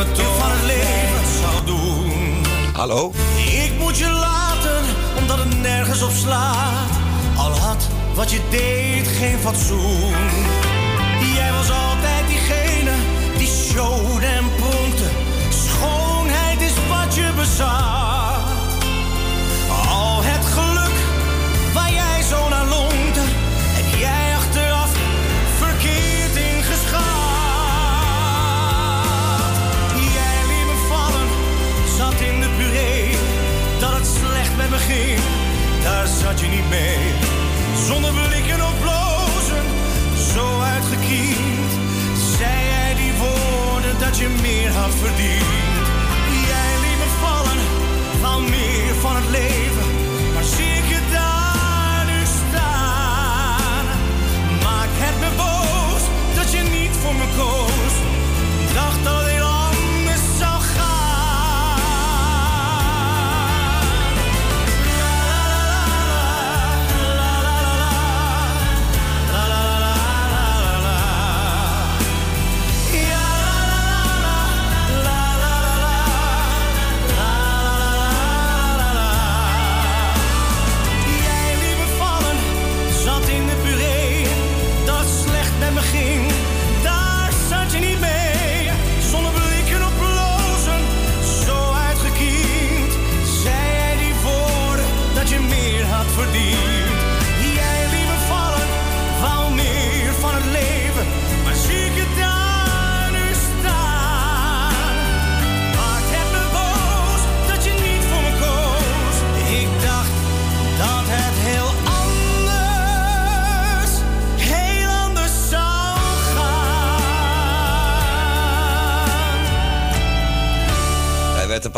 Me 0.07 0.13
toch 0.13 0.39
van 0.39 0.51
het 0.51 0.63
leven 0.63 1.25
zou 1.41 1.65
doen. 1.65 2.13
Hallo? 2.73 3.13
Ik 3.37 3.73
moet 3.79 3.99
je 3.99 4.11
laten, 4.11 4.85
omdat 5.19 5.39
het 5.39 5.61
nergens 5.61 6.03
op 6.03 6.11
slaat. 6.11 6.91
Al 7.37 7.51
had 7.51 7.89
wat 8.15 8.31
je 8.31 8.41
deed 8.51 9.09
geen 9.09 9.39
fatsoen. 9.39 10.15
Jij 11.35 11.53
was 11.53 11.71
altijd 11.71 12.29
diegene 12.29 12.93
die 13.39 13.49
showde 13.49 14.27
en 14.27 14.45
pronkte. 14.57 15.09
Schoonheid 15.49 16.61
is 16.61 16.75
wat 16.89 17.15
je 17.15 17.31
bezat. 17.37 18.04
Zat 36.25 36.41
je 36.41 36.47
niet 36.47 36.69
mee. 36.69 36.99
Zonder 37.87 38.13
blikken 38.13 38.61
of 38.69 38.75
blozen, 38.81 39.65
zo 40.35 40.61
uitgekiend. 40.61 41.71
Zei 42.37 42.57
jij 42.73 42.95
die 42.95 43.13
woorden 43.25 43.99
dat 43.99 44.19
je 44.19 44.29
meer 44.43 44.71
had 44.71 44.95
verdiend. 44.95 45.87
Jij 46.51 46.73
liet 46.85 47.15
vallen, 47.25 47.61
wou 48.21 48.43
meer 48.43 48.95
van 49.01 49.17
het 49.17 49.29
leven. 49.31 49.84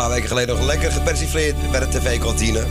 Paar 0.02 0.10
weken 0.10 0.28
geleden 0.28 0.56
nog 0.56 0.64
lekker 0.64 0.92
gepersifleerd 0.92 1.70
bij 1.70 1.80
de 1.80 1.88
tv-kantine. 1.88 2.66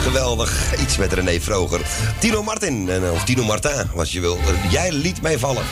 Geweldig. 0.00 0.74
Iets 0.80 0.96
met 0.96 1.12
René 1.12 1.40
Vroger. 1.40 1.80
Tino 2.18 2.42
Martin, 2.42 2.90
of 3.12 3.24
Tino 3.24 3.44
Martin, 3.44 3.90
als 3.96 4.12
je 4.12 4.20
wil. 4.20 4.38
Jij 4.70 4.92
liet 4.92 5.22
mij 5.22 5.38
vallen. 5.38 5.62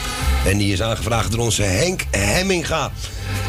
En 0.46 0.58
die 0.58 0.72
is 0.72 0.82
aangevraagd 0.82 1.30
door 1.30 1.40
onze 1.40 1.62
Henk 1.62 2.04
Hemminga. 2.10 2.90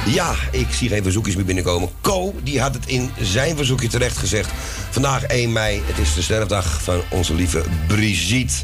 Ja, 0.06 0.36
ik 0.52 0.68
zie 0.72 0.90
geen 0.90 1.04
verzoekjes 1.04 1.36
meer 1.36 1.46
binnenkomen. 1.46 1.90
Co, 2.02 2.36
die 2.44 2.62
had 2.62 2.74
het 2.74 2.88
in 2.88 3.12
zijn 3.22 3.56
verzoekje 3.56 3.88
terecht 3.88 4.18
gezegd. 4.18 4.52
Vandaag 4.90 5.24
1 5.24 5.52
mei, 5.52 5.82
het 5.86 5.98
is 5.98 6.14
de 6.14 6.22
sterfdag 6.22 6.82
van 6.82 7.02
onze 7.10 7.34
lieve 7.34 7.64
Brigitte. 7.88 8.56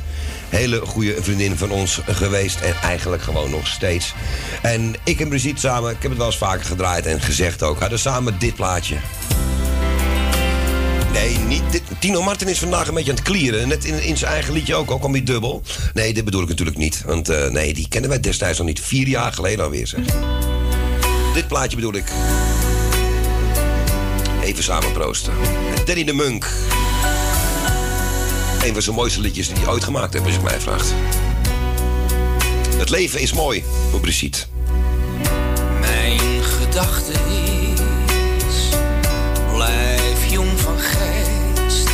Hele 0.53 0.81
goede 0.85 1.15
vriendin 1.19 1.57
van 1.57 1.71
ons 1.71 1.99
geweest 2.05 2.59
en 2.59 2.75
eigenlijk 2.81 3.23
gewoon 3.23 3.49
nog 3.49 3.67
steeds. 3.67 4.13
En 4.61 4.93
ik 5.03 5.19
en 5.19 5.29
Brigitte 5.29 5.59
samen, 5.59 5.91
ik 5.91 6.01
heb 6.01 6.09
het 6.09 6.17
wel 6.17 6.27
eens 6.27 6.37
vaker 6.37 6.65
gedraaid 6.65 7.05
en 7.05 7.21
gezegd 7.21 7.63
ook, 7.63 7.79
hadden 7.79 7.99
samen 7.99 8.39
dit 8.39 8.55
plaatje. 8.55 8.95
Nee, 11.13 11.37
niet. 11.37 11.81
Tino 11.99 12.21
Martin 12.21 12.47
is 12.47 12.59
vandaag 12.59 12.87
een 12.87 12.93
beetje 12.93 13.09
aan 13.09 13.15
het 13.15 13.25
klieren. 13.25 13.67
Net 13.67 13.85
in, 13.85 14.03
in 14.03 14.17
zijn 14.17 14.31
eigen 14.31 14.53
liedje 14.53 14.75
ook, 14.75 14.91
ook 14.91 15.03
al 15.03 15.09
niet 15.09 15.27
dubbel. 15.27 15.61
Nee, 15.93 16.13
dit 16.13 16.25
bedoel 16.25 16.41
ik 16.41 16.47
natuurlijk 16.47 16.77
niet. 16.77 17.03
Want 17.05 17.29
eh, 17.29 17.49
nee, 17.49 17.73
die 17.73 17.87
kennen 17.87 18.09
wij 18.09 18.19
destijds 18.19 18.59
al 18.59 18.65
niet. 18.65 18.81
Vier 18.81 19.07
jaar 19.07 19.33
geleden 19.33 19.65
alweer, 19.65 19.87
zeg. 19.87 20.05
Dit 21.33 21.47
plaatje 21.47 21.75
bedoel 21.75 21.95
ik. 21.95 22.11
Even 24.43 24.63
samen 24.63 24.91
proosten. 24.91 25.33
Met 25.69 25.87
Danny 25.87 26.03
de 26.03 26.13
Munk. 26.13 26.47
Een 28.63 28.73
van 28.73 28.81
zijn 28.81 28.95
mooiste 28.95 29.21
liedjes 29.21 29.47
die 29.47 29.57
hij 29.57 29.67
ooit 29.67 29.83
gemaakt 29.83 30.13
heeft, 30.13 30.25
als 30.25 30.35
je 30.35 30.41
mij 30.41 30.59
vraagt. 30.59 30.93
Het 32.77 32.89
leven 32.89 33.19
is 33.19 33.33
mooi, 33.33 33.63
voor 33.89 33.99
Brigitte. 33.99 34.39
Mijn 35.79 36.43
gedachte 36.43 37.11
is, 37.11 38.69
blijf 39.53 40.31
jong 40.31 40.59
van 40.59 40.79
geest. 40.79 41.89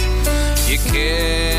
Je 0.68 0.80
kent 0.92 1.59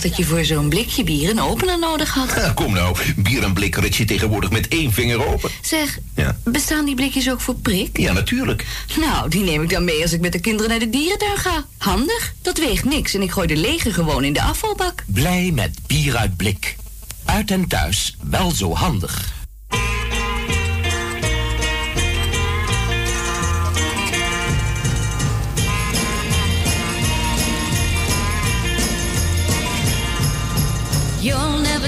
dacht 0.00 0.16
dat 0.16 0.26
je 0.26 0.32
voor 0.34 0.44
zo'n 0.44 0.68
blikje 0.68 1.04
bier 1.04 1.30
een 1.30 1.40
opener 1.40 1.78
nodig 1.78 2.14
had. 2.14 2.32
Ja, 2.36 2.52
kom 2.54 2.72
nou, 2.72 2.96
bier 3.16 3.42
en 3.42 3.52
blik 3.52 3.76
rit 3.76 3.96
je 3.96 4.04
tegenwoordig 4.04 4.50
met 4.50 4.68
één 4.68 4.92
vinger 4.92 5.26
open. 5.26 5.50
Zeg, 5.62 5.98
Ja. 6.14 6.36
bestaan 6.44 6.84
die 6.84 6.94
blikjes 6.94 7.30
ook 7.30 7.40
voor 7.40 7.54
prik? 7.54 7.98
Ja, 7.98 8.12
natuurlijk. 8.12 8.66
Nou, 9.00 9.28
die 9.28 9.42
neem 9.42 9.62
ik 9.62 9.70
dan 9.70 9.84
mee 9.84 10.02
als 10.02 10.12
ik 10.12 10.20
met 10.20 10.32
de 10.32 10.40
kinderen 10.40 10.70
naar 10.70 10.78
de 10.78 10.90
dierentuin 10.90 11.36
ga. 11.36 11.64
Handig, 11.78 12.34
dat 12.42 12.58
weegt 12.58 12.84
niks 12.84 13.14
en 13.14 13.22
ik 13.22 13.30
gooi 13.30 13.46
de 13.46 13.56
lege 13.56 13.92
gewoon 13.92 14.24
in 14.24 14.32
de 14.32 14.42
afvalbak. 14.42 15.04
Blij 15.06 15.50
met 15.54 15.78
bier 15.86 16.16
uit 16.16 16.36
blik. 16.36 16.76
Uit 17.24 17.50
en 17.50 17.68
thuis 17.68 18.16
wel 18.22 18.50
zo 18.50 18.74
handig. 18.74 19.32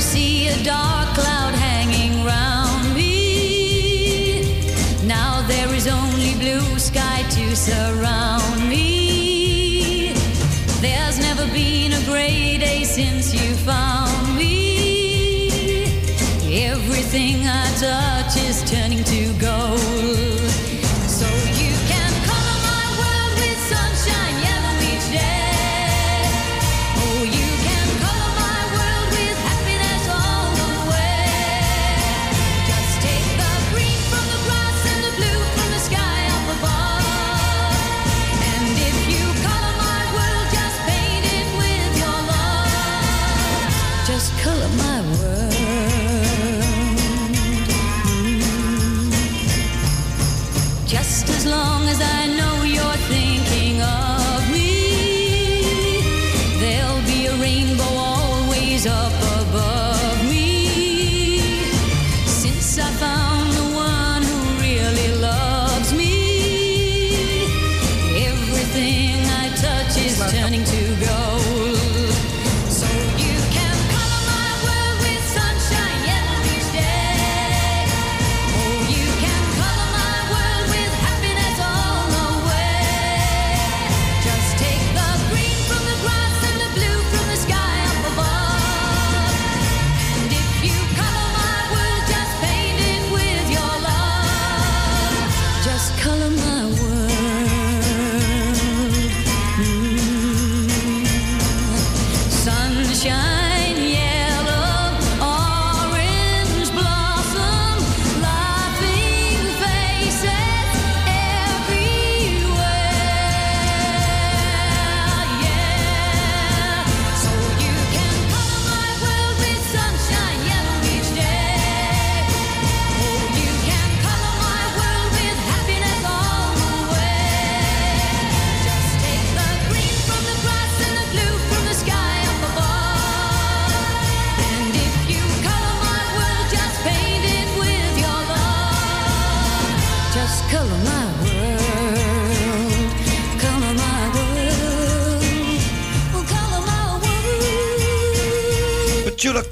See 0.03 0.49
a 0.49 0.63
dark 0.65 1.15
cloud 1.15 1.55
hanging 1.55 2.25
round 2.25 2.93
me. 2.93 4.43
Now 5.07 5.47
there 5.47 5.73
is 5.73 5.87
only 5.87 6.35
blue 6.35 6.79
sky 6.79 7.23
to 7.31 7.55
surround 7.55 8.69
me. 8.69 10.13
There's 10.81 11.19
never 11.21 11.47
been 11.53 11.93
a 11.93 12.03
gray 12.05 12.59
day 12.59 12.83
since 12.83 13.33
you 13.33 13.55
found 13.55 14.37
me. 14.37 15.85
Everything 16.51 17.47
I 17.47 17.65
touch 17.79 18.12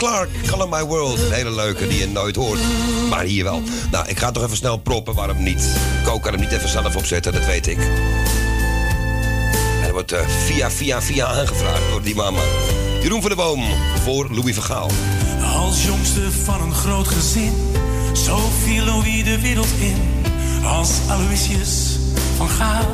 Clark, 0.00 0.28
Color 0.46 0.68
My 0.68 0.82
World. 0.82 1.18
Een 1.18 1.32
hele 1.32 1.50
leuke 1.50 1.86
die 1.88 1.98
je 1.98 2.08
nooit 2.08 2.36
hoort. 2.36 2.58
Maar 3.08 3.24
hier 3.24 3.44
wel. 3.44 3.62
Nou, 3.90 4.08
ik 4.08 4.18
ga 4.18 4.30
toch 4.30 4.42
even 4.42 4.56
snel 4.56 4.76
proppen. 4.76 5.14
Waarom 5.14 5.42
niet? 5.42 5.68
Kook 6.04 6.22
kan 6.22 6.32
hem 6.32 6.40
niet 6.40 6.52
even 6.52 6.68
zelf 6.68 6.96
opzetten, 6.96 7.32
dat 7.32 7.46
weet 7.46 7.66
ik. 7.66 7.78
En 9.82 9.92
wordt 9.92 10.12
eh, 10.12 10.28
via, 10.46 10.70
via, 10.70 11.02
via 11.02 11.26
aangevraagd 11.26 11.88
door 11.90 12.02
die 12.02 12.14
mama. 12.14 12.40
Jeroen 13.02 13.20
van 13.20 13.28
der 13.28 13.38
Boom 13.38 13.64
voor 14.04 14.28
Louis 14.30 14.54
van 14.54 14.64
Gaal. 14.64 14.90
Als 15.56 15.84
jongste 15.84 16.32
van 16.44 16.60
een 16.60 16.74
groot 16.74 17.08
gezin, 17.08 17.52
zo 18.24 18.38
viel 18.62 18.84
Louis 18.84 19.24
de 19.24 19.40
wereld 19.40 19.72
in. 19.78 20.24
Als 20.64 20.90
Aloysius 21.08 21.98
van 22.36 22.48
Gaal. 22.48 22.86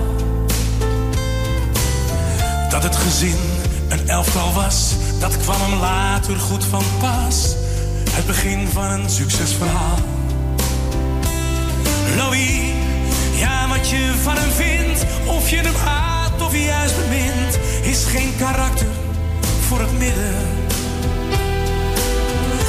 Dat 2.71 2.83
het 2.83 2.97
gezin 2.97 3.37
een 3.89 4.09
elftal 4.09 4.53
was, 4.53 4.93
dat 5.19 5.37
kwam 5.37 5.61
hem 5.61 5.81
later 5.81 6.39
goed 6.39 6.65
van 6.65 6.85
pas. 7.01 7.55
Het 8.11 8.27
begin 8.27 8.69
van 8.73 8.91
een 8.91 9.11
succesverhaal. 9.11 9.99
Louis, 12.17 12.61
ja 13.35 13.69
wat 13.69 13.89
je 13.89 14.13
van 14.23 14.37
hem 14.37 14.51
vindt, 14.51 15.07
of 15.27 15.51
je 15.51 15.57
hem 15.57 15.75
haat 15.75 16.43
of 16.43 16.57
juist 16.57 16.95
bemint, 16.97 17.59
is 17.83 18.05
geen 18.05 18.33
karakter 18.39 18.87
voor 19.69 19.81
het 19.81 19.99
midden. 19.99 20.35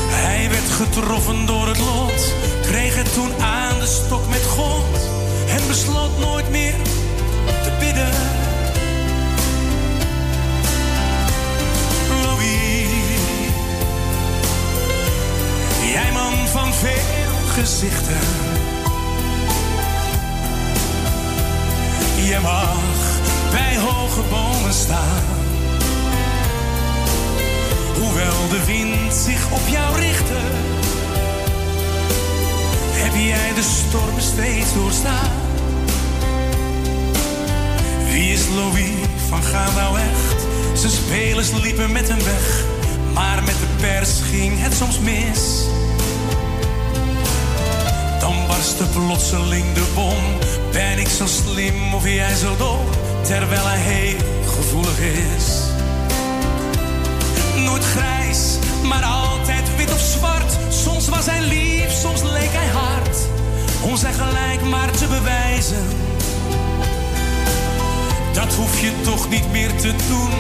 Hij 0.09 0.49
werd 0.49 0.69
getroffen 0.69 1.45
door 1.45 1.67
het 1.67 1.79
lot, 1.79 2.33
kreeg 2.61 2.95
het 2.95 3.13
toen 3.13 3.31
aan 3.41 3.79
de 3.79 3.85
stok 3.85 4.29
met 4.29 4.43
God 4.43 4.99
en 5.49 5.67
besloot 5.67 6.19
nooit 6.19 6.49
meer 6.49 6.75
te 7.63 7.71
bidden. 7.79 8.46
Gezichten. 17.59 18.19
Je 22.15 22.39
mag 22.41 22.81
bij 23.51 23.77
hoge 23.77 24.21
bomen 24.29 24.73
staan. 24.73 25.23
Hoewel 27.99 28.47
de 28.49 28.65
wind 28.65 29.13
zich 29.13 29.51
op 29.51 29.67
jou 29.69 29.99
richtte, 29.99 30.39
heb 32.91 33.13
jij 33.13 33.53
de 33.53 33.63
stormen 33.63 34.21
steeds 34.21 34.73
doorstaan. 34.73 35.31
Wie 38.11 38.33
is 38.33 38.47
Louis 38.55 38.91
van 39.29 39.43
Gaal 39.43 39.71
nou 39.71 39.99
echt? 39.99 40.45
Zijn 40.73 40.91
spelers 40.91 41.51
liepen 41.51 41.91
met 41.91 42.07
hem 42.07 42.23
weg, 42.23 42.63
maar 43.13 43.43
met 43.43 43.55
de 43.59 43.67
pers 43.81 44.21
ging 44.21 44.61
het 44.61 44.73
soms 44.73 44.99
mis. 44.99 45.65
Barstte 48.57 48.85
plotseling 48.85 49.73
de 49.73 49.85
bom. 49.93 50.23
Ben 50.71 50.99
ik 50.99 51.07
zo 51.07 51.25
slim 51.25 51.93
of 51.93 52.03
jij 52.03 52.35
zo 52.35 52.55
dom? 52.57 52.79
Terwijl 53.21 53.65
hij 53.65 53.77
heel 53.77 54.17
gevoelig 54.45 54.99
is. 54.99 55.61
Nooit 57.63 57.83
grijs, 57.83 58.57
maar 58.83 59.03
altijd 59.03 59.75
wit 59.75 59.93
of 59.93 59.99
zwart. 59.99 60.57
Soms 60.69 61.07
was 61.07 61.25
hij 61.25 61.41
lief, 61.41 61.91
soms 61.91 62.21
leek 62.23 62.51
hij 62.51 62.67
hard. 62.67 63.17
Om 63.81 63.97
zijn 63.97 64.13
gelijk 64.13 64.61
maar 64.61 64.91
te 64.91 65.05
bewijzen. 65.07 65.85
Dat 68.33 68.53
hoef 68.53 68.79
je 68.81 68.91
toch 69.01 69.29
niet 69.29 69.51
meer 69.51 69.75
te 69.75 69.93
doen. 70.07 70.31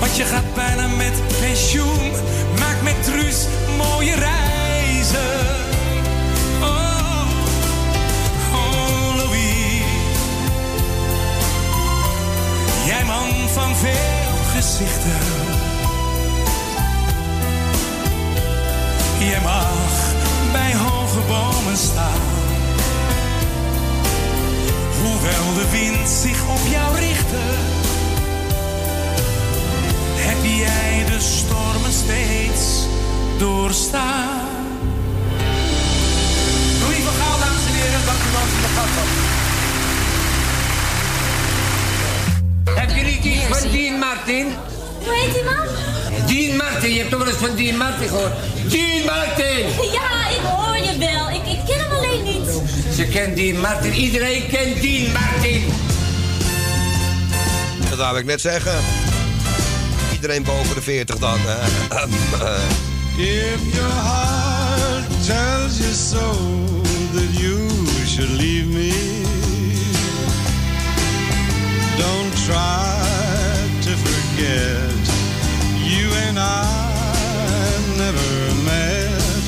Want 0.00 0.16
je 0.16 0.24
gaat 0.24 0.54
bijna 0.54 0.86
met 0.86 1.14
pensioen. 1.40 2.10
Maak 2.58 2.82
met 2.82 3.02
Truus 3.04 3.46
mooie 3.76 4.14
reizen. 4.14 5.65
Van 13.60 13.76
veel 13.76 14.36
gezichten. 14.54 15.24
Je 19.18 19.38
mag 19.42 20.12
bij 20.52 20.74
hoge 20.74 21.20
bomen 21.28 21.76
staan. 21.76 22.20
Hoewel 25.02 25.54
de 25.54 25.70
wind 25.70 26.08
zich 26.08 26.48
op 26.48 26.60
jou 26.70 26.96
richtte, 26.96 27.44
heb 30.14 30.44
jij 30.44 31.04
de 31.10 31.20
stormen 31.20 31.92
steeds 31.92 32.86
doorstaan. 33.38 34.48
Louis 36.80 37.02
van 37.04 37.14
Gaal, 37.20 37.38
dames 37.38 37.66
en 37.66 37.74
heren, 37.74 38.04
dank 38.06 38.18
u 38.18 38.30
wel 38.32 38.46
voor 38.52 38.62
de 38.62 38.72
gast. 38.76 39.45
Heb 42.86 42.96
je 42.96 43.02
niet 43.02 43.24
iets 43.24 43.58
van 43.60 43.70
Dean 43.70 43.98
Martin? 43.98 44.46
Hoe 45.04 45.14
heet 45.14 45.34
die 45.34 45.42
man? 45.44 45.66
Dean 46.26 46.56
Martin, 46.56 46.90
je 46.92 46.98
hebt 46.98 47.10
toch 47.10 47.18
wel 47.18 47.28
eens 47.28 47.36
van 47.36 47.56
Dean 47.56 47.76
Martin 47.76 48.08
gehoord? 48.08 48.32
Dean 48.70 49.04
Martin! 49.04 49.66
Ja, 49.92 50.28
ik 50.28 50.40
hoor 50.42 50.76
je 50.76 50.98
wel. 50.98 51.30
Ik, 51.30 51.46
ik 51.58 51.58
ken 51.66 51.78
hem 51.78 51.90
alleen 51.90 52.22
niet. 52.22 52.48
Ze 52.96 53.04
kent 53.04 53.36
Dean 53.36 53.60
Martin, 53.60 53.92
iedereen 53.92 54.46
kent 54.48 54.82
Dean 54.82 55.12
Martin. 55.12 55.64
Dat 57.88 57.98
wou 57.98 58.18
ik 58.18 58.24
net 58.24 58.40
zeggen. 58.40 58.74
Iedereen 60.12 60.42
boven 60.42 60.74
de 60.74 60.82
40 60.82 61.16
dan. 61.18 61.38
hè. 61.40 61.58
Ehm, 61.96 62.10
eh. 62.42 62.58
If 63.18 63.74
your 63.74 63.92
heart 63.92 65.06
tells 65.26 65.78
you 65.78 65.92
so 65.92 66.36
that 67.14 67.40
you 67.40 67.68
should 68.06 68.30
leave 68.30 68.66
me, 68.66 68.92
try 72.46 73.02
to 73.82 73.92
forget. 74.06 75.02
You 75.82 76.06
and 76.26 76.38
I 76.38 76.62
never 77.98 78.32
met, 78.62 79.42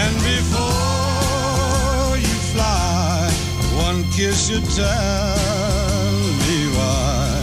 and 0.00 0.14
before 0.20 2.12
you 2.20 2.36
fly, 2.52 3.30
one 3.86 4.04
kiss 4.12 4.50
you 4.50 4.60
tell 4.76 6.20
me 6.44 6.58
why 6.76 7.40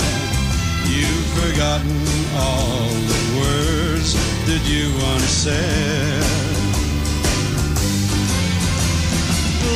you've 0.86 1.30
forgotten 1.42 2.02
all 2.38 2.90
the 3.12 3.24
words 3.42 4.14
that 4.46 4.62
you 4.70 4.86
once 5.10 5.34
said. 5.46 6.24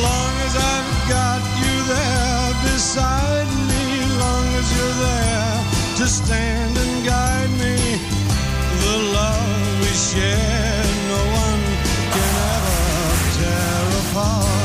Long 0.06 0.34
as 0.46 0.54
I've 0.54 0.92
got 1.08 1.42
you 1.62 1.74
there 1.94 2.52
beside 2.62 3.50
me, 3.70 3.75
to 5.96 6.06
stand 6.06 6.76
and 6.76 7.06
guide 7.06 7.50
me, 7.52 7.74
the 8.82 8.96
love 9.14 9.80
we 9.80 9.86
share, 9.86 10.84
no 11.08 11.20
one 11.42 11.62
can 12.12 12.32
ever 12.52 13.16
tear 13.36 14.10
apart. 14.10 14.55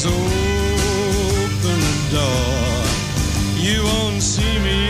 Just 0.00 0.14
open 0.14 1.80
the 1.80 1.98
door. 2.12 2.84
You 3.56 3.82
won't 3.82 4.22
see 4.22 4.58
me 4.60 4.86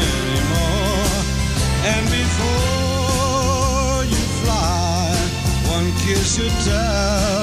anymore. 0.00 1.12
And 1.92 2.04
before 2.06 4.04
you 4.12 4.22
fly, 4.40 5.12
one 5.68 5.92
kiss 6.00 6.36
should 6.36 6.56
tell 6.64 7.37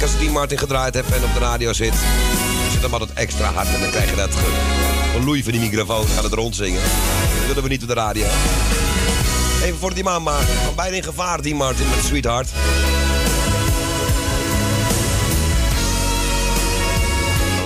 uitkijken 0.00 0.16
als 0.16 0.18
die 0.18 0.30
Martin 0.30 0.58
gedraaid 0.58 0.94
heb 0.94 1.10
en 1.10 1.24
op 1.24 1.32
de 1.34 1.38
radio 1.38 1.72
zit. 1.72 1.94
Zit 2.72 2.82
hem 2.82 2.92
altijd 2.92 3.12
extra 3.12 3.52
hard 3.52 3.74
en 3.74 3.80
dan 3.80 3.90
krijg 3.90 4.10
je 4.10 4.16
dat 4.16 4.34
ge- 4.34 5.18
geloei 5.18 5.42
van 5.42 5.52
die 5.52 5.60
microfoon. 5.60 6.06
Gaat 6.06 6.22
het 6.24 6.32
rondzingen. 6.32 6.80
Dat 7.38 7.46
willen 7.46 7.62
we 7.62 7.68
niet 7.68 7.82
op 7.82 7.88
de 7.88 7.94
radio. 7.94 8.26
Even 9.62 9.78
voor 9.78 9.94
die 9.94 10.04
mama. 10.04 10.38
Van 10.64 10.74
bijna 10.74 10.96
in 10.96 11.02
gevaar, 11.02 11.42
die 11.42 11.54
Martin 11.54 11.88
met 11.88 12.04
Sweetheart. 12.04 12.48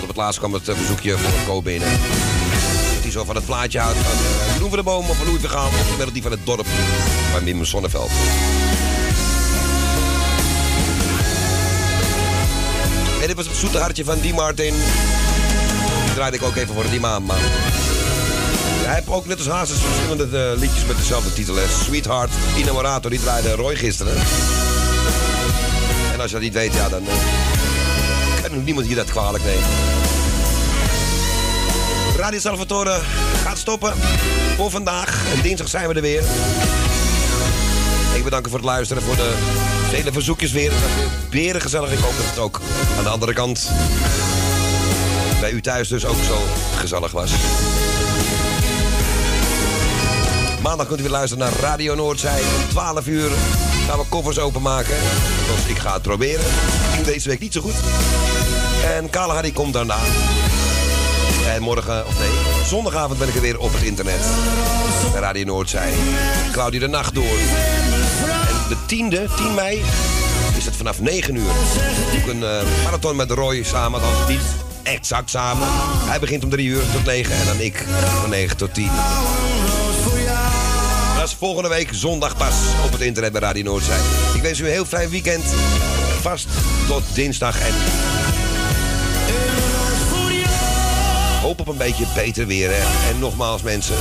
Op 0.02 0.08
het 0.08 0.16
laatst 0.16 0.38
kwam 0.38 0.52
het 0.52 0.68
eh, 0.68 0.76
verzoekje 0.76 1.18
voor 1.18 1.30
Ko 1.46 1.62
binnen. 1.62 1.88
Hij 3.00 3.10
zo 3.10 3.24
van 3.24 3.34
het 3.34 3.44
plaatje 3.46 3.78
houdt 3.78 3.98
van 3.98 4.68
van 4.68 4.76
de 4.78 4.82
Boom 4.82 5.10
of 5.10 5.16
van 5.16 5.26
Louis 5.26 5.40
Vergaal. 5.40 5.66
Of 5.66 5.72
de 5.90 5.94
melodie 5.98 6.22
van 6.22 6.30
het 6.30 6.40
dorp 6.46 6.66
van 7.32 7.44
Wim 7.44 7.64
Sonneveld. 7.64 8.10
Dit 13.36 13.38
was 13.38 13.48
het 13.48 13.56
zoete 13.56 13.78
hartje 13.78 14.04
van 14.04 14.20
Die 14.20 14.34
Martin. 14.34 14.74
Die 16.04 16.14
draaide 16.14 16.36
ik 16.36 16.42
ook 16.42 16.56
even 16.56 16.74
voor 16.74 16.90
Die 16.90 17.00
Maan. 17.00 17.24
Hij 17.28 18.94
heeft 18.94 19.08
ook 19.08 19.26
net 19.26 19.38
als 19.38 19.46
Hazes 19.46 19.78
verschillende 19.78 20.38
eh, 20.38 20.58
liedjes 20.58 20.84
met 20.86 20.96
dezelfde 20.96 21.32
titel. 21.32 21.56
Sweetheart, 21.84 22.30
Inamorato, 22.56 23.08
die 23.08 23.20
draaide 23.20 23.54
Roy 23.54 23.76
gisteren. 23.76 24.12
En 26.12 26.20
als 26.20 26.30
je 26.30 26.32
dat 26.32 26.40
niet 26.40 26.52
weet, 26.52 26.74
ja, 26.74 26.88
dan 26.88 27.02
eh, 27.06 28.42
kan 28.42 28.64
niemand 28.64 28.86
hier 28.86 28.96
dat 28.96 29.10
kwalijk 29.10 29.44
nemen. 29.44 29.68
Radio 32.16 32.40
Salvatore 32.40 33.00
gaat 33.44 33.58
stoppen 33.58 33.92
voor 34.56 34.70
vandaag. 34.70 35.24
En 35.34 35.42
dinsdag 35.42 35.68
zijn 35.68 35.88
we 35.88 35.94
er 35.94 36.02
weer. 36.02 36.22
Ik 38.14 38.24
bedank 38.24 38.48
voor 38.48 38.58
het 38.58 38.66
luisteren, 38.66 39.02
voor 39.02 39.16
de 39.16 39.34
vele 39.90 40.12
verzoekjes 40.12 40.52
weer. 40.52 40.70
Was 40.70 40.80
weer 40.80 41.08
beren 41.30 41.60
gezellig. 41.60 41.92
Ik 41.92 41.98
hoop 41.98 42.16
dat 42.16 42.26
het 42.26 42.38
ook 42.38 42.60
aan 42.96 43.04
de 43.04 43.08
andere 43.08 43.32
kant 43.32 43.70
bij 45.40 45.50
u 45.50 45.60
thuis 45.60 45.88
dus 45.88 46.04
ook 46.04 46.22
zo 46.26 46.38
gezellig 46.76 47.10
was. 47.10 47.30
Maandag 50.62 50.86
kunt 50.86 50.98
u 50.98 51.02
weer 51.02 51.12
luisteren 51.12 51.44
naar 51.44 51.60
Radio 51.60 51.94
Noordzij. 51.94 52.40
Om 52.40 52.68
12 52.68 53.06
uur 53.06 53.30
gaan 53.86 53.98
we 53.98 54.04
koffers 54.08 54.38
openmaken. 54.38 54.96
Ik 55.66 55.78
ga 55.78 55.92
het 55.92 56.02
proberen. 56.02 56.44
Deze 57.04 57.28
week 57.28 57.40
niet 57.40 57.52
zo 57.52 57.60
goed. 57.60 57.74
En 58.96 59.10
Kale 59.10 59.32
Harry 59.32 59.50
komt 59.50 59.72
daarna. 59.72 59.98
En 61.46 61.62
morgen, 61.62 62.06
of 62.06 62.18
nee, 62.18 62.28
zondagavond 62.66 63.18
ben 63.18 63.28
ik 63.28 63.34
er 63.34 63.40
weer 63.40 63.58
op 63.58 63.72
het 63.72 63.82
internet. 63.82 64.20
Radio 65.14 65.44
Noordzij. 65.44 65.92
Claudia 66.52 66.80
de 66.80 66.88
Nacht 66.88 67.14
door. 67.14 67.38
De 68.70 68.76
10e, 68.76 69.34
10 69.36 69.54
mei, 69.54 69.82
is 70.56 70.64
het 70.64 70.76
vanaf 70.76 71.00
9 71.00 71.34
uur. 71.34 71.50
Ik 72.12 72.26
een 72.26 72.44
eh, 72.44 72.62
marathon 72.84 73.16
met 73.16 73.30
Roy 73.30 73.62
samen, 73.62 74.00
althans 74.00 74.28
niet 74.28 74.40
exact 74.82 75.30
samen. 75.30 75.68
Hij 76.06 76.20
begint 76.20 76.44
om 76.44 76.50
3 76.50 76.66
uur 76.66 76.82
tot 76.92 77.04
9 77.04 77.34
en 77.34 77.46
dan 77.46 77.60
ik 77.60 77.84
van 78.20 78.30
9 78.30 78.56
tot 78.56 78.74
10. 78.74 78.90
Dat 81.16 81.28
is 81.28 81.34
volgende 81.34 81.68
week 81.68 81.88
zondag 81.92 82.36
pas 82.36 82.54
op 82.84 82.92
het 82.92 83.00
internet 83.00 83.32
bij 83.32 83.40
Radio 83.40 83.62
Noordzij. 83.62 83.98
Ik 84.34 84.42
wens 84.42 84.58
u 84.58 84.64
een 84.64 84.70
heel 84.70 84.84
fijn 84.84 85.10
weekend. 85.10 85.44
Vast 86.20 86.48
tot 86.86 87.02
dinsdag 87.12 87.60
en 87.60 87.74
hoop 91.40 91.60
op 91.60 91.68
een 91.68 91.76
beetje 91.76 92.06
beter 92.14 92.46
weer. 92.46 92.70
En 93.08 93.18
nogmaals 93.18 93.62
mensen, 93.62 93.96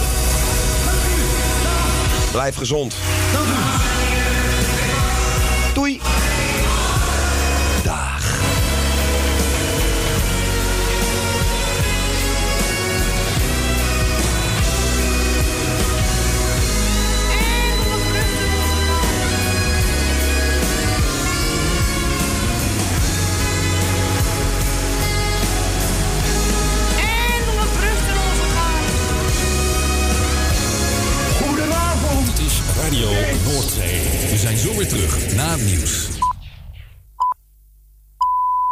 blijf 2.31 2.55
gezond. 2.55 2.95
Nieuws. 35.63 36.07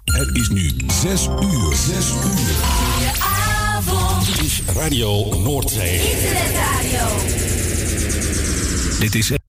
Het 0.06 0.36
is 0.36 0.50
nu 0.50 0.72
6 0.88 1.28
uur. 1.42 1.76
6 1.76 2.10
uur. 2.10 2.56
avond. 3.76 4.26
Dit 4.26 4.46
is 4.46 4.62
Radio 4.74 5.40
Noordzee. 5.42 6.00
Internetradio. 6.00 7.08
Dit 9.00 9.16
is 9.16 9.32